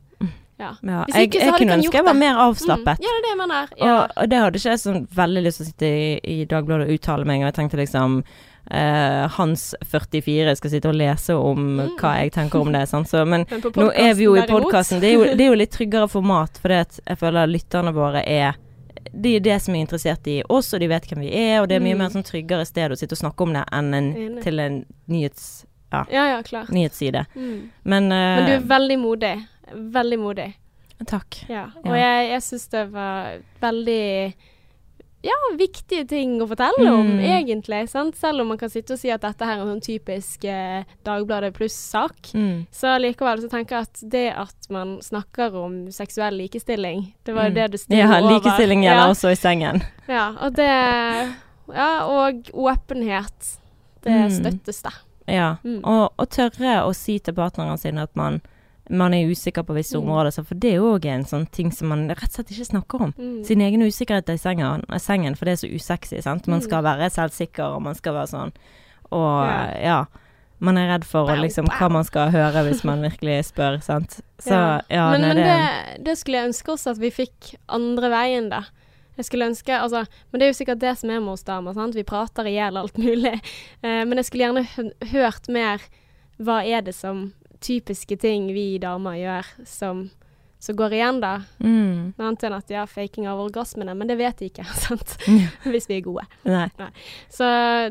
Ja. 0.62 0.76
Ja, 0.82 1.04
Hvis 1.08 1.14
jeg, 1.16 1.26
ikke, 1.28 1.38
jeg 1.42 1.54
kunne 1.58 1.74
ønske 1.80 1.96
jeg 1.98 2.04
var 2.06 2.14
mer 2.14 2.34
Mm. 2.36 2.40
avslappet. 2.44 3.00
Ja, 3.02 3.08
det 3.10 3.18
er 3.18 3.22
det 3.22 3.30
jeg 3.32 3.38
mener. 3.38 3.68
Ja. 3.80 3.94
Og, 4.04 4.10
og 4.16 4.28
det 4.30 4.38
hadde 4.38 4.58
ikke 4.60 4.70
jeg 4.70 4.78
sånn 4.78 5.06
veldig 5.10 5.42
lyst 5.42 5.58
til 5.58 5.64
å 5.66 5.70
sitte 5.72 5.86
i, 5.90 6.20
i 6.22 6.44
Dagbladet 6.46 6.86
og 6.86 6.92
uttale 6.94 7.24
meg. 7.26 7.40
Og 7.42 7.48
jeg 7.50 7.54
tenkte 7.56 7.80
liksom 7.80 8.22
eh, 8.70 9.26
Hans 9.38 9.74
44 9.90 10.54
skal 10.56 10.70
sitte 10.70 10.88
og 10.92 10.94
lese 10.94 11.34
om 11.34 11.58
Mm. 11.80 11.96
hva 11.98 12.12
jeg 12.22 12.32
tenker 12.32 12.60
om 12.60 12.70
det. 12.72 12.84
Sant? 12.88 13.08
Så, 13.10 13.24
men 13.26 13.44
Men 13.50 13.60
nå 13.74 13.88
er 13.94 14.14
vi 14.14 14.24
jo 14.28 14.36
i 14.36 14.46
podkasten. 14.46 15.00
Det, 15.00 15.10
er 15.14 15.34
det 15.34 15.46
er 15.46 15.50
jo 15.50 15.58
litt 15.58 15.72
tryggere 15.74 16.06
format, 16.08 16.58
for 16.62 16.68
jeg 16.70 17.18
føler 17.18 17.46
lytterne 17.50 17.92
våre 17.92 18.22
er 18.26 18.54
de 19.12 19.34
er 19.36 19.40
det 19.40 19.58
som 19.60 19.74
er 19.74 19.80
interessert 19.82 20.26
i 20.30 20.42
oss, 20.48 20.72
og 20.74 20.80
de 20.80 20.86
vet 20.88 21.04
hvem 21.10 21.20
vi 21.24 21.32
er, 21.34 21.60
og 21.60 21.68
det 21.68 21.76
er 21.76 21.80
mye 21.82 21.94
Mm. 21.96 21.98
mer 21.98 22.08
sånn 22.14 22.22
tryggere 22.24 22.64
sted 22.64 22.92
å 22.92 22.96
sitte 22.96 23.12
og 23.18 23.18
snakke 23.18 23.42
om 23.42 23.52
det 23.52 23.64
enn 23.72 23.94
en, 23.94 24.40
til 24.42 24.60
en 24.60 24.84
nyhets, 25.08 25.64
Ja, 26.10 26.26
ja, 26.36 26.42
klart. 26.42 26.68
nyhetsside. 26.70 27.26
Mm. 27.34 27.70
Men, 27.84 28.08
Men 28.08 28.46
du 28.46 28.52
eh, 28.52 28.58
er 28.60 28.66
veldig 28.72 28.98
modig. 28.98 29.34
Veldig 29.72 30.18
modig. 30.18 30.54
Takk. 31.06 31.44
Ja. 31.48 31.64
Og 31.84 31.86
Ja. 31.96 32.00
jeg, 32.00 32.30
jeg 32.30 32.42
syns 32.42 32.68
det 32.70 32.86
var 32.92 33.38
veldig 33.60 34.34
ja, 35.22 35.36
viktige 35.56 36.02
ting 36.10 36.40
å 36.42 36.48
fortelle 36.50 36.82
om, 36.90 37.06
Mm. 37.06 37.20
egentlig. 37.22 37.88
Sant? 37.88 38.16
Selv 38.18 38.40
om 38.42 38.48
man 38.48 38.58
kan 38.58 38.68
sitte 38.70 38.94
og 38.94 38.98
si 38.98 39.08
at 39.10 39.20
dette 39.22 39.44
her 39.46 39.56
er 39.58 39.60
en 39.62 39.68
sånn 39.78 39.82
typisk 39.84 40.44
eh, 40.50 40.82
Dagbladet 41.06 41.52
pluss-sak. 41.54 42.32
Mm. 42.34 42.66
Så 42.74 42.98
likevel 42.98 43.38
så 43.44 43.48
tenker 43.52 43.76
jeg 43.76 43.82
at 43.86 44.02
det 44.10 44.24
at 44.34 44.68
man 44.70 44.96
snakker 45.00 45.54
om 45.54 45.76
seksuell 45.94 46.34
likestilling, 46.40 47.14
det 47.24 47.34
var 47.36 47.44
jo 47.44 47.50
Mm. 47.50 47.54
det 47.54 47.70
du 47.88 47.96
Ja, 47.96 48.18
over. 48.18 48.32
likestilling 48.34 48.82
gjelder 48.82 49.06
ja. 49.06 49.10
også 49.14 49.30
i 49.30 49.36
sengen. 49.38 49.82
Ja, 50.08 50.34
og 50.40 50.54
det 50.54 51.34
Ja, 51.72 52.04
og 52.06 52.42
åpenhet. 52.52 53.58
Det 54.02 54.10
Mm. 54.12 54.30
støttes, 54.30 54.82
det. 54.82 54.92
Ja, 55.28 55.56
Mm. 55.64 55.80
og, 55.84 56.12
og 56.18 56.28
tørre 56.30 56.82
å 56.86 56.94
si 56.94 57.18
til 57.18 57.34
partneren 57.34 57.78
sin 57.78 57.98
at 57.98 58.14
man, 58.16 58.40
man 58.90 59.14
er 59.14 59.28
usikker 59.30 59.62
på 59.62 59.74
visse 59.74 59.94
Mm. 59.96 60.02
områder. 60.08 60.44
For 60.44 60.54
det 60.54 60.74
er 60.74 60.80
òg 60.80 61.04
en 61.06 61.24
sånn 61.24 61.46
ting 61.50 61.70
som 61.72 61.88
man 61.88 62.08
rett 62.08 62.24
og 62.24 62.30
slett 62.30 62.50
ikke 62.50 62.70
snakker 62.72 63.00
om. 63.02 63.12
Mm. 63.18 63.44
Sin 63.46 63.60
egen 63.60 63.80
usikkerhet 63.82 64.28
i 64.28 64.36
sengen, 64.38 64.82
i 64.90 64.98
sengen 64.98 65.36
for 65.36 65.44
det 65.44 65.52
er 65.52 65.66
så 65.66 65.70
usexy, 65.74 66.20
sant. 66.22 66.46
Man 66.48 66.60
Mm. 66.60 66.64
skal 66.64 66.82
være 66.82 67.10
selvsikker, 67.10 67.76
og 67.76 67.82
man 67.82 67.94
skal 67.94 68.14
være 68.14 68.28
sånn. 68.34 68.52
Og 69.12 69.46
Ja. 69.46 69.80
ja. 69.80 70.04
Man 70.60 70.76
er 70.78 70.86
redd 70.96 71.04
for 71.04 71.26
liksom, 71.26 71.66
hva 71.66 71.88
man 71.90 72.04
skal 72.04 72.30
høre 72.30 72.62
hvis 72.68 72.84
man 72.84 73.00
virkelig 73.02 73.46
spør, 73.52 73.82
sant. 73.82 74.20
Så 74.38 74.50
ja, 74.88 75.10
men, 75.10 75.20
nei, 75.22 75.34
men 75.34 75.36
det, 75.96 76.04
det, 76.04 76.18
skulle 76.18 76.36
jeg 76.38 76.48
ønske 76.52 76.70
også 76.72 76.90
at 76.92 76.98
vi 76.98 77.10
fikk 77.10 77.56
andre 77.68 78.08
veien, 78.10 78.48
da. 78.48 78.62
Jeg 79.16 79.28
skulle 79.28 79.48
ønske, 79.50 79.76
altså, 79.76 80.06
Men 80.30 80.40
det 80.40 80.46
er 80.46 80.52
jo 80.52 80.58
sikkert 80.60 80.80
det 80.80 80.94
som 80.98 81.10
er 81.10 81.20
med 81.20 81.34
oss 81.34 81.44
damer. 81.44 81.74
sant? 81.76 81.96
Vi 81.96 82.04
prater 82.06 82.48
i 82.48 82.56
hjel 82.56 82.80
alt 82.80 82.98
mulig. 82.98 83.38
Eh, 83.82 84.04
men 84.06 84.14
jeg 84.14 84.28
skulle 84.28 84.46
gjerne 84.46 84.92
hørt 85.10 85.48
mer 85.50 85.82
hva 86.38 86.60
er 86.62 86.84
det 86.86 86.94
som 86.94 87.32
typiske 87.62 88.16
ting 88.16 88.46
vi 88.54 88.78
damer 88.78 89.16
gjør 89.18 89.48
som, 89.66 90.04
som 90.62 90.76
går 90.78 90.92
igjen, 90.94 91.16
da. 91.22 91.32
mm. 91.58 92.12
Annet 92.22 92.44
enn 92.46 92.54
at 92.54 92.68
ja, 92.70 92.84
faking 92.86 93.24
av 93.26 93.40
orgasmene, 93.42 93.96
men 93.98 94.06
det 94.06 94.14
vet 94.20 94.38
de 94.38 94.46
ikke, 94.46 94.62
sant. 94.84 95.16
Hvis 95.72 95.88
vi 95.90 95.96
er 95.98 96.04
gode. 96.06 96.22
Nei. 96.46 96.68
Så 97.32 97.48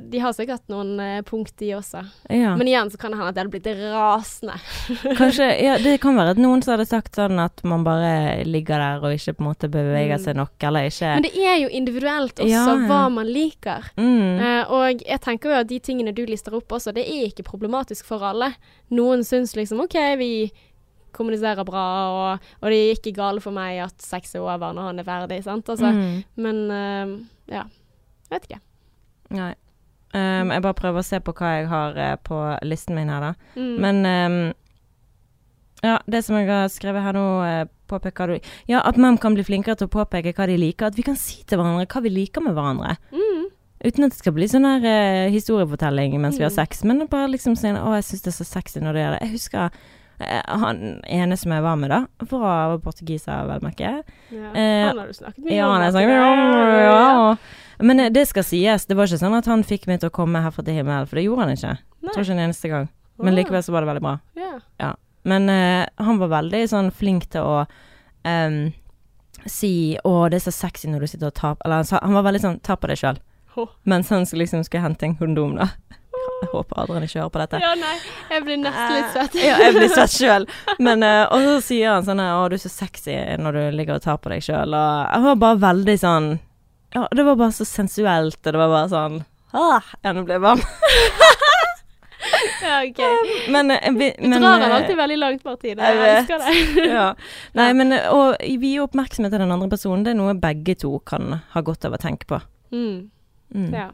de 0.07 0.21
har 0.23 0.31
sikkert 0.37 0.63
noen 0.71 0.93
uh, 1.01 1.17
punkt, 1.27 1.51
de 1.59 1.73
også. 1.75 2.05
Ja. 2.31 2.53
Men 2.55 2.69
igjen 2.71 2.91
så 2.93 2.99
kan 3.01 3.11
det 3.11 3.19
hende 3.19 3.33
at 3.33 3.35
jeg 3.35 3.43
hadde 3.43 3.53
blitt 3.57 3.67
rasende. 3.91 4.55
Kanskje, 5.19 5.49
ja, 5.65 5.75
det 5.83 5.97
kan 6.03 6.15
være 6.15 6.37
at 6.37 6.39
noen 6.41 6.63
som 6.63 6.77
hadde 6.77 6.87
sagt 6.87 7.19
sånn 7.19 7.41
at 7.43 7.59
man 7.67 7.83
bare 7.83 8.45
ligger 8.47 8.79
der 8.79 9.03
og 9.03 9.17
ikke 9.17 9.35
på 9.35 9.43
en 9.45 9.49
måte 9.51 9.71
beveger 9.71 10.11
Mm. 10.11 10.23
seg 10.25 10.35
nok, 10.35 10.55
eller 10.67 10.87
ikke 10.89 11.09
Men 11.15 11.23
det 11.27 11.31
er 11.39 11.57
jo 11.61 11.67
individuelt 11.77 12.39
også 12.43 12.49
ja. 12.49 12.73
hva 12.89 13.03
man 13.13 13.27
liker. 13.31 13.91
mm. 13.99 14.39
Uh, 14.41 14.71
og 14.79 15.03
jeg 15.05 15.19
tenker 15.23 15.51
jo 15.53 15.59
at 15.61 15.69
de 15.69 15.77
tingene 15.83 16.11
du 16.15 16.23
lister 16.27 16.55
opp 16.57 16.71
også, 16.75 16.91
det 16.95 17.03
er 17.07 17.27
ikke 17.29 17.45
problematisk 17.47 18.07
for 18.09 18.23
alle. 18.27 18.53
Noen 18.91 19.23
syns 19.27 19.55
liksom 19.55 19.83
OK, 19.85 19.95
vi 20.19 20.31
kommuniserer 21.15 21.65
bra, 21.67 21.85
og, 22.11 22.51
og 22.61 22.69
det 22.71 22.77
er 22.79 22.95
ikke 22.95 23.13
galt 23.17 23.43
for 23.43 23.55
meg 23.55 23.79
at 23.85 24.01
sex 24.01 24.35
er 24.35 24.43
over 24.45 24.73
når 24.73 24.89
han 24.91 24.99
er 25.03 25.07
ferdig, 25.07 25.41
sant. 25.45 25.69
Altså, 25.69 25.91
mm. 25.91 26.23
Men 26.45 26.63
uh, 26.71 27.17
ja. 27.51 27.65
Vet 28.31 28.45
ikke. 28.47 28.61
Nei. 29.35 29.51
Um, 30.13 30.49
jeg 30.51 30.63
bare 30.63 30.75
prøver 30.75 30.99
å 30.99 31.07
se 31.07 31.19
på 31.23 31.31
hva 31.35 31.53
jeg 31.57 31.69
har 31.71 31.95
uh, 31.99 32.15
på 32.23 32.37
listen 32.67 32.95
min 32.97 33.11
her, 33.11 33.29
da. 33.29 33.33
Mm. 33.55 33.75
Men 33.83 34.01
um, 34.07 34.39
Ja, 35.83 35.95
det 36.05 36.19
som 36.25 36.35
jeg 36.37 36.49
har 36.51 36.67
skrevet 36.69 37.01
her 37.05 37.15
nå, 37.15 37.23
uh, 37.41 37.63
påpeker 37.89 38.27
du 38.27 38.35
Ja, 38.69 38.81
at 38.85 38.99
menn 39.01 39.17
kan 39.19 39.33
bli 39.35 39.43
flinkere 39.47 39.75
til 39.79 39.87
å 39.89 39.93
påpeke 39.95 40.33
hva 40.37 40.45
de 40.47 40.57
liker. 40.61 40.91
At 40.91 40.99
vi 40.99 41.03
kan 41.07 41.15
si 41.19 41.41
til 41.47 41.57
hverandre 41.59 41.87
hva 41.89 42.03
vi 42.05 42.11
liker 42.13 42.43
med 42.45 42.53
hverandre. 42.55 42.97
Mm. 43.15 43.47
Uten 43.81 44.05
at 44.05 44.13
det 44.13 44.19
skal 44.19 44.35
bli 44.35 44.45
sånn 44.51 44.67
her 44.67 44.83
uh, 44.85 45.31
historiefortelling 45.33 46.13
mens 46.21 46.37
vi 46.37 46.45
har 46.45 46.51
Mm. 46.53 46.59
sex. 46.59 46.83
Men 46.85 47.07
bare 47.09 47.31
liksom 47.33 47.55
si 47.57 47.71
Å, 47.71 47.95
jeg 47.97 48.05
syns 48.11 48.21
det 48.27 48.31
er 48.33 48.37
så 48.37 48.45
sexy 48.51 48.79
når 48.83 48.93
du 48.93 48.99
gjør 49.01 49.15
det. 49.17 49.21
Jeg 49.25 49.35
husker 49.39 49.81
han 50.47 51.01
ene 51.07 51.37
som 51.37 51.51
jeg 51.55 51.63
var 51.65 51.75
med, 51.81 51.91
da. 51.91 52.25
Fra 52.29 52.77
portugiser, 52.83 53.45
vel 53.49 53.61
merke. 53.65 53.91
Ja. 54.29 54.51
Eh, 54.53 54.87
han 54.87 54.99
har 55.01 55.07
du 55.11 55.13
snakket 55.17 55.43
mye 55.45 55.55
Ja, 55.57 55.67
om. 55.67 55.73
han 55.73 55.85
har 55.85 55.91
snakket 55.91 56.09
med 56.09 56.17
ja, 56.85 56.97
ja. 57.01 57.37
Men 57.81 57.99
eh, 57.99 58.09
det 58.13 58.27
skal 58.29 58.45
sies, 58.45 58.85
det 58.85 58.97
var 58.97 59.09
ikke 59.09 59.21
sånn 59.21 59.37
at 59.37 59.49
han 59.49 59.63
fikk 59.67 59.87
meg 59.89 60.01
til 60.01 60.11
å 60.11 60.15
komme 60.15 60.41
herfra 60.43 60.63
til 60.67 60.77
himmelen, 60.77 61.07
for 61.09 61.17
det 61.17 61.25
gjorde 61.25 61.47
han 61.47 61.55
ikke. 61.55 61.77
Nei. 62.01 62.11
Tror 62.13 62.25
ikke 62.25 62.35
en 62.37 62.43
eneste 62.47 62.71
gang. 62.71 62.89
Men 63.21 63.35
likevel 63.37 63.63
så 63.63 63.73
var 63.73 63.85
det 63.85 63.91
veldig 63.91 64.03
bra. 64.05 64.17
Ja. 64.81 64.93
Men 65.23 65.49
uh, 65.49 65.85
han 66.01 66.17
var 66.17 66.31
veldig 66.31 66.61
sånn 66.71 66.87
flink 66.91 67.27
til 67.29 67.45
å 67.45 67.57
um, 68.25 68.71
si 69.45 69.97
'Å, 70.03 70.29
det 70.29 70.39
er 70.39 70.45
så 70.47 70.53
sexy 70.53 70.89
når 70.89 71.05
du 71.05 71.07
sitter 71.11 71.29
og 71.29 71.35
tar 71.37 71.57
Eller 71.65 71.81
han, 71.81 71.85
sa, 71.85 71.99
han 72.01 72.13
var 72.17 72.25
veldig 72.25 72.41
sånn 72.41 72.59
'Ta 72.61 72.75
på 72.77 72.89
deg 72.89 72.97
sjøl'. 72.97 73.19
Mens 73.85 74.09
han 74.09 74.25
liksom 74.25 74.63
skulle 74.63 74.81
hente 74.85 75.05
en 75.05 75.15
kondom, 75.19 75.55
da. 75.59 75.67
Jeg 76.41 76.49
håper 76.51 76.79
Adrian 76.81 77.03
ikke 77.05 77.19
hører 77.21 77.33
på 77.35 77.41
dette. 77.43 77.59
ja, 77.61 77.71
nei. 77.77 77.95
Jeg 78.31 78.43
blir 78.47 78.57
nesten 78.57 78.93
litt 78.97 79.11
svett. 79.13 79.35
ja, 79.45 79.57
jeg 79.61 79.75
blir 79.77 79.89
svett 79.93 80.15
sjøl. 80.21 80.47
Men 80.79 81.03
uh, 81.05 81.25
Og 81.31 81.43
så 81.45 81.57
sier 81.69 81.93
han 81.93 82.05
sånn 82.07 82.19
'Å, 82.23 82.47
du 82.49 82.55
er 82.57 82.63
så 82.63 82.71
sexy 82.73 83.13
når 83.37 83.51
du 83.57 83.61
ligger 83.77 83.99
og 83.99 84.05
tar 84.05 84.17
på 84.17 84.29
deg 84.33 84.41
sjøl', 84.45 84.73
og 84.73 85.11
jeg 85.13 85.21
var 85.27 85.35
bare 85.45 85.61
veldig 85.67 85.97
sånn 86.01 86.31
Ja, 86.95 87.05
det 87.15 87.23
var 87.23 87.35
bare 87.39 87.53
så 87.55 87.65
sensuelt, 87.67 88.39
og 88.41 88.51
det 88.51 88.59
var 88.59 88.73
bare 88.73 88.89
sånn 88.91 89.21
ah, 89.53 89.81
Ja, 90.03 90.11
nå 90.17 90.25
ble 90.25 90.33
jeg 90.39 90.41
varm. 90.43 90.59
ja, 92.61 92.81
OK. 92.89 92.99
Men, 93.49 93.71
eh, 93.71 93.91
men, 93.91 94.31
Du 94.31 94.39
drar 94.39 94.59
den 94.59 94.69
eh, 94.71 94.75
alltid 94.75 94.97
veldig 94.97 95.17
langt, 95.17 95.43
Martine. 95.45 95.81
jeg 95.81 95.97
Jeg 95.97 96.17
elsker 96.17 96.37
det. 96.37 96.85
ja. 96.89 97.07
Nei, 97.57 97.69
men 97.73 97.93
eh, 97.95 98.09
å 98.13 98.35
gi 98.39 98.73
oppmerksomhet 98.83 99.31
til 99.33 99.41
den 99.43 99.51
andre 99.51 99.69
personen, 99.71 100.03
det 100.05 100.13
er 100.13 100.19
noe 100.19 100.35
begge 100.37 100.75
to 100.79 100.99
kan 101.05 101.41
ha 101.53 101.61
godt 101.65 101.85
av 101.85 101.93
å 101.97 102.01
tenke 102.01 102.27
på. 102.29 102.41
Mm. 102.71 103.09
Mm. 103.55 103.73
Ja. 103.75 103.87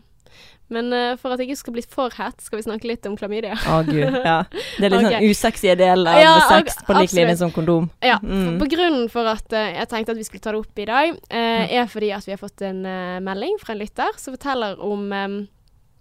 Men 0.73 0.91
uh, 0.91 1.15
for 1.19 1.31
at 1.33 1.41
jeg 1.41 1.51
ikke 1.51 1.61
skal 1.61 1.75
bli 1.77 1.83
for 1.87 2.13
hett, 2.17 2.41
skal 2.43 2.59
vi 2.59 2.65
snakke 2.65 2.89
litt 2.89 3.05
om 3.07 3.15
klamydia. 3.19 3.55
Å 3.55 3.79
gud, 3.87 4.17
ja. 4.29 4.39
Det 4.51 4.87
er 4.87 4.93
litt 4.93 4.99
okay. 4.99 5.17
sånn 5.17 5.31
usexy 5.31 5.73
del 5.79 6.07
av 6.09 6.21
Ja, 6.21 6.33
sex 6.51 6.79
på 6.87 6.97
lik 6.97 7.15
linje 7.15 7.37
som 7.43 7.53
kondom. 7.55 7.91
Ja, 8.03 8.19
Mm. 8.27 8.57
på 8.59 8.65
grunnen 8.71 9.05
for 9.13 9.27
at 9.29 9.53
uh, 9.53 9.69
jeg 9.77 9.87
tenkte 9.91 10.11
at 10.11 10.19
vi 10.19 10.25
skulle 10.25 10.43
ta 10.43 10.51
det 10.51 10.59
opp 10.59 10.79
i 10.81 10.87
dag, 10.89 11.19
eh, 11.29 11.75
er 11.79 11.85
fordi 11.87 12.09
at 12.15 12.25
vi 12.25 12.33
har 12.33 12.39
fått 12.41 12.63
en 12.65 12.81
melding 13.23 13.55
fra 13.61 13.73
en 13.73 13.79
lytter 13.79 14.17
som 14.19 14.35
forteller 14.35 14.79
om 14.83 15.05
um, 15.13 15.37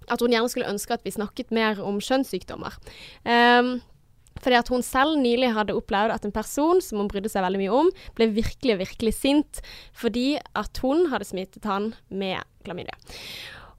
at 0.08 0.22
hun 0.22 0.32
gjerne 0.32 0.50
skulle 0.50 0.70
ønske 0.70 0.96
at 0.96 1.04
vi 1.06 1.12
snakket 1.14 1.52
mer 1.54 1.78
om 1.82 2.00
kjønnssykdommer. 2.02 2.74
Um, 3.26 3.76
fordi 4.42 4.58
at 4.58 4.68
hun 4.72 4.84
selv 4.84 5.16
nylig 5.20 5.52
hadde 5.56 5.76
opplevd 5.76 6.14
at 6.14 6.26
en 6.26 6.34
person 6.34 6.80
som 6.84 7.00
hun 7.00 7.10
brydde 7.10 7.30
seg 7.32 7.44
veldig 7.46 7.62
mye 7.62 7.76
om, 7.82 7.90
ble 8.18 8.28
virkelig, 8.36 8.78
virkelig 8.82 9.14
sint 9.16 9.62
fordi 9.96 10.36
at 10.58 10.82
hun 10.84 11.06
hadde 11.12 11.28
smittet 11.28 11.68
han 11.68 11.94
med 12.08 12.44
klamydia. 12.66 12.96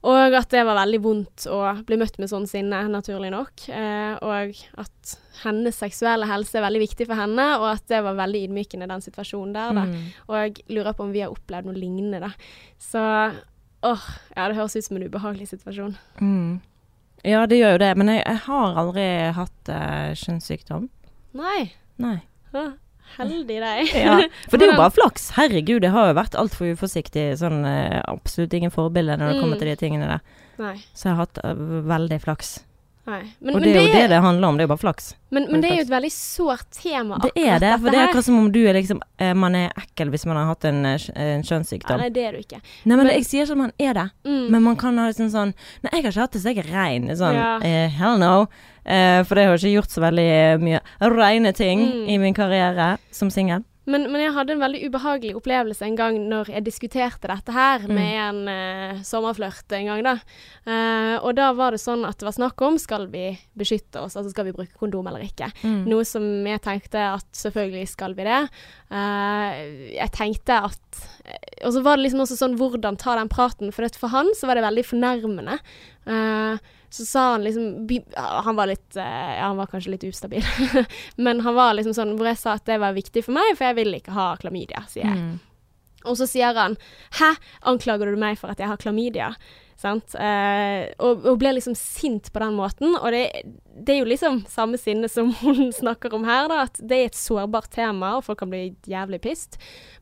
Og 0.06 0.34
at 0.38 0.50
det 0.54 0.62
var 0.62 0.78
veldig 0.78 1.00
vondt 1.02 1.46
å 1.50 1.58
bli 1.86 1.96
møtt 1.98 2.20
med 2.22 2.30
sånn 2.30 2.46
sinne, 2.46 2.84
naturlig 2.92 3.32
nok. 3.34 3.64
Eh, 3.74 4.14
og 4.22 4.60
at 4.78 5.14
hennes 5.42 5.74
seksuelle 5.74 6.28
helse 6.30 6.58
er 6.58 6.64
veldig 6.64 6.82
viktig 6.84 7.08
for 7.08 7.18
henne, 7.18 7.46
og 7.58 7.66
at 7.72 7.84
det 7.90 8.00
var 8.06 8.18
veldig 8.18 8.44
ydmykende, 8.46 8.88
den 8.90 9.02
situasjonen 9.02 9.56
der. 9.56 9.74
Da. 9.74 9.84
Mm. 9.90 10.06
Og 10.28 10.38
jeg 10.38 10.54
lurer 10.76 10.94
på 10.94 11.06
om 11.06 11.14
vi 11.14 11.24
har 11.24 11.34
opplevd 11.34 11.70
noe 11.70 11.78
lignende, 11.78 12.22
da. 12.22 12.30
Så 12.82 13.02
åh, 13.82 14.08
ja, 14.36 14.46
det 14.46 14.58
høres 14.58 14.78
ut 14.78 14.86
som 14.86 14.98
en 14.98 15.06
ubehagelig 15.08 15.50
situasjon. 15.50 15.96
Mm. 16.22 16.58
Ja, 17.26 17.42
det 17.50 17.58
gjør 17.58 17.74
jo 17.74 17.82
det, 17.82 17.92
men 17.98 18.12
jeg, 18.14 18.22
jeg 18.22 18.42
har 18.46 18.78
aldri 18.78 19.06
hatt 19.34 19.70
uh, 19.74 20.14
kjønnssykdom. 20.14 20.86
Nei. 21.38 21.72
Nei. 21.98 22.20
Å, 22.54 22.68
heldig 23.16 23.58
deg. 23.64 23.92
Ja, 24.04 24.16
for 24.50 24.58
det 24.60 24.68
er 24.68 24.72
jo 24.74 24.80
bare 24.82 24.94
flaks. 24.94 25.30
Herregud, 25.38 25.82
jeg 25.82 25.90
har 25.94 26.10
jo 26.10 26.16
vært 26.18 26.36
altfor 26.38 26.72
uforsiktig. 26.74 27.24
Sånn 27.40 27.64
eh, 27.66 28.00
absolutt 28.06 28.52
ingen 28.58 28.70
forbilde 28.74 29.16
når 29.18 29.32
det 29.34 29.40
kommer 29.40 29.56
Mm. 29.56 29.62
til 29.64 29.68
de 29.72 29.76
tingene 29.80 30.08
der. 30.12 30.20
Nei. 30.58 30.74
Så 30.92 31.08
jeg 31.08 31.14
har 31.16 31.24
hatt 31.26 31.38
eh, 31.44 31.54
veldig 31.88 32.20
flaks. 32.22 32.52
Nei. 33.08 33.20
Men, 33.40 33.54
og 33.54 33.60
men 33.60 33.62
det 33.64 33.70
er 33.74 33.86
jo 33.86 33.92
det 33.94 34.08
det 34.12 34.18
handler 34.22 34.48
om, 34.48 34.56
det 34.58 34.62
er 34.64 34.68
jo 34.68 34.72
bare 34.74 34.82
flaks. 34.82 35.06
Men, 35.30 35.46
men 35.52 35.60
det 35.64 35.70
er 35.70 35.76
jo 35.80 35.84
et 35.86 35.90
veldig 35.92 36.10
sårt 36.12 36.70
tema, 36.78 37.18
Det 37.22 37.32
er 37.36 37.58
det, 37.60 37.72
for 37.80 37.90
det 37.92 37.98
er 37.98 38.06
akkurat 38.08 38.24
som 38.24 38.38
om 38.38 38.46
du 38.52 38.60
er 38.64 38.72
liksom 38.78 39.00
eh, 39.20 39.34
Man 39.36 39.54
er 39.58 39.72
ekkel 39.76 40.08
hvis 40.12 40.24
man 40.28 40.36
har 40.40 40.46
hatt 40.52 40.64
en, 40.70 40.78
eh, 40.88 41.04
en 41.14 41.42
Ja, 41.42 41.48
kjønnssykdom. 41.50 41.98
nei, 42.00 42.08
det 42.14 42.24
er 42.24 42.32
du 42.32 42.38
ikke. 42.38 42.60
Nei, 42.84 42.96
men 42.96 43.06
men- 43.06 43.14
jeg 43.16 43.26
sier 43.28 43.44
ikke 43.44 43.52
at 43.58 43.62
man 43.64 43.72
er 43.78 43.92
det. 43.94 44.06
Mm. 44.24 44.50
Men 44.50 44.62
man 44.62 44.76
kan 44.76 44.96
ha 44.98 45.08
liksom 45.10 45.28
sånn 45.32 45.52
Nei, 45.82 45.90
jeg 45.92 46.02
har 46.04 46.12
ikke 46.12 46.20
hatt 46.20 46.32
det 46.32 46.42
så 46.42 46.54
jeg 46.54 46.64
er 46.64 46.72
rein. 46.72 47.08
Sånn, 47.16 47.34
Ja. 47.34 47.56
uh, 47.58 47.88
hell 47.98 48.18
no. 48.18 48.48
Uh, 48.88 49.22
for 49.24 49.34
det 49.36 49.44
har 49.46 49.56
ikke 49.58 49.74
gjort 49.76 49.92
så 49.92 50.00
veldig 50.00 50.60
mye 50.64 50.80
reine 51.00 51.52
ting 51.52 51.80
Mm. 51.80 52.08
i 52.08 52.18
min 52.18 52.34
karriere 52.34 52.98
som 53.10 53.28
singel. 53.30 53.64
Men, 53.88 54.04
men 54.12 54.20
jeg 54.20 54.34
hadde 54.36 54.52
en 54.54 54.60
veldig 54.62 54.80
ubehagelig 54.88 55.34
opplevelse 55.38 55.86
en 55.86 55.96
gang 55.98 56.18
når 56.28 56.50
jeg 56.52 56.66
diskuterte 56.66 57.30
dette 57.30 57.54
her 57.56 57.86
Mm. 57.88 57.94
med 57.94 58.14
en 58.20 58.38
uh, 58.50 59.02
sommerflørt 59.06 59.72
en 59.78 59.86
gang, 59.88 60.02
da. 60.04 60.14
Uh, 60.68 61.16
og 61.24 61.34
da 61.38 61.48
var 61.56 61.72
det 61.72 61.80
sånn 61.80 62.04
at 62.04 62.18
det 62.20 62.26
var 62.28 62.36
snakk 62.36 62.60
om 62.66 62.76
skal 62.80 63.06
vi 63.12 63.30
beskytte 63.56 64.02
oss, 64.02 64.16
altså 64.18 64.30
skal 64.34 64.48
vi 64.50 64.54
bruke 64.56 64.76
kondom 64.78 65.06
eller 65.08 65.24
ikke. 65.24 65.48
Mm. 65.62 65.86
Noe 65.88 66.04
som 66.04 66.24
jeg 66.46 66.60
tenkte 66.64 67.00
at 67.14 67.28
selvfølgelig 67.32 67.86
skal 67.88 68.16
vi 68.18 68.26
det. 68.28 68.40
Uh, 68.92 69.52
jeg 69.96 70.10
tenkte 70.16 70.60
at 70.68 71.04
Og 71.64 71.72
så 71.74 71.82
var 71.84 71.96
det 71.96 72.06
liksom 72.06 72.22
også 72.24 72.36
sånn 72.38 72.56
hvordan 72.60 72.96
ta 73.00 73.16
den 73.18 73.28
praten, 73.32 73.72
for, 73.74 73.84
for 73.98 74.12
han 74.12 74.28
så 74.38 74.46
var 74.48 74.56
det 74.58 74.64
veldig 74.64 74.84
fornærmende. 74.86 75.58
Eh, 76.08 76.60
så 76.90 77.04
sa 77.04 77.22
han 77.32 77.44
liksom 77.44 77.88
Han 78.44 78.56
var 78.56 78.70
litt 78.70 78.96
eh, 78.96 79.34
Ja, 79.36 79.50
han 79.50 79.58
var 79.60 79.66
kanskje 79.66 79.92
litt 79.92 80.06
ustabil. 80.08 80.44
Men 81.16 81.40
han 81.44 81.54
var 81.54 81.74
liksom 81.76 81.94
sånn 81.96 82.16
hvor 82.16 82.30
jeg 82.30 82.40
sa 82.40 82.56
at 82.56 82.66
det 82.68 82.80
var 82.80 82.96
viktig 82.96 83.24
for 83.26 83.36
meg, 83.36 83.54
for 83.58 83.68
jeg 83.68 83.78
vil 83.80 84.00
ikke 84.00 84.16
ha 84.16 84.30
klamydia, 84.40 84.84
sier 84.88 85.04
jeg. 85.04 85.20
Mm. 85.20 85.36
Og 86.08 86.16
så 86.16 86.28
sier 86.30 86.54
han 86.54 86.76
'hæ, 87.18 87.34
anklager 87.68 88.08
du 88.08 88.20
meg 88.20 88.38
for 88.38 88.54
at 88.54 88.60
jeg 88.62 88.70
har 88.70 88.80
klamydia?' 88.80 89.34
Sant? 89.78 90.14
Eh, 90.18 90.90
og, 90.98 91.22
og 91.22 91.36
ble 91.38 91.52
liksom 91.54 91.76
sint 91.78 92.32
på 92.34 92.40
den 92.42 92.56
måten. 92.58 92.96
Og 92.98 93.12
det, 93.14 93.44
det 93.84 93.94
er 93.94 93.98
jo 94.02 94.08
liksom 94.10 94.40
samme 94.50 94.78
sinne 94.80 95.08
som 95.10 95.30
hun 95.42 95.72
snakker 95.80 96.14
om 96.16 96.24
her, 96.28 96.48
da, 96.50 96.62
at 96.68 96.80
det 96.80 96.98
er 96.98 97.10
et 97.10 97.18
sårbart 97.18 97.70
tema, 97.74 98.16
og 98.18 98.24
folk 98.26 98.40
kan 98.42 98.50
bli 98.52 98.74
jævlig 98.90 99.20
pissed. 99.24 99.58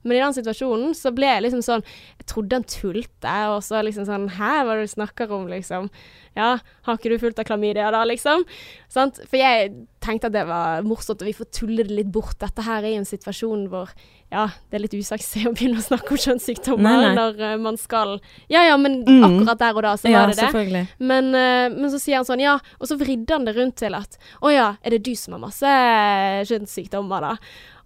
Men 0.06 0.16
i 0.18 0.22
den 0.22 0.36
situasjonen 0.36 0.94
så 0.94 1.10
ble 1.14 1.26
jeg 1.26 1.42
liksom 1.42 1.62
sånn 1.66 1.82
Jeg 1.82 2.26
trodde 2.30 2.60
han 2.60 2.66
tulte, 2.70 3.32
og 3.50 3.62
så 3.66 3.80
liksom 3.82 4.06
sånn 4.06 4.28
'hæ, 4.30 4.52
hva 4.64 4.72
er 4.76 4.80
det 4.82 4.86
du 4.86 4.94
snakker 4.94 5.32
om', 5.34 5.48
liksom. 5.50 5.90
Ja, 6.36 6.58
har 6.84 6.98
ikke 6.98 7.10
du 7.10 7.18
fullt 7.18 7.38
av 7.40 7.46
klamydia 7.48 7.90
da, 7.90 8.04
liksom? 8.04 8.44
Sant? 8.92 9.18
For 9.26 9.36
jeg 9.40 9.72
tenkte 10.04 10.28
at 10.28 10.32
det 10.36 10.46
var 10.46 10.82
morsomt, 10.84 11.22
og 11.22 11.26
vi 11.26 11.32
får 11.32 11.48
tulle 11.50 11.82
det 11.82 11.90
litt 11.96 12.12
bort. 12.12 12.36
Dette 12.38 12.62
her 12.62 12.84
er 12.84 12.92
jo 12.92 13.00
en 13.00 13.08
situasjon 13.08 13.68
hvor 13.72 13.88
ja, 14.30 14.48
det 14.70 14.76
er 14.76 14.82
litt 14.84 14.94
usexy 14.94 15.44
å 15.48 15.52
begynne 15.54 15.78
å 15.80 15.86
snakke 15.86 16.10
om 16.12 16.18
kjønnssykdommer 16.18 17.14
når 17.16 17.40
uh, 17.40 17.56
man 17.62 17.76
skal 17.78 18.20
Ja 18.50 18.64
ja, 18.66 18.76
men 18.76 19.02
Mm. 19.06 19.22
akkurat 19.24 19.58
der 19.58 19.74
og 19.76 19.82
da 19.82 19.94
så 19.96 20.10
Ja, 20.10 20.26
var 20.26 20.34
det 20.34 20.70
det. 20.72 20.86
Men, 20.98 21.26
uh, 21.34 21.68
men 21.72 21.90
så 21.90 21.98
sier 21.98 22.16
han 22.16 22.24
sånn, 22.24 22.40
ja, 22.42 22.58
og 22.80 22.86
så 22.86 22.96
vridde 22.98 23.30
han 23.32 23.44
det 23.44 23.56
rundt 23.56 23.65
til 23.76 23.96
at 23.98 24.18
å 24.44 24.52
ja, 24.52 24.68
er 24.82 24.96
det 24.96 25.04
du 25.06 25.14
som 25.18 25.36
har 25.36 25.42
masse 25.42 25.66
eh, 25.66 26.44
kjønnssykdommer, 26.48 27.26
da? 27.26 27.34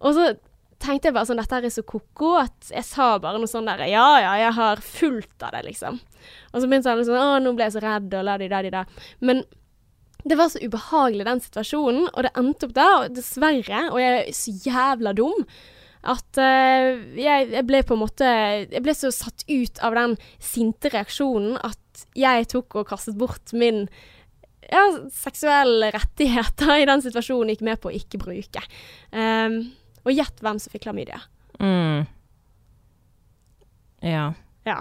Og 0.05 0.17
så 0.17 0.31
tenkte 0.81 1.11
jeg 1.11 1.17
bare 1.17 1.29
sånn, 1.29 1.41
dette 1.41 1.61
er 1.61 1.73
så 1.73 1.85
ko-ko 1.87 2.35
at 2.41 2.71
jeg 2.73 2.87
sa 2.89 3.13
bare 3.21 3.41
noe 3.41 3.51
sånn 3.51 3.69
der, 3.69 3.85
ja 3.91 4.07
ja, 4.23 4.35
jeg 4.41 4.55
har 4.57 4.85
fullt 4.85 5.47
av 5.47 5.57
det, 5.57 5.65
liksom. 5.69 5.99
Og 6.53 6.61
så 6.61 6.69
begynte 6.69 6.93
han 6.93 7.03
sånn 7.07 7.21
å 7.21 7.41
nå 7.43 7.55
ble 7.57 7.69
jeg 7.69 7.77
så 7.77 7.85
redd, 7.85 8.15
og 8.17 8.25
la 8.27 8.37
de 8.41 8.49
da 8.53 8.63
da. 8.73 8.85
Men 9.21 9.45
det 10.25 10.37
var 10.37 10.51
så 10.53 10.61
ubehagelig 10.61 11.27
den 11.29 11.45
situasjonen, 11.45 12.09
og 12.13 12.25
det 12.25 12.33
endte 12.37 12.69
opp 12.69 12.75
der, 12.77 12.95
og 12.97 13.13
dessverre, 13.17 13.85
og 13.91 14.01
jeg 14.01 14.17
er 14.17 14.33
så 14.37 14.57
jævla 14.67 15.15
dum, 15.17 15.45
at 16.01 16.41
uh, 16.41 16.97
jeg, 17.13 17.51
jeg 17.53 17.67
ble 17.69 17.83
på 17.85 17.93
en 17.93 18.01
måte 18.01 18.25
Jeg 18.25 18.81
ble 18.81 18.95
så 18.97 19.11
satt 19.13 19.43
ut 19.51 19.83
av 19.85 19.93
den 19.99 20.15
sinte 20.41 20.89
reaksjonen 20.95 21.59
at 21.61 22.07
jeg 22.17 22.49
tok 22.49 22.79
og 22.81 22.89
kastet 22.89 23.19
bort 23.21 23.53
min 23.53 23.83
ja, 24.71 24.85
seksuelle 25.15 25.91
rettigheter 25.95 26.77
i 26.79 26.87
den 26.89 27.03
situasjonen 27.05 27.55
gikk 27.55 27.67
med 27.67 27.81
på 27.83 27.91
å 27.91 27.97
ikke 27.97 28.21
bruke. 28.23 28.63
Um, 29.11 29.61
og 30.07 30.15
gjett 30.15 30.41
hvem 30.41 30.61
som 30.63 30.73
fikk 30.73 30.87
klamydia. 30.87 31.21
Mm. 31.61 32.07
Ja. 34.07 34.31
Ja. 34.65 34.81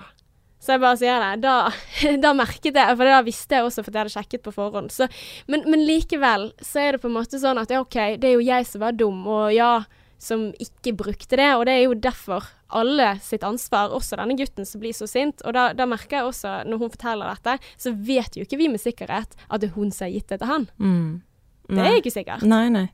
Så 0.60 0.76
jeg 0.76 0.84
bare 0.84 1.00
sier 1.00 1.24
det. 1.24 1.32
Da, 1.44 1.72
da 2.26 2.34
merket 2.38 2.76
jeg, 2.76 2.98
for 3.00 3.08
da 3.08 3.22
visste 3.26 3.58
jeg 3.58 3.68
også, 3.68 3.84
for 3.84 3.96
jeg 3.96 4.04
hadde 4.04 4.16
sjekket 4.16 4.44
på 4.46 4.54
forhånd. 4.56 4.92
Så, 4.94 5.08
men, 5.52 5.66
men 5.72 5.86
likevel 5.88 6.52
så 6.62 6.84
er 6.84 6.96
det 6.96 7.04
på 7.04 7.10
en 7.12 7.18
måte 7.18 7.40
sånn 7.42 7.62
at 7.62 7.72
ja, 7.74 7.82
OK, 7.84 7.98
det 8.20 8.32
er 8.32 8.38
jo 8.38 8.46
jeg 8.46 8.68
som 8.68 8.84
var 8.84 8.98
dum, 9.00 9.24
og 9.28 9.50
ja, 9.56 9.74
som 10.20 10.50
ikke 10.60 10.98
brukte 11.00 11.40
det. 11.40 11.52
Og 11.56 11.66
det 11.68 11.78
er 11.78 11.86
jo 11.88 11.98
derfor 11.98 12.48
alle 12.70 13.14
sitt 13.24 13.44
ansvar, 13.46 13.94
også 13.96 14.20
denne 14.20 14.38
gutten 14.38 14.68
som 14.68 14.82
blir 14.82 14.94
så 14.96 15.08
sint. 15.10 15.42
Og 15.48 15.56
da, 15.58 15.70
da 15.78 15.88
merker 15.90 16.20
jeg 16.20 16.30
også, 16.30 16.54
når 16.70 16.84
hun 16.84 16.94
forteller 16.94 17.34
dette, 17.34 17.74
så 17.82 17.94
vet 17.94 18.38
jo 18.38 18.46
ikke 18.46 18.60
vi 18.62 18.70
med 18.72 18.82
sikkerhet 18.84 19.36
at 19.48 19.62
det 19.62 19.72
er 19.72 19.76
hun 19.78 19.92
som 19.96 20.06
har 20.08 20.14
gitt 20.14 20.30
det 20.32 20.40
til 20.42 20.52
han. 20.52 20.70
Mm. 20.78 21.10
Det 21.70 21.86
er 21.86 22.00
ikke 22.00 22.14
sikkert. 22.14 22.46
Nei, 22.50 22.66
nei. 22.74 22.88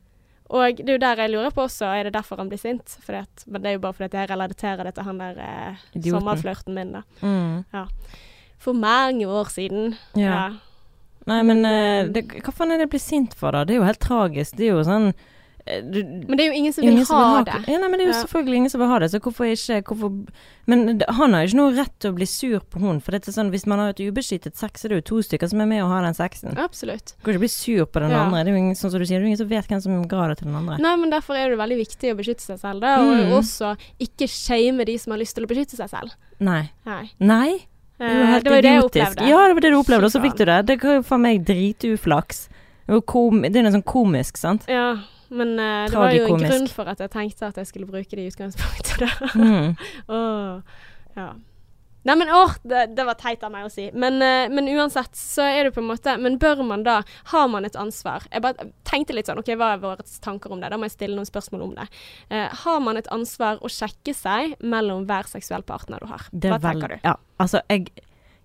Og 0.54 0.78
det 0.78 0.86
er 0.86 0.94
jo 0.94 1.02
der 1.02 1.20
jeg 1.24 1.32
lurer 1.32 1.54
på 1.54 1.64
også, 1.66 1.88
er 1.90 2.06
det 2.06 2.14
derfor 2.14 2.38
han 2.38 2.50
blir 2.50 2.60
sint? 2.60 2.98
At, 3.08 3.46
men 3.50 3.64
det 3.64 3.70
er 3.70 3.78
jo 3.78 3.82
bare 3.82 3.96
fordi 3.98 4.20
jeg 4.20 4.30
relaterer 4.30 4.86
det 4.86 4.94
til 4.94 5.08
han 5.08 5.22
der 5.22 5.40
eh, 5.42 5.86
sommerflørten 6.06 6.76
min, 6.76 6.92
da. 6.94 7.02
Mm. 7.20 7.88
For 8.62 8.78
mange 8.78 9.26
år 9.26 9.50
siden. 9.52 9.96
Ja. 10.18 10.52
Nei, 11.26 11.40
men 11.42 11.66
eh, 11.66 12.06
det, 12.14 12.28
hva 12.44 12.54
faen 12.54 12.70
er 12.70 12.78
det 12.78 12.86
jeg 12.86 12.94
blir 12.94 13.02
sint 13.02 13.34
for, 13.38 13.56
da? 13.56 13.64
Det 13.66 13.74
er 13.74 13.80
jo 13.80 13.88
helt 13.88 14.04
tragisk. 14.04 14.54
Det 14.58 14.68
er 14.68 14.76
jo 14.76 14.86
sånn 14.86 15.10
eh, 15.10 15.34
du, 15.66 16.04
Men 16.04 16.36
det 16.38 16.44
er 16.44 16.46
jo 16.52 16.56
ingen 16.60 16.72
som 16.72 16.82
vil 16.84 16.92
ingen 16.92 17.06
som 17.06 17.16
ha 17.18 17.42
det. 17.42 17.56
Ja, 17.66 17.78
nei, 17.82 17.88
men 17.90 17.98
det 17.98 18.06
er 18.06 18.12
jo 18.12 18.14
Ja. 18.16 18.22
selvfølgelig 18.24 18.56
ingen 18.56 18.70
som 18.70 18.80
vil 18.80 18.88
ha 18.88 18.98
det, 19.02 19.08
så 19.10 19.18
hvorfor 19.20 19.44
ikke 19.50 19.82
hvorfor, 19.82 20.26
Men 20.66 21.00
han 21.08 21.32
har 21.34 21.42
jo 21.42 21.48
ikke 21.50 21.58
noe 21.58 21.74
rett 21.76 21.94
til 22.00 22.10
å 22.12 22.14
bli 22.14 22.26
sur 22.26 22.60
på 22.60 22.80
hun, 22.80 23.00
for 23.00 23.12
dette 23.12 23.28
er 23.28 23.32
sånn, 23.36 23.50
hvis 23.50 23.66
man 23.66 23.78
har 23.78 23.88
et 23.90 23.98
ubeskyttet 24.02 24.56
sex, 24.56 24.82
så 24.82 24.84
er 24.86 24.88
det 24.88 24.98
jo 25.04 25.06
to 25.10 25.22
stykker 25.22 25.48
som 25.50 25.60
er 25.60 25.66
med 25.66 25.82
og 25.82 25.90
har 25.90 26.02
den 26.02 26.14
sexen. 26.14 26.56
Absolutt. 26.58 27.14
Du 27.18 27.24
kan 27.24 27.34
ikke 27.34 27.44
bli 27.46 27.48
sur 27.48 27.84
på 27.86 28.00
den 28.00 28.10
Ja. 28.10 28.24
andre. 28.24 28.44
Det 28.44 28.48
er 28.48 28.56
jo 28.56 28.62
ingen, 28.62 28.74
sånn 28.74 28.90
som 28.90 28.98
du 29.00 29.06
sier, 29.06 29.18
det 29.18 29.24
er 29.24 29.30
ingen 29.30 29.38
som 29.38 29.48
vet 29.48 29.66
hvem 29.68 29.82
som 29.82 30.02
ga 30.08 30.28
det 30.28 30.38
til 30.38 30.46
den 30.48 30.56
andre. 30.56 30.78
Nei, 30.78 30.96
men 30.96 31.10
derfor 31.10 31.34
er 31.36 31.48
det 31.50 31.58
veldig 31.58 31.78
viktig 31.86 32.14
å 32.14 32.16
beskytte 32.18 32.42
seg 32.42 32.58
selv, 32.58 32.80
da. 32.80 32.98
Og 33.00 33.16
Mm. 33.26 33.32
også 33.38 33.76
ikke 34.00 34.28
shame 34.28 34.84
de 34.84 34.96
som 34.98 35.10
har 35.12 35.18
lyst 35.20 35.34
til 35.34 35.44
å 35.44 35.48
beskytte 35.48 35.76
seg 35.76 35.88
selv. 35.90 36.10
Nei. 36.40 36.70
Nei. 36.86 37.10
Nei? 37.20 37.58
Det 37.98 38.06
Eh, 38.06 38.10
er 38.12 38.18
jo 38.18 38.26
helt 38.26 38.44
det 38.44 38.50
var 38.52 38.56
jo 38.62 38.88
det. 38.88 39.28
Ja, 39.28 39.46
det 39.48 39.54
var 39.54 39.60
det 39.60 39.70
du 39.72 39.78
opplevde, 39.80 40.04
og 40.04 40.12
så 40.12 40.20
fikk 40.20 40.36
du 40.36 40.44
det. 40.44 40.66
Det 40.66 40.82
var 40.82 40.94
jo 40.96 41.02
faen 41.02 41.20
meg 41.22 41.44
drituflaks. 41.46 42.48
Det 42.86 43.06
kom, 43.06 43.42
det 43.42 43.56
er 43.56 43.62
noe 43.62 43.72
sånn 43.72 43.84
komisk, 43.84 44.36
sant? 44.36 44.66
Ja, 44.68 44.98
men 45.30 45.56
uh, 45.58 45.86
det 45.90 45.98
var 45.98 46.14
jo 46.14 46.28
en 46.30 46.44
grunn 46.44 46.68
for 46.70 46.88
at 46.92 47.02
jeg 47.02 47.10
tenkte 47.10 47.50
at 47.50 47.56
jeg 47.60 47.66
skulle 47.72 47.86
bruke 47.90 48.16
det 48.16 48.24
i 48.24 48.30
utgangspunktet. 48.30 49.02
da. 49.02 49.28
Mm. 49.34 49.76
Åh, 50.08 50.80
ja. 51.16 51.28
Nei, 52.06 52.14
men 52.14 52.28
åh, 52.30 52.52
det, 52.62 52.84
det 52.94 53.02
var 53.02 53.16
teit 53.18 53.42
av 53.42 53.50
meg 53.50 53.64
å 53.66 53.70
si. 53.72 53.88
Men, 53.90 54.20
uh, 54.22 54.46
men 54.54 54.68
uansett 54.70 55.16
så 55.18 55.42
er 55.42 55.66
det 55.66 55.72
på 55.74 55.82
en 55.82 55.88
måte 55.88 56.12
Men 56.22 56.36
bør 56.38 56.60
man 56.62 56.84
da 56.86 57.00
Har 57.32 57.48
man 57.50 57.66
et 57.66 57.74
ansvar? 57.74 58.22
Jeg 58.30 58.44
bare 58.44 58.68
tenkte 58.86 59.16
litt 59.16 59.26
sånn 59.26 59.40
OK, 59.42 59.50
hva 59.58 59.72
er 59.74 59.82
våre 59.82 60.06
tanker 60.22 60.54
om 60.54 60.62
det? 60.62 60.70
Da 60.70 60.78
må 60.78 60.86
jeg 60.86 60.94
stille 60.94 61.18
noen 61.18 61.26
spørsmål 61.26 61.64
om 61.66 61.72
det. 61.80 61.88
Uh, 62.30 62.46
har 62.62 62.78
man 62.84 63.00
et 63.00 63.10
ansvar 63.10 63.58
å 63.58 63.70
sjekke 63.72 64.14
seg 64.14 64.54
mellom 64.62 65.02
hver 65.10 65.26
seksuell 65.32 65.66
partner 65.66 66.04
du 66.04 66.12
har? 66.12 66.28
Det 66.30 66.52
Hva 66.54 66.60
er 66.60 66.66
vel- 66.68 66.78
tenker 66.84 66.94
du? 66.94 67.08
Ja, 67.10 67.16
altså 67.42 67.64
jeg 67.66 67.90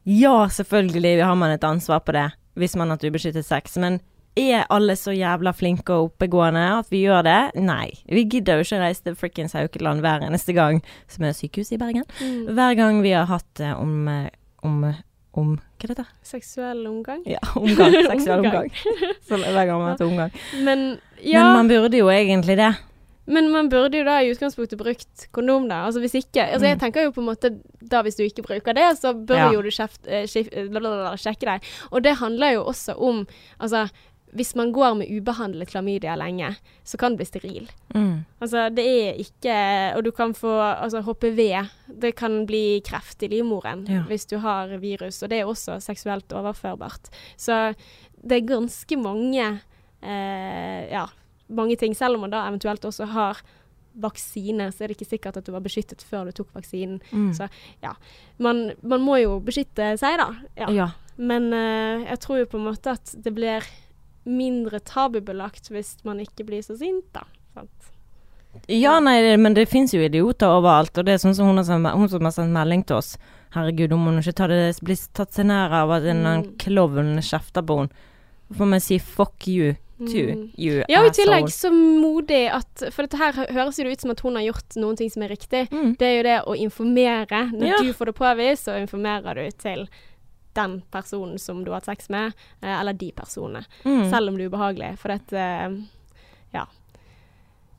Ja, 0.10 0.48
selvfølgelig 0.50 1.22
har 1.22 1.38
man 1.38 1.54
et 1.54 1.64
ansvar 1.64 2.02
på 2.02 2.18
det, 2.18 2.32
hvis 2.58 2.74
man 2.76 2.90
har 2.90 2.98
hatt 2.98 3.06
ubeskyttet 3.06 3.46
sex, 3.46 3.78
men 3.78 4.00
er 4.38 4.66
alle 4.72 4.96
så 4.96 5.12
jævla 5.12 5.52
flinke 5.54 5.90
og 5.94 6.12
oppegående 6.12 6.64
at 6.80 6.88
vi 6.92 7.04
gjør 7.06 7.24
det? 7.28 7.40
Nei. 7.62 7.92
Vi 8.08 8.24
gidder 8.32 8.60
jo 8.62 8.66
ikke 8.68 8.80
reise 8.80 9.04
til 9.04 9.16
frikkens 9.20 9.54
Haukeland 9.58 10.00
hver 10.02 10.24
eneste 10.28 10.54
gang, 10.56 10.82
som 11.12 11.26
er 11.28 11.34
sykehuset 11.36 11.76
i 11.76 11.82
Bergen. 11.82 12.06
Mm. 12.22 12.54
Hver 12.56 12.76
gang 12.80 13.02
vi 13.04 13.12
har 13.16 13.26
hatt 13.32 13.50
det 13.60 13.74
om 13.76 14.08
eh, 14.08 14.30
om, 14.64 14.84
om 15.34 15.56
Hva 15.82 15.90
er 15.90 15.96
det? 16.04 16.06
Seksuell 16.24 16.86
omgang? 16.88 17.24
Ja, 17.26 17.40
omgang. 17.58 17.92
Seksuell 18.14 18.46
Omgang. 18.46 18.70
Hver 19.28 19.66
gang 19.66 19.76
man 19.80 19.88
har 19.90 19.96
hatt 19.98 20.06
omgang. 20.06 20.32
Men 20.64 20.86
ja 21.26 21.44
Men 21.44 21.54
man 21.58 21.68
burde 21.72 21.98
jo 21.98 22.08
egentlig 22.14 22.58
det. 22.62 22.72
Men 23.32 23.48
man 23.54 23.68
burde 23.70 23.98
jo 24.00 24.04
da 24.06 24.20
i 24.26 24.32
utgangspunktet 24.34 24.80
brukt 24.80 25.28
kondom, 25.32 25.68
da. 25.70 25.84
Altså 25.88 26.02
hvis 26.02 26.16
ikke 26.20 26.42
Altså 26.46 26.66
jeg 26.68 26.76
Mm. 26.78 26.80
tenker 26.82 27.04
jo 27.06 27.12
på 27.16 27.22
en 27.22 27.28
måte 27.30 27.52
da 27.92 28.02
hvis 28.04 28.18
du 28.18 28.24
ikke 28.24 28.44
bruker 28.44 28.74
det, 28.74 28.88
så 29.00 29.14
bør 29.14 29.36
Ja. 29.38 29.52
jo 29.54 29.62
du 29.62 29.70
kjeft, 29.70 30.02
eh, 30.08 30.26
skif, 30.28 30.50
eh, 30.52 30.68
sjekke 31.22 31.46
deg. 31.46 31.62
Og 31.92 32.04
det 32.04 32.16
handler 32.18 32.54
jo 32.54 32.64
også 32.66 32.96
om 32.98 33.26
Altså 33.60 33.90
hvis 34.32 34.54
man 34.56 34.72
går 34.72 34.96
med 35.02 35.12
ubehandlet 35.12 35.70
klamydia 35.72 36.16
lenge, 36.16 36.54
så 36.88 36.98
kan 36.98 37.14
du 37.14 37.20
bli 37.22 37.28
steril. 37.28 37.70
Mm. 37.94 38.24
Altså 38.40 38.70
det 38.72 38.86
er 38.88 39.20
ikke 39.20 39.56
Og 39.98 40.04
du 40.06 40.12
kan 40.16 40.34
få 40.34 40.52
altså 40.62 41.02
HPV. 41.04 41.42
Det 42.02 42.14
kan 42.16 42.46
bli 42.48 42.82
kreft 42.86 43.24
i 43.24 43.28
livmoren 43.28 43.86
Ja. 43.90 44.04
hvis 44.08 44.26
du 44.26 44.38
har 44.38 44.68
virus, 44.80 45.22
og 45.24 45.30
det 45.30 45.40
er 45.42 45.46
også 45.46 45.80
seksuelt 45.82 46.32
overførbart. 46.32 47.12
Så 47.38 47.74
det 48.24 48.38
er 48.38 48.48
ganske 48.56 48.98
mange 48.98 49.62
eh, 50.02 50.92
ja, 50.92 51.08
mange 51.50 51.76
ting. 51.76 51.96
Selv 51.96 52.16
om 52.16 52.22
man 52.22 52.32
da 52.32 52.48
eventuelt 52.48 52.86
også 52.86 53.06
har 53.12 53.42
vaksine, 53.94 54.72
så 54.72 54.84
er 54.84 54.88
det 54.88 54.98
ikke 54.98 55.10
sikkert 55.10 55.38
at 55.38 55.46
du 55.46 55.52
var 55.52 55.64
beskyttet 55.64 56.04
før 56.08 56.30
du 56.30 56.32
tok 56.32 56.54
vaksinen. 56.56 57.02
Mm. 57.12 57.34
Så 57.36 57.48
man, 58.40 58.72
man 58.82 59.02
må 59.02 59.18
jo 59.18 59.40
beskytte 59.44 59.98
seg, 60.00 60.18
da. 60.22 60.30
Ja. 60.56 60.70
ja. 60.72 60.90
Men 61.18 61.52
eh, 61.54 62.08
jeg 62.08 62.20
tror 62.24 62.40
jo 62.40 62.52
på 62.54 62.58
en 62.62 62.70
måte 62.70 62.96
at 62.96 63.12
det 63.24 63.34
blir 63.36 63.66
mindre 64.26 64.80
tabubelagt 64.80 65.70
hvis 65.72 65.98
man 66.04 66.20
ikke 66.20 66.46
blir 66.46 66.62
så 66.62 66.78
sint, 66.78 67.06
da. 67.14 67.24
Sant? 67.56 67.70
Ja, 68.68 69.00
nei, 69.00 69.36
men 69.40 69.54
det 69.56 69.70
fins 69.72 69.94
jo 69.96 70.02
idioter 70.04 70.52
overalt. 70.60 70.98
Og 71.00 71.06
det 71.08 71.14
er 71.14 71.22
sånn 71.24 71.36
som 71.36 71.48
hun, 71.48 71.58
har 71.58 71.64
sendt- 71.64 71.94
hun 71.96 72.10
som 72.10 72.22
har 72.28 72.32
sendt 72.36 72.52
melding 72.52 72.84
til 72.86 72.98
oss. 72.98 73.18
Herregud, 73.56 73.92
hun 73.92 74.04
må 74.06 74.12
ikke 74.20 74.36
ta 74.36 74.48
det, 74.48 74.80
bli 74.84 74.96
tatt 75.14 75.32
seg 75.34 75.46
nær 75.46 75.72
av 75.72 75.92
at 75.92 76.04
en 76.04 76.24
Mm. 76.24 76.58
klovn 76.58 77.18
kjefter 77.20 77.62
på 77.66 77.78
henne. 77.80 77.90
får 78.54 78.68
man 78.68 78.80
si 78.82 78.98
fuck 79.00 79.48
you 79.48 79.74
to 80.00 80.34
Mm. 80.36 80.52
you 80.58 80.84
Ja, 80.90 81.00
og 81.00 81.08
i 81.08 81.10
tillegg 81.22 81.46
så 81.48 81.72
modig 81.72 82.50
at 82.52 82.92
For 82.94 83.04
dette 83.04 83.18
her 83.18 83.32
høres 83.32 83.78
jo 83.78 83.86
ut 83.90 84.02
som 84.02 84.12
at 84.12 84.20
hun 84.20 84.36
har 84.36 84.44
gjort 84.44 84.76
noen 84.76 84.98
ting 84.98 85.10
som 85.10 85.24
er 85.24 85.30
riktig. 85.30 85.70
Mm. 85.70 85.98
Det 85.98 86.02
er 86.06 86.18
jo 86.18 86.24
det 86.24 86.46
å 86.48 86.58
informere. 86.60 87.52
Når 87.54 87.66
Ja. 87.68 87.78
du 87.82 87.94
får 87.94 88.06
det 88.08 88.16
påvist, 88.16 88.66
så 88.66 88.76
informerer 88.86 89.36
du 89.36 89.52
til 89.52 89.88
den 90.58 90.82
personen 90.92 91.40
som 91.40 91.64
du 91.64 91.72
har 91.72 91.80
hatt 91.82 91.90
sex 91.92 92.10
med, 92.10 92.34
eh, 92.62 92.74
eller 92.80 92.94
de 92.94 93.12
personene. 93.16 93.64
Mm. 93.84 94.10
Selv 94.12 94.30
om 94.30 94.38
det 94.38 94.46
er 94.46 94.52
ubehagelig. 94.54 94.92
For 95.02 95.14
dette 95.16 95.40
eh, 95.40 95.82
Ja. 96.52 96.68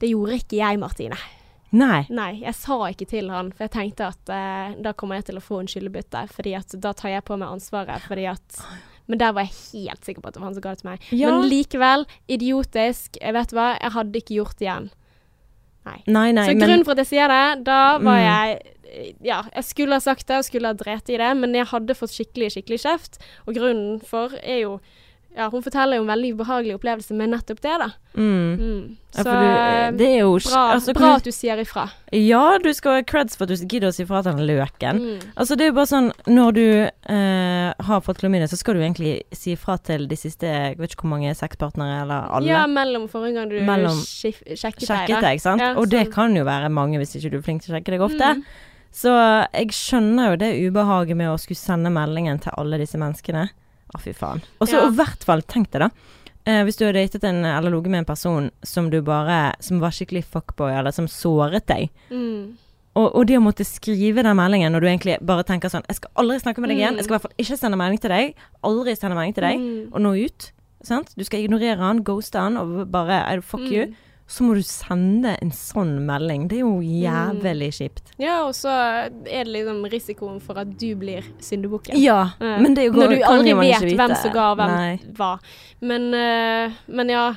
Det 0.03 0.11
gjorde 0.11 0.41
ikke 0.41 0.59
jeg, 0.59 0.79
Martine. 0.83 1.19
Nei. 1.73 2.03
Nei, 2.13 2.33
jeg 2.43 2.53
sa 2.59 2.77
ikke 2.91 3.07
til 3.09 3.31
han, 3.33 3.53
for 3.55 3.65
jeg 3.65 3.73
tenkte 3.73 4.11
at 4.13 4.33
eh, 4.33 4.73
da 4.85 4.93
kommer 4.93 5.21
jeg 5.21 5.31
til 5.31 5.39
å 5.41 5.45
få 5.45 5.61
en 5.63 5.71
skyldebytte. 5.71 6.27
Fordi 6.33 6.57
at 6.59 6.75
da 6.85 6.93
tar 6.97 7.15
jeg 7.15 7.25
på 7.29 7.39
meg 7.41 7.49
ansvaret, 7.49 8.03
fordi 8.09 8.27
at 8.33 8.65
Men 9.11 9.19
der 9.19 9.33
var 9.35 9.43
jeg 9.49 9.57
helt 9.83 10.05
sikker 10.07 10.23
på 10.23 10.31
at 10.31 10.37
det 10.37 10.41
var 10.41 10.47
han 10.47 10.55
som 10.55 10.63
ga 10.63 10.73
det 10.73 10.81
til 10.81 10.89
meg. 10.89 11.07
Ja. 11.11 11.31
Men 11.33 11.49
likevel, 11.51 12.05
idiotisk. 12.31 13.17
Jeg 13.19 13.35
vet 13.35 13.55
hva, 13.57 13.73
jeg 13.81 13.93
hadde 13.97 14.21
ikke 14.21 14.37
gjort 14.37 14.59
det 14.61 14.69
igjen. 14.69 14.87
Nei. 15.85 15.99
Nei, 16.07 16.29
nei, 16.33 16.45
Så 16.47 16.55
men 16.57 16.63
grunnen 16.63 16.85
for 16.87 16.93
at 16.93 16.99
jeg 17.03 17.11
sier 17.13 17.29
det, 17.33 17.65
da 17.67 17.99
var 17.99 18.19
Mm. 18.19 18.29
jeg 18.29 18.63
Ja, 19.25 19.43
jeg 19.55 19.65
skulle 19.65 19.95
ha 19.97 20.01
sagt 20.01 20.27
det, 20.29 20.37
og 20.37 20.45
skulle 20.45 20.69
ha 20.69 20.75
drept 20.75 21.09
i 21.09 21.17
det, 21.17 21.31
men 21.37 21.55
jeg 21.55 21.65
hadde 21.71 21.95
fått 21.97 22.13
skikkelig, 22.13 22.51
skikkelig 22.53 22.79
kjeft. 22.83 23.17
Og 23.47 23.55
grunnen 23.57 24.03
for 24.05 24.29
er 24.43 24.59
jo 24.67 24.81
Ja, 25.37 25.47
hun 25.49 25.63
forteller 25.65 25.97
jo 25.97 26.03
en 26.05 26.11
veldig 26.11 26.31
ubehagelig 26.37 26.75
opplevelse 26.77 27.15
med 27.17 27.31
nettopp 27.33 27.61
det, 27.65 27.77
da. 27.81 27.87
mm. 28.15 28.51
Mm. 28.59 28.97
Ja, 29.15 29.23
Så 29.23 29.25
for 29.25 29.39
du, 29.41 29.97
det 29.97 30.07
er 30.09 30.19
jo 30.21 30.33
bra, 30.45 30.61
altså, 30.75 30.93
bra 30.97 31.13
at 31.17 31.25
du 31.25 31.31
sier 31.33 31.61
ifra. 31.61 31.87
Ja, 32.13 32.59
du 32.61 32.69
skal 32.77 32.99
ha 32.99 33.03
creds 33.09 33.37
for 33.37 33.45
at 33.49 33.53
du 33.53 33.65
gidder 33.69 33.89
å 33.89 33.95
si 33.97 34.05
fra 34.09 34.21
til 34.25 34.37
den 34.37 34.47
løken. 34.49 35.01
Mm. 35.01 35.31
Altså, 35.37 35.57
det 35.57 35.65
er 35.65 35.71
jo 35.71 35.77
bare 35.79 35.89
sånn 35.91 36.11
Når 36.29 36.53
du 36.57 36.65
eh, 37.17 37.73
har 37.89 38.01
fått 38.05 38.21
klamydia, 38.21 38.49
så 38.49 38.57
skal 38.61 38.77
du 38.77 38.83
egentlig 38.85 39.15
si 39.37 39.57
fra 39.57 39.79
til 39.81 40.05
de 40.09 40.17
siste 40.21 40.49
Jeg 40.49 40.77
vet 40.81 40.93
ikke 40.93 41.07
hvor 41.07 41.15
mange 41.15 41.33
sexpartnere, 41.37 42.03
eller 42.05 42.29
alle. 42.29 42.49
Ja, 42.53 42.67
mellom 42.69 43.09
forrige 43.13 43.37
gang 43.41 43.49
du 43.53 43.57
Mellom- 43.69 44.05
sjekket, 44.05 44.53
sjekket 44.61 45.17
deg. 45.17 45.21
deg, 45.25 45.41
sant? 45.45 45.61
Ja, 45.65 45.73
og 45.81 45.89
det 45.93 46.11
kan 46.13 46.37
jo 46.37 46.45
være 46.49 46.69
mange 46.73 47.01
hvis 47.01 47.17
ikke 47.17 47.33
du 47.33 47.41
er 47.41 47.47
flink 47.49 47.65
til 47.65 47.73
å 47.73 47.79
sjekke 47.79 47.97
deg 47.97 48.05
ofte. 48.05 48.35
Mm. 48.37 48.45
Så 48.93 49.13
jeg 49.57 49.73
skjønner 49.73 50.35
jo 50.35 50.37
det 50.45 50.53
ubehaget 50.69 51.17
med 51.17 51.33
å 51.33 51.39
skulle 51.41 51.57
sende 51.57 51.89
meldingen 51.93 52.41
til 52.45 52.53
alle 52.61 52.77
disse 52.81 53.01
menneskene. 53.01 53.49
Å, 53.93 54.01
fy 54.01 54.13
faen. 54.17 54.43
Og 54.61 54.69
så 54.69 54.79
Ja. 54.81 54.89
i 54.89 54.97
hvert 54.97 55.25
fall, 55.25 55.43
tenk 55.43 55.71
deg 55.71 55.85
da. 55.85 55.91
Eh, 56.45 56.65
hvis 56.65 56.77
du 56.77 56.85
har 56.87 56.93
datet 56.97 57.23
en, 57.25 57.45
eller 57.45 57.71
ligget 57.71 57.91
med 57.93 57.99
en 58.03 58.05
person 58.09 58.51
som 58.67 58.89
du 58.91 59.01
bare 59.01 59.55
Som 59.61 59.79
var 59.79 59.91
skikkelig 59.95 60.25
fuckboy, 60.25 60.73
eller 60.75 60.91
som 60.91 61.07
såret 61.07 61.67
deg. 61.67 61.91
Mm. 62.11 62.57
Og, 62.95 63.15
og 63.15 63.27
det 63.27 63.39
å 63.39 63.43
måtte 63.45 63.65
skrive 63.65 64.23
den 64.25 64.37
meldingen 64.37 64.73
når 64.75 64.81
du 64.81 64.87
egentlig 64.89 65.19
bare 65.25 65.45
tenker 65.45 65.71
sånn 65.73 65.85
Jeg 65.89 65.97
skal 66.01 66.11
aldri 66.17 66.41
snakke 66.43 66.61
med 66.61 66.71
deg 66.73 66.81
igjen. 66.81 66.95
Mm. 66.95 66.99
Jeg 67.01 67.05
skal 67.07 67.15
i 67.15 67.17
hvert 67.19 67.29
fall 67.29 67.45
ikke 67.45 67.59
sende 67.61 67.79
melding 67.81 68.01
til 68.03 68.11
deg. 68.13 68.35
Aldri 68.69 68.97
sende 68.99 69.17
melding 69.17 69.37
til 69.39 69.47
deg. 69.47 69.63
Mm. 69.63 69.87
Og 69.93 70.01
nå 70.05 70.13
ut. 70.27 70.49
Sant? 70.83 71.13
Du 71.17 71.23
skal 71.25 71.45
ignorere 71.45 71.79
han, 71.79 72.03
ghoste 72.05 72.41
han 72.43 72.59
og 72.59 72.91
bare 72.91 73.23
I 73.31 73.39
fuck 73.41 73.61
Fuck 73.63 73.71
you. 73.71 73.93
Mm. 74.33 74.37
Så 74.37 74.47
må 74.47 74.55
du 74.57 74.63
sende 74.65 75.35
en 75.45 75.51
sånn 75.53 75.99
melding. 76.09 76.49
Det 76.49 76.57
er 76.57 76.65
jo 76.65 76.79
jævlig 76.81 77.69
kjipt. 77.77 78.15
Ja, 78.23 78.39
og 78.47 78.55
så 78.57 78.73
er 78.73 79.45
det 79.45 79.53
liksom 79.53 79.83
risikoen 79.93 80.39
for 80.41 80.61
at 80.63 80.73
du 80.81 80.89
blir 80.97 81.27
syndebukken. 81.45 81.99
Ja, 82.01 82.23
Eh, 82.41 82.61
men 82.61 82.75
det 82.75 82.89
går, 82.93 83.03
Når 83.03 83.15
du 83.17 83.23
aldri 83.29 83.55
vet 83.55 83.97
hvem 83.97 84.15
som 84.17 84.33
ga 84.33 84.55
hvem 84.59 84.73
Nei. 84.73 85.01
hva. 85.17 85.33
Men, 85.81 86.09
uh, 86.15 86.73
men 86.89 87.13
ja, 87.13 87.35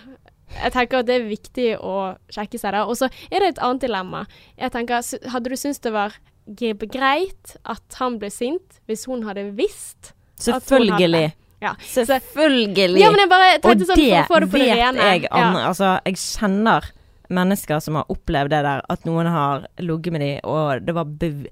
jeg 0.56 0.72
tenker 0.76 1.02
at 1.02 1.10
det 1.10 1.20
er 1.20 1.28
viktig 1.28 1.68
å 1.80 2.16
sjekke 2.32 2.60
seg 2.62 2.76
det. 2.76 2.84
Og 2.86 2.98
så 3.00 3.10
er 3.30 3.43
det 3.43 3.56
et 3.56 3.64
annet 3.66 3.86
dilemma. 3.86 4.26
Jeg 4.58 4.72
tenker, 4.72 5.04
Hadde 5.32 5.52
du 5.52 5.56
syntes 5.56 5.84
det 5.84 5.93
var 5.96 6.16
greit 6.46 7.56
at 7.66 8.00
han 8.00 8.20
ble 8.22 8.30
sint 8.30 8.80
hvis 8.88 9.06
hun 9.10 9.26
hadde 9.28 9.50
visst? 9.58 10.14
Selvfølgelig. 10.39 11.34
Ja. 11.64 11.74
Selvfølgelig. 11.80 12.99
Ja, 12.99 13.10
men 13.14 13.24
jeg 13.24 13.32
bare 13.32 13.49
og 13.56 13.64
tenkte 13.64 13.88
sånn 13.89 14.01
det 14.01 14.26
for 14.28 14.43
å 14.45 14.45
få 14.45 14.45
det 14.45 14.51
på 14.51 14.60
det 14.60 14.68
vet 14.68 14.78
jeg 14.78 15.28
Anne. 15.32 15.62
Ja. 15.62 15.68
Altså, 15.72 15.91
jeg 16.06 16.20
kjenner 16.22 16.89
mennesker 17.34 17.82
som 17.82 17.97
har 17.99 18.12
opplevd 18.14 18.53
det 18.53 18.64
der, 18.68 18.84
at 18.89 19.06
noen 19.08 19.30
har 19.32 19.68
ligget 19.82 20.14
med 20.14 20.22
dem, 20.22 20.39
og 20.43 20.86
det 20.86 20.93
var 20.93 21.06
bev 21.10 21.45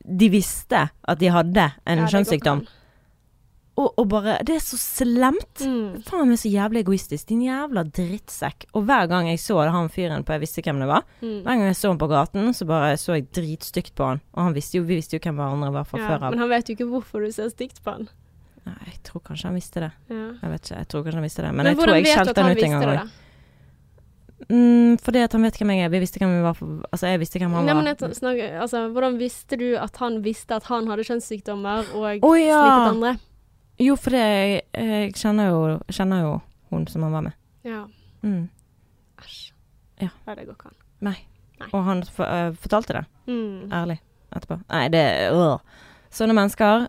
De 0.00 0.28
visste 0.32 0.86
at 0.88 1.18
de 1.20 1.28
hadde 1.28 1.66
en 1.84 1.98
Ja, 2.06 2.06
kjønnssykdom. 2.08 2.62
Og, 3.80 3.92
og 4.00 4.08
bare 4.10 4.38
Det 4.44 4.56
er 4.58 4.62
så 4.64 4.76
slemt. 4.80 5.60
Mm. 5.62 6.00
Faen 6.04 6.28
meg 6.28 6.40
så 6.40 6.50
jævlig 6.52 6.82
egoistisk. 6.84 7.28
Din 7.30 7.44
jævla 7.46 7.84
drittsekk. 7.86 8.66
Og 8.76 8.84
hver 8.88 9.06
gang 9.12 9.28
jeg 9.30 9.40
så 9.40 9.60
han 9.70 9.88
fyren 9.92 10.24
på 10.26 10.34
Jeg 10.36 10.44
visste 10.44 10.64
hvem 10.66 10.80
det 10.82 10.88
var. 10.90 11.06
Mm. 11.20 11.42
Hver 11.44 11.52
gang 11.52 11.66
jeg 11.68 11.78
så 11.78 11.92
han 11.92 12.00
på 12.00 12.08
gaten, 12.10 12.50
så 12.56 12.66
bare 12.68 12.96
så 13.00 13.16
jeg 13.16 13.28
dritstygt 13.36 13.94
på 13.96 14.08
han. 14.08 14.20
Og 14.34 14.42
han 14.48 14.56
visste 14.56 14.80
jo, 14.80 14.84
vi 14.88 14.98
visste 15.00 15.16
jo 15.16 15.22
hvem 15.24 15.38
hverandre 15.40 15.72
var 15.78 15.88
fra 15.88 16.00
Ja, 16.00 16.08
før 16.10 16.26
av. 16.26 16.34
men 16.34 16.42
han 16.44 16.52
vet 16.52 16.68
jo 16.68 16.76
ikke 16.76 16.90
hvorfor 16.90 17.24
du 17.24 17.32
ser 17.32 17.52
stygt 17.52 17.80
på 17.84 17.96
han. 17.96 18.08
Nei, 18.68 18.76
jeg 18.90 18.98
tror 19.08 19.22
kanskje 19.24 19.48
han 19.48 19.56
visste 19.56 19.80
det. 19.80 19.90
Ja. 20.12 20.26
Jeg 20.42 20.52
vet 20.52 20.66
ikke, 20.68 20.78
jeg 20.82 20.88
tror 20.92 21.02
kanskje 21.06 21.18
han 21.20 21.26
visste 21.26 21.42
det. 21.42 21.50
Men, 21.50 21.64
Men, 21.64 21.70
jeg 21.72 21.80
tror 21.80 21.94
jeg 21.96 22.08
skjelte 22.10 22.42
han 22.44 22.52
ut 22.52 22.64
en 22.66 22.74
gang 22.76 22.88
òg. 22.90 23.16
Mm, 24.50 24.96
fordi 25.04 25.20
at 25.20 25.34
han 25.36 25.42
vet 25.44 25.58
hvem 25.60 25.70
jeg 25.74 25.84
er. 25.84 25.90
Vi 25.92 26.00
visste 26.02 26.20
hvem 26.22 26.30
vi 26.32 26.42
var 26.42 26.54
for 26.56 26.84
Altså, 26.88 27.10
jeg 27.10 27.20
visste 27.20 27.38
hvem 27.38 27.52
han 27.54 27.66
Nei, 27.68 27.74
var. 27.74 27.82
men 27.82 27.90
jeg 27.92 28.16
snakker, 28.16 28.54
altså, 28.64 28.84
hvordan 28.94 29.18
visste 29.20 29.58
du 29.60 29.66
at 29.78 30.00
han 30.00 30.20
visste 30.24 30.56
at 30.56 30.68
han 30.70 30.88
hadde 30.90 31.04
kjønnssykdommer 31.06 31.92
og 31.94 32.24
oh, 32.26 32.36
ja! 32.40 32.60
smittet 32.60 32.94
andre? 32.94 33.12
Jo, 33.80 33.96
fordi 33.96 34.20
jeg, 34.20 34.62
jeg 34.76 35.12
kjenner 35.16 35.52
jo, 35.52 35.60
kjenner 35.92 36.24
jo 36.24 36.32
hun 36.72 36.86
som 36.90 37.04
han 37.06 37.14
var 37.16 37.26
med. 37.28 37.36
Ja. 37.64 37.84
Mm. 38.24 38.48
Æsj. 39.20 39.52
Ja. 40.00 40.10
det 40.26 40.46
går 40.46 40.56
ikke 40.56 40.72
an. 40.72 40.78
Nei. 41.04 41.16
Nei. 41.60 41.68
Og 41.76 41.84
han 41.84 42.02
for, 42.08 42.24
uh, 42.24 42.56
fortalte 42.60 42.96
det, 42.96 43.04
Mm. 43.30 43.70
ærlig, 43.70 44.00
etterpå. 44.34 44.56
Nei, 44.68 44.88
det 44.88 45.04
øh. 45.30 45.58
Sånne 46.10 46.34
mennesker, 46.34 46.88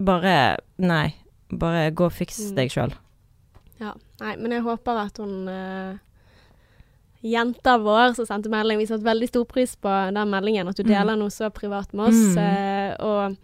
bare 0.00 0.56
Nei. 0.78 1.14
Bare 1.52 1.90
gå 1.90 2.06
og 2.06 2.12
fiks 2.14 2.38
Mm. 2.50 2.54
deg 2.56 2.70
sjøl. 2.70 2.92
Ja. 3.80 3.94
Nei, 4.20 4.36
men 4.36 4.52
jeg 4.52 4.62
håper 4.62 4.98
at 5.06 5.16
hun 5.18 5.48
uh, 5.48 5.96
Jenta 7.22 7.74
vår 7.78 8.14
som 8.16 8.24
sendte 8.28 8.48
melding, 8.48 8.78
vi 8.80 8.86
satte 8.88 9.04
veldig 9.04 9.28
stor 9.28 9.44
pris 9.44 9.74
på 9.76 9.92
den 10.14 10.30
meldingen, 10.32 10.68
at 10.68 10.76
du 10.76 10.82
Mm. 10.84 10.88
deler 10.94 11.16
noe 11.20 11.28
så 11.28 11.50
privat 11.52 11.92
med 11.92 12.08
oss. 12.08 12.34
Mm. 12.34 12.38
Uh, 12.38 13.04
og 13.04 13.36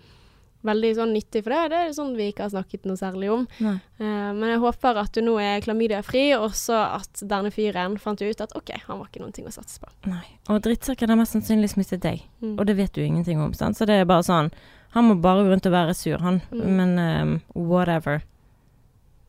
veldig 0.64 0.94
sånn 0.96 1.12
nyttig, 1.12 1.42
for 1.44 1.50
det, 1.52 1.70
det 1.70 1.76
er 1.78 1.92
sånn 1.92 2.16
vi 2.16 2.32
ikke 2.32 2.42
har 2.46 2.50
snakket 2.50 2.86
noe 2.88 2.96
særlig 2.96 3.28
om. 3.30 3.44
Eh, 3.62 4.32
men 4.34 4.42
jeg 4.50 4.58
håper 4.58 4.96
at 4.98 5.12
du 5.12 5.20
nå 5.22 5.36
er 5.38 5.60
klamydiafri, 5.62 6.34
og 6.34 6.48
også 6.50 6.74
at 6.96 7.20
denne 7.22 7.52
fyren 7.54 7.94
fant 8.02 8.18
ut 8.20 8.40
at 8.40 8.56
OK, 8.56 8.72
han 8.88 8.98
var 8.98 9.06
ikke 9.06 9.20
noen 9.22 9.32
ting 9.36 9.46
å 9.46 9.52
satse 9.54 9.78
på. 9.78 9.86
Nei. 10.10 10.24
Og 10.48 10.58
drittsekken 10.64 11.08
har 11.12 11.16
mest 11.20 11.36
sannsynlig 11.36 11.70
smittet 11.70 12.00
deg. 12.02 12.24
Mm. 12.42 12.56
Og 12.58 12.66
det 12.66 12.76
vet 12.80 12.92
du 12.94 13.00
ingenting 13.04 13.38
om, 13.40 13.52
sant? 13.54 13.76
Så 13.78 13.86
det 13.86 14.00
er 14.00 14.04
bare 14.10 14.24
sånn 14.26 14.50
Han 14.96 15.10
må 15.10 15.18
bare 15.20 15.44
gå 15.44 15.52
rundt 15.52 15.66
og 15.68 15.74
være 15.74 15.94
sur, 15.94 16.22
han. 16.24 16.40
Mm. 16.48 16.66
Men 16.78 16.98
um, 16.98 17.32
whatever. 17.68 18.22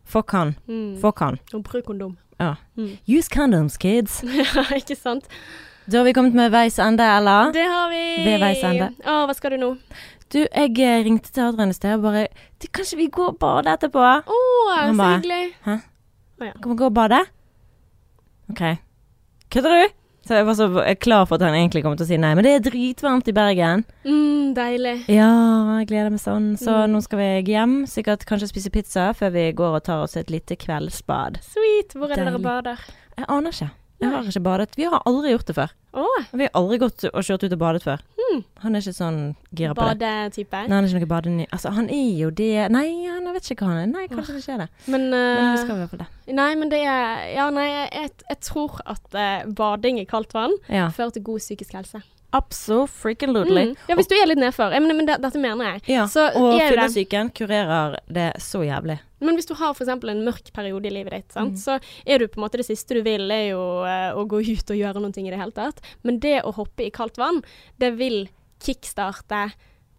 Fuck 0.07 0.31
han. 0.31 0.55
Mm. 0.67 0.95
Fuck 1.01 1.19
han. 1.19 1.39
Og 1.53 1.63
bruk 1.67 1.83
kondom. 1.89 2.13
Ja. 2.39 2.53
Mm. 2.77 2.93
Use 3.03 3.27
condoms, 3.33 3.75
kids. 3.77 4.21
ja, 4.55 4.63
ikke 4.77 4.95
sant? 4.95 5.27
Da 5.91 5.99
har 5.99 6.07
vi 6.07 6.13
kommet 6.15 6.35
med 6.35 6.53
veis 6.55 6.79
ende, 6.79 7.03
eller? 7.03 7.51
Det 7.55 7.65
har 7.67 7.91
vi. 7.91 8.03
Ved 8.23 8.39
veis 8.43 8.63
ende. 8.63 8.93
Å, 9.03 9.17
hva 9.27 9.35
skal 9.35 9.57
du 9.57 9.59
nå? 9.59 9.73
Du, 10.31 10.41
jeg 10.43 10.73
eh, 10.83 11.03
ringte 11.03 11.31
til 11.31 11.45
Adrian 11.49 11.71
i 11.71 11.75
sted 11.75 11.93
og 11.95 12.03
bare 12.03 12.25
du, 12.59 12.65
Kanskje 12.75 12.97
vi 12.99 13.05
går 13.11 13.29
og 13.31 13.37
bader 13.39 13.73
etterpå? 13.77 14.03
Å, 14.03 14.39
oh, 14.39 14.71
så 14.71 15.11
hyggelig. 15.13 15.43
Kan 15.67 16.71
vi 16.71 16.75
gå 16.79 16.89
og 16.89 16.95
bade? 16.95 17.21
OK. 18.51 18.63
Kødder 19.51 19.75
du? 19.75 19.95
Så 20.27 20.35
jeg 20.35 20.45
var 20.45 20.57
så 20.59 20.67
klar 20.99 21.25
for 21.25 21.35
at 21.39 21.45
han 21.47 21.55
egentlig 21.55 21.83
kom 21.85 21.95
til 21.97 22.03
å 22.05 22.09
si 22.09 22.17
nei. 22.19 22.33
Men 22.35 22.43
det 22.43 22.53
er 22.57 22.65
dritvarmt 22.69 23.29
i 23.31 23.35
Bergen. 23.35 23.85
Mm, 24.03 24.53
deilig. 24.57 24.95
Ja, 25.07 25.29
jeg 25.79 25.87
gleder 25.87 26.11
meg 26.11 26.19
sånn. 26.19 26.49
Så 26.59 26.73
Mm. 26.83 26.91
nå 26.97 27.01
skal 27.05 27.19
vi 27.19 27.29
hjem. 27.53 27.75
Sikkert 27.87 28.25
kanskje 28.27 28.49
spise 28.51 28.69
pizza 28.71 29.13
før 29.15 29.31
vi 29.31 29.51
går 29.53 29.75
og 29.79 29.83
tar 29.87 30.03
oss 30.03 30.17
et 30.17 30.29
lite 30.29 30.57
kveldsbad. 30.59 31.39
Sweet. 31.41 31.93
Hvor 31.95 32.11
er 32.11 32.15
det 32.15 32.25
dere 32.27 32.39
bader? 32.43 32.77
Jeg 33.17 33.25
aner 33.29 33.51
ikke. 33.51 33.71
Jeg 33.99 34.11
har 34.11 34.23
ikke 34.29 34.43
badet. 34.43 34.75
Vi 34.77 34.83
har 34.85 35.01
aldri 35.09 35.31
gjort 35.33 35.45
det 35.47 35.55
før. 35.55 35.71
Oh. 35.97 36.19
Vi 36.33 36.43
har 36.45 36.51
aldri 36.53 36.77
gått 36.77 37.03
og 37.09 37.23
kjørt 37.23 37.43
ut 37.47 37.53
og 37.53 37.59
badet 37.59 37.81
før. 37.83 37.97
Han 38.63 38.75
er 38.75 38.83
ikke 38.83 38.95
sånn 38.97 39.19
gira 39.55 39.75
på 39.77 39.85
det. 39.87 39.97
badetype. 40.01 40.61
Nei, 40.67 40.75
han 40.75 40.85
er 40.85 40.89
ikke 40.91 41.03
noe 41.03 41.11
badeny... 41.13 41.47
Altså, 41.51 41.71
han 41.77 41.89
er 41.93 42.09
jo 42.21 42.29
det 42.29 42.67
Nei, 42.73 42.85
han 43.07 43.29
vet 43.35 43.51
ikke 43.51 43.65
hva 43.65 43.71
han 43.73 43.81
er. 43.83 43.89
Nei, 43.93 44.05
kanskje 44.11 44.35
det 44.35 44.43
ikke 44.43 44.57
er 44.57 44.63
det. 44.65 44.69
Men, 44.87 45.07
Men 45.11 45.37
vi 45.37 45.61
eh, 45.61 45.63
i 45.63 45.79
hvert 45.81 45.93
fall 45.93 46.03
det. 46.03 46.09
Nei, 46.41 46.49
men 46.59 46.73
det 46.73 46.81
er 46.83 47.23
Ja, 47.35 47.47
nei, 47.53 47.67
jeg, 47.69 47.89
jeg, 47.93 48.13
jeg 48.29 48.39
tror 48.49 48.77
at 48.85 49.17
uh, 49.17 49.47
bading 49.57 50.01
i 50.01 50.07
kaldt 50.09 50.35
vann 50.37 50.55
Ja. 50.69 50.89
fører 50.93 51.15
til 51.17 51.25
god 51.27 51.43
psykisk 51.43 51.77
helse. 51.77 52.03
Absolutely. 52.35 53.69
Mm. 53.69 53.75
Ja, 53.87 53.95
hvis 53.95 54.09
du 54.11 54.15
er 54.17 54.27
litt 54.27 54.41
nedfor. 54.41 54.73
Jeg, 54.75 54.83
men, 54.83 54.97
men 54.99 55.07
det, 55.07 55.15
dette 55.23 55.39
mener 55.39 55.71
jeg. 55.71 55.83
Ja. 55.95 56.07
Så 56.11 56.25
og 56.35 56.57
fyllesyken 56.59 57.31
kurerer 57.35 57.95
det 58.11 58.33
så 58.43 58.65
jævlig. 58.67 58.97
Men 59.23 59.37
hvis 59.39 59.47
du 59.49 59.55
har 59.57 59.71
f.eks. 59.73 59.89
en 59.95 60.25
mørk 60.25 60.51
periode 60.53 60.89
i 60.89 60.93
livet 60.93 61.15
ditt, 61.15 61.31
sant? 61.33 61.55
Mm. 61.55 61.61
så 61.61 61.79
er 62.05 62.19
du 62.19 62.27
på 62.27 62.37
en 62.37 62.45
måte 62.45 62.59
det 62.59 62.67
siste 62.67 62.99
du 62.99 63.01
vil, 63.05 63.31
er 63.31 63.53
jo 63.53 63.63
eh, 63.87 64.11
å 64.11 64.27
gå 64.29 64.43
ut 64.43 64.75
og 64.75 64.81
gjøre 64.81 65.01
noe 65.01 65.15
i 65.15 65.31
det 65.31 65.39
hele 65.39 65.55
tatt. 65.55 65.81
Men 66.03 66.19
det 66.23 66.41
å 66.43 66.53
hoppe 66.59 66.85
i 66.85 66.91
kaldt 66.93 67.17
vann, 67.21 67.41
det 67.81 67.95
vil 67.97 68.27
kickstarte 68.63 69.47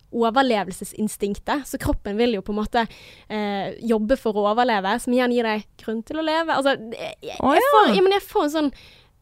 overlevelsesinstinktet. 0.08 1.66
Så 1.68 1.80
kroppen 1.80 2.16
vil 2.16 2.38
jo 2.38 2.44
på 2.44 2.52
en 2.54 2.60
måte 2.60 2.84
eh, 3.28 3.74
jobbe 3.84 4.16
for 4.20 4.36
å 4.38 4.46
overleve, 4.52 4.94
som 5.02 5.12
igjen 5.12 5.34
gir 5.36 5.48
deg 5.48 5.66
grunn 5.82 6.00
til 6.06 6.20
å 6.20 6.24
leve. 6.24 6.54
Altså, 6.54 6.76
jeg, 6.92 7.18
jeg, 7.24 7.36
jeg, 7.36 7.68
får, 7.74 7.90
jeg, 7.92 8.04
men 8.04 8.16
jeg 8.16 8.24
får 8.24 8.46
en 8.46 8.54
sånn 8.54 8.72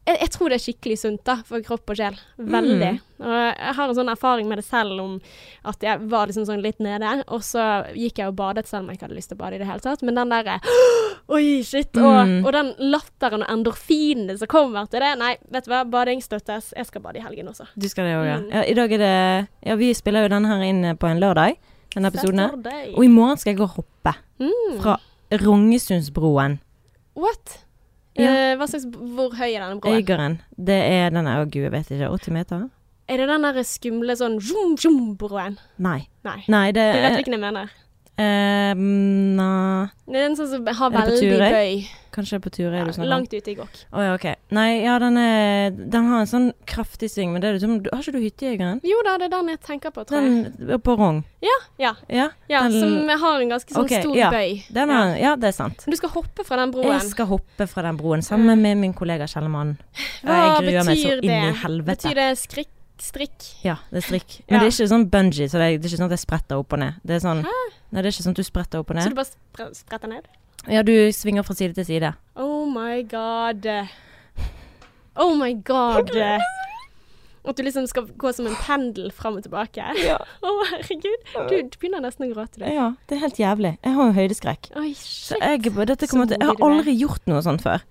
jeg, 0.07 0.17
jeg 0.23 0.29
tror 0.31 0.49
det 0.49 0.55
er 0.57 0.63
skikkelig 0.63 0.95
sunt 1.01 1.21
da, 1.27 1.35
for 1.45 1.61
kropp 1.65 1.91
og 1.91 1.97
sjel. 1.99 2.15
Veldig. 2.39 2.91
Og 3.19 3.33
jeg 3.33 3.73
har 3.75 3.89
en 3.91 3.95
sånn 3.97 4.11
erfaring 4.13 4.47
med 4.47 4.59
det 4.61 4.65
selv 4.67 5.01
om 5.03 5.15
at 5.67 5.83
jeg 5.83 5.99
var 6.09 6.29
liksom 6.29 6.45
sånn 6.47 6.61
litt 6.63 6.79
nede, 6.83 7.23
og 7.33 7.41
så 7.43 7.63
gikk 7.97 8.21
jeg 8.21 8.29
og 8.31 8.35
badet 8.39 8.67
selv 8.69 8.85
om 8.85 8.89
jeg 8.93 8.99
ikke 8.99 9.07
hadde 9.09 9.17
lyst 9.17 9.31
til 9.33 9.37
å 9.37 9.41
bade 9.41 9.57
i 9.57 9.61
det 9.61 9.67
hele 9.67 9.83
tatt. 9.83 10.03
Men 10.07 10.15
den 10.21 10.31
derre 10.31 10.59
Oi, 11.35 11.61
shit. 11.67 11.91
Og, 11.99 12.17
Mm. 12.27 12.45
og 12.45 12.51
den 12.55 12.69
latteren 12.93 13.43
og 13.43 13.49
endorfinene 13.51 14.37
som 14.39 14.47
kommer 14.47 14.87
til 14.87 15.01
det. 15.03 15.09
Nei, 15.19 15.33
vet 15.51 15.65
du 15.67 15.71
hva, 15.73 15.81
bading 15.91 16.21
støttes. 16.23 16.69
Jeg 16.77 16.87
skal 16.87 17.01
bade 17.03 17.19
i 17.19 17.25
helgen 17.25 17.49
også. 17.51 17.67
Du 17.75 17.87
skal 17.91 18.07
det 18.07 18.13
òg, 18.15 18.25
ja. 18.29 18.37
Mm. 18.39 18.47
ja. 18.53 18.63
I 18.63 18.77
dag 18.77 18.93
er 18.95 19.03
det 19.03 19.47
Ja, 19.67 19.75
vi 19.75 19.91
spiller 19.97 20.23
jo 20.23 20.31
denne 20.37 20.47
her 20.47 20.63
inn 20.63 20.85
på 20.95 21.09
en 21.11 21.19
lørdag, 21.19 21.57
denne 21.95 22.07
episoden 22.13 22.39
her. 22.39 22.55
Og 22.95 23.03
i 23.03 23.11
morgen 23.11 23.37
skal 23.41 23.51
jeg 23.53 23.59
gå 23.59 23.67
og 23.67 23.75
hoppe 23.81 24.15
Mm. 24.39 24.79
fra 24.79 24.95
Rongesundsbroen. 25.33 26.59
What? 27.17 27.65
Ja. 28.17 28.53
Eh, 28.53 28.65
slags, 28.67 28.87
hvor 28.89 29.35
høy 29.37 29.51
er 29.51 29.61
denne 29.61 29.79
broen? 29.81 29.99
Øygeren. 29.99 30.39
Det 30.57 30.77
er 30.77 31.09
den 31.13 31.29
Å, 31.29 31.45
gud, 31.45 31.61
jeg 31.67 31.73
vet 31.73 31.91
ikke. 31.91 32.09
80 32.09 32.33
meter? 32.33 32.69
Er 33.07 33.21
det 33.21 33.27
den 33.29 33.45
der 33.45 33.63
skumle 33.63 34.15
sånn 34.19 34.39
zoom, 34.43 34.75
zoom 34.77 35.15
broen 35.19 35.59
Nei. 35.77 36.07
Nei. 36.27 36.41
Nei, 36.51 36.71
det 36.75 36.87
Du 36.91 36.99
vet 37.05 37.19
hvilken 37.21 37.37
jeg 37.37 37.43
mener? 37.43 37.71
Eh, 38.17 38.73
Nei 38.77 39.87
Det 40.07 40.19
er 40.19 40.27
en 40.27 40.37
sånn 40.39 40.49
som 40.51 40.67
har 40.67 40.93
Er 40.93 41.09
veldig 41.11 41.39
bøy. 41.39 41.87
Kanskje 42.17 42.39
på 42.41 42.49
Turøy 42.49 42.79
er 42.79 42.87
du 42.87 42.89
Ja, 42.89 42.95
snakker 42.95 43.11
langt 43.11 43.33
ute 43.33 43.51
i 43.51 43.55
Gokk. 43.57 43.75
Oh, 43.91 44.01
ja, 44.01 44.13
okay. 44.15 44.37
Nei, 44.55 44.81
ja, 44.81 44.95
den 45.01 45.19
er 45.21 45.75
Den 45.75 46.07
har 46.09 46.23
en 46.23 46.29
sånn 46.29 46.47
kraftig 46.69 47.11
sving, 47.13 47.33
men 47.33 47.43
det 47.43 47.49
er 47.51 47.57
liksom 47.59 47.75
Har 47.91 48.01
ikke 48.01 48.15
du 48.15 48.23
hyttejegeren? 48.23 48.81
Jo 48.87 49.01
da, 49.05 49.17
det 49.21 49.27
er 49.29 49.33
den 49.35 49.51
jeg 49.53 49.61
tenker 49.67 49.93
på, 49.93 50.05
tror 50.07 50.25
jeg. 50.25 50.79
På 50.83 50.95
Rong? 50.97 51.21
Ja. 51.45 51.57
Ja. 51.77 51.93
ja 52.49 52.63
den- 52.65 52.79
som 52.81 53.21
har 53.21 53.41
en 53.41 53.53
ganske 53.53 53.73
sånn 53.73 53.85
okay, 53.85 54.01
stor 54.01 54.17
ja. 54.17 54.31
bøy. 54.33 54.63
Den 54.73 54.95
ja. 54.95 55.03
ja, 55.21 55.35
det 55.35 55.51
er 55.51 55.57
sant. 55.59 55.85
Men 55.85 55.93
du 55.93 55.99
skal 56.01 56.15
hoppe 56.15 56.47
fra 56.47 56.57
den 56.63 56.73
broen. 56.73 56.89
Jeg 56.95 57.11
skal 57.11 57.29
hoppe 57.29 57.67
fra 57.69 57.85
den 57.85 57.99
broen 57.99 58.25
sammen 58.25 58.61
med 58.61 58.81
min 58.81 58.95
kollega 58.97 59.27
Kjellemann. 59.29 59.77
Hva 60.25 60.57
betyr 60.65 61.21
det? 61.21 61.83
Betyr 61.87 62.17
det 62.17 62.31
skrikk, 62.41 62.73
strikk? 63.03 63.47
Ja, 63.63 63.77
det 63.91 64.01
er 64.01 64.05
strikk. 64.07 64.39
Men 64.47 64.57
Ja. 64.57 64.59
det 64.63 64.67
er 64.67 64.75
ikke 64.75 64.89
sånn 64.93 65.07
bungee, 65.13 65.49
så 65.51 65.61
det 65.61 65.67
er, 65.67 65.77
det 65.77 65.85
er 65.85 65.93
ikke 65.93 66.01
sånn 66.01 66.11
at 66.11 66.17
jeg 66.17 66.25
spretter 66.25 66.61
opp 66.61 66.73
og 66.73 66.79
ned. 66.83 66.99
Det 67.03 67.17
er 67.17 67.23
sånn 67.23 67.43
Nei, 67.45 68.01
det 68.01 68.05
er 68.05 68.11
ikke 68.11 68.25
sånn 68.25 68.35
at 68.35 68.41
du 68.41 68.47
spretter 68.47 68.83
opp 68.83 68.91
og 68.91 68.97
ned. 68.99 69.07
Så 69.07 69.13
du 69.13 69.19
bare 69.19 69.31
spre- 69.31 69.73
spretter 69.77 70.11
ned? 70.11 70.27
Ja, 70.67 70.81
du 70.83 70.93
svinger 71.15 71.45
fra 71.47 71.55
side 71.55 71.77
til 71.77 71.85
side. 71.87 72.13
Oh 72.35 72.65
my 72.67 73.01
god. 73.07 73.67
Oh 75.15 75.33
my 75.39 75.53
god. 75.65 76.11
At 77.47 77.55
du 77.55 77.63
liksom 77.63 77.87
skal 77.87 78.09
gå 78.19 78.31
som 78.35 78.47
en 78.49 78.55
pendel 78.59 79.11
fram 79.15 79.37
og 79.39 79.45
tilbake. 79.45 79.83
Ja. 80.03 80.17
Å, 80.43 80.53
herregud. 80.73 81.29
Du, 81.47 81.55
du 81.63 81.77
begynner 81.79 82.03
nesten 82.03 82.27
å 82.27 82.31
gråte, 82.33 82.59
du. 82.59 82.65
Ja, 82.67 82.89
det 83.07 83.17
er 83.17 83.23
helt 83.23 83.39
jævlig. 83.39 83.71
Jeg 83.85 83.95
har 83.95 84.09
jo 84.09 84.15
høydeskrekk. 84.17 84.71
Oi, 84.81 84.89
shit. 84.99 85.37
jeg, 85.39 85.61
til, 85.63 86.35
jeg 86.35 86.49
har 86.49 86.59
du 86.59 86.65
aldri 86.67 86.97
gjort 86.99 87.23
noe 87.31 87.39
sånt 87.45 87.63
før. 87.63 87.85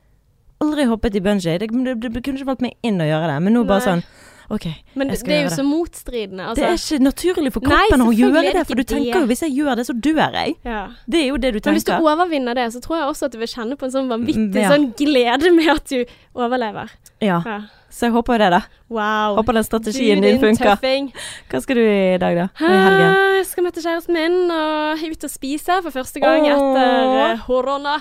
Aldri 0.60 0.86
hoppet 0.88 1.16
i 1.16 1.24
bungee. 1.24 1.56
Det, 1.62 1.70
det, 1.72 1.96
det, 2.04 2.22
kunne 2.24 2.40
ikke 2.40 2.50
valgt 2.52 2.64
meg 2.64 2.76
inn 2.84 3.00
å 3.00 3.08
gjøre 3.08 3.32
det, 3.32 3.40
men 3.46 3.56
nå 3.56 3.64
bare 3.68 3.80
Nei. 3.80 3.88
sånn 3.88 4.04
OK. 4.48 4.66
Men 4.94 5.08
jeg 5.10 5.18
det, 5.18 5.26
Men 5.26 5.30
det 5.30 5.36
er 5.36 5.42
jo 5.42 5.54
så 5.56 5.64
motstridende. 5.66 6.44
Det 6.54 6.62
er 6.64 6.70
Altså. 6.70 6.94
ikke 6.94 7.04
naturlig 7.04 7.52
for 7.52 7.60
Nei, 7.66 7.70
kroppen 7.90 8.04
å 8.06 8.12
gjøre 8.14 8.52
det, 8.54 8.66
for 8.66 8.74
du 8.78 8.84
tenker 8.84 9.20
jo 9.20 9.26
hvis 9.26 9.42
jeg 9.42 9.54
gjør 9.56 9.76
det, 9.76 9.86
så 9.86 9.92
dør 9.92 10.36
jeg. 10.38 10.54
Ja. 10.64 10.82
Det 11.06 11.22
er 11.22 11.26
jo 11.26 11.36
det 11.36 11.52
du 11.54 11.58
tenker. 11.58 11.70
Men 11.70 11.80
hvis 11.80 11.88
du 11.88 11.94
overvinner 11.96 12.54
det, 12.54 12.72
så 12.72 12.80
tror 12.84 12.96
jeg 13.00 13.08
også 13.10 13.26
at 13.26 13.32
du 13.32 13.38
vil 13.42 13.50
kjenne 13.50 13.76
på 13.76 13.88
en 13.88 13.94
sånn 13.96 14.08
vanvittig 14.12 14.62
ja. 14.62 14.70
sånn 14.70 14.92
glede 14.98 15.50
med 15.56 15.72
at 15.74 15.90
du 15.90 16.04
overlever. 16.34 16.94
Ja. 17.20 17.42
Ja. 17.44 17.58
Så 17.90 18.06
jeg 18.06 18.12
håper 18.12 18.36
jo 18.36 18.38
det, 18.44 18.50
da. 18.52 18.62
Wow. 18.92 19.38
Håper 19.38 19.56
den 19.56 19.64
strategien 19.64 20.20
Du, 20.20 20.28
din 20.28 20.40
funker. 20.40 20.74
tøffing. 20.76 21.12
Hva 21.50 21.60
skal 21.64 21.78
du 21.80 21.84
i 21.86 22.18
dag, 22.20 22.36
da? 22.36 22.48
I 22.60 22.80
helgen? 22.86 23.14
Jeg 23.38 23.46
skal 23.50 23.64
møte 23.64 23.80
kjæresten 23.80 24.18
min 24.18 24.50
og 24.52 25.06
ut 25.06 25.24
og 25.24 25.32
spise 25.32 25.78
for 25.82 25.94
første 25.94 26.20
gang 26.20 26.44
oh. 26.44 26.50
etter 26.52 27.46
horona. 27.46 27.46
korona. 27.46 27.96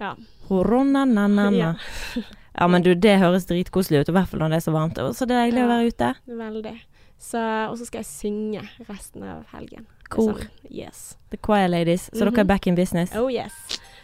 Ja. 0.00 0.14
Korona-na-na-na. 0.48 1.76
Ja. 2.16 2.26
Ja, 2.58 2.66
men 2.66 2.82
du, 2.82 2.94
det 2.94 3.18
høres 3.20 3.46
dritkoselig 3.46 4.00
ut, 4.02 4.08
i 4.08 4.12
hvert 4.16 4.28
fall 4.28 4.40
når 4.42 4.48
det 4.50 4.56
er 4.56 4.64
så 4.66 4.72
varmt. 4.74 4.98
Så 5.14 5.26
deilig 5.30 5.62
å 5.62 5.68
være 5.70 5.92
ute. 5.92 6.14
Veldig. 6.26 6.74
Så, 7.18 7.38
og 7.70 7.76
så 7.78 7.86
skal 7.86 8.02
jeg 8.02 8.06
synge 8.10 8.62
resten 8.88 9.22
av 9.26 9.44
helgen. 9.54 9.86
Er 9.86 10.08
Kor. 10.10 10.38
Sånn, 10.38 10.48
yes. 10.70 11.16
The 11.30 11.38
Choir 11.44 11.68
Ladies. 11.68 12.08
Så 12.12 12.20
dere 12.24 12.30
Mhm. 12.32 12.38
er 12.40 12.44
back 12.44 12.66
in 12.66 12.74
business. 12.74 13.14
Oh 13.14 13.28
yes. 13.30 13.52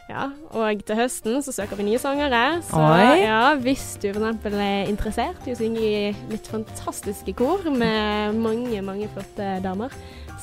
Ja, 0.09 0.27
og 0.53 0.83
til 0.85 0.97
høsten 0.99 1.39
så 1.43 1.51
søker 1.55 1.77
vi 1.77 1.85
nye 1.87 1.99
sangere. 1.99 2.61
Så 2.63 2.77
ja, 3.23 3.55
hvis 3.57 3.97
du 4.03 4.11
f.eks. 4.11 4.45
er 4.53 4.91
interessert 4.91 5.47
i 5.49 5.53
å 5.55 5.57
synge 5.57 5.81
i 5.81 6.13
mitt 6.29 6.47
fantastiske 6.47 7.33
kor 7.35 7.63
med 7.71 8.35
mange, 8.37 8.83
mange 8.85 9.09
flotte 9.09 9.63
damer 9.65 9.89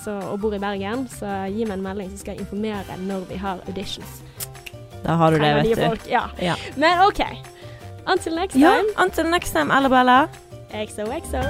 så, 0.04 0.16
og 0.32 0.40
bor 0.42 0.56
i 0.56 0.58
Bergen, 0.58 1.06
så 1.14 1.46
gi 1.54 1.64
meg 1.66 1.78
en 1.78 1.84
melding, 1.86 2.10
så 2.10 2.18
skal 2.24 2.34
jeg 2.36 2.48
informere 2.48 2.98
når 3.06 3.28
vi 3.30 3.38
har 3.38 3.60
auditions. 3.68 4.24
Da 5.04 5.16
har 5.16 5.32
du 5.32 5.38
det, 5.38 5.54
vet 5.78 5.78
du. 5.78 6.10
Ja. 6.10 6.24
Ja. 6.42 6.56
Men 6.76 7.00
OK. 7.06 7.22
Until 8.12 8.36
next 8.36 8.56
time. 8.60 8.86
Until 8.98 9.30
next 9.30 9.52
time, 9.52 9.72
Alabala. 9.72 10.30
XOXO. 10.74 11.42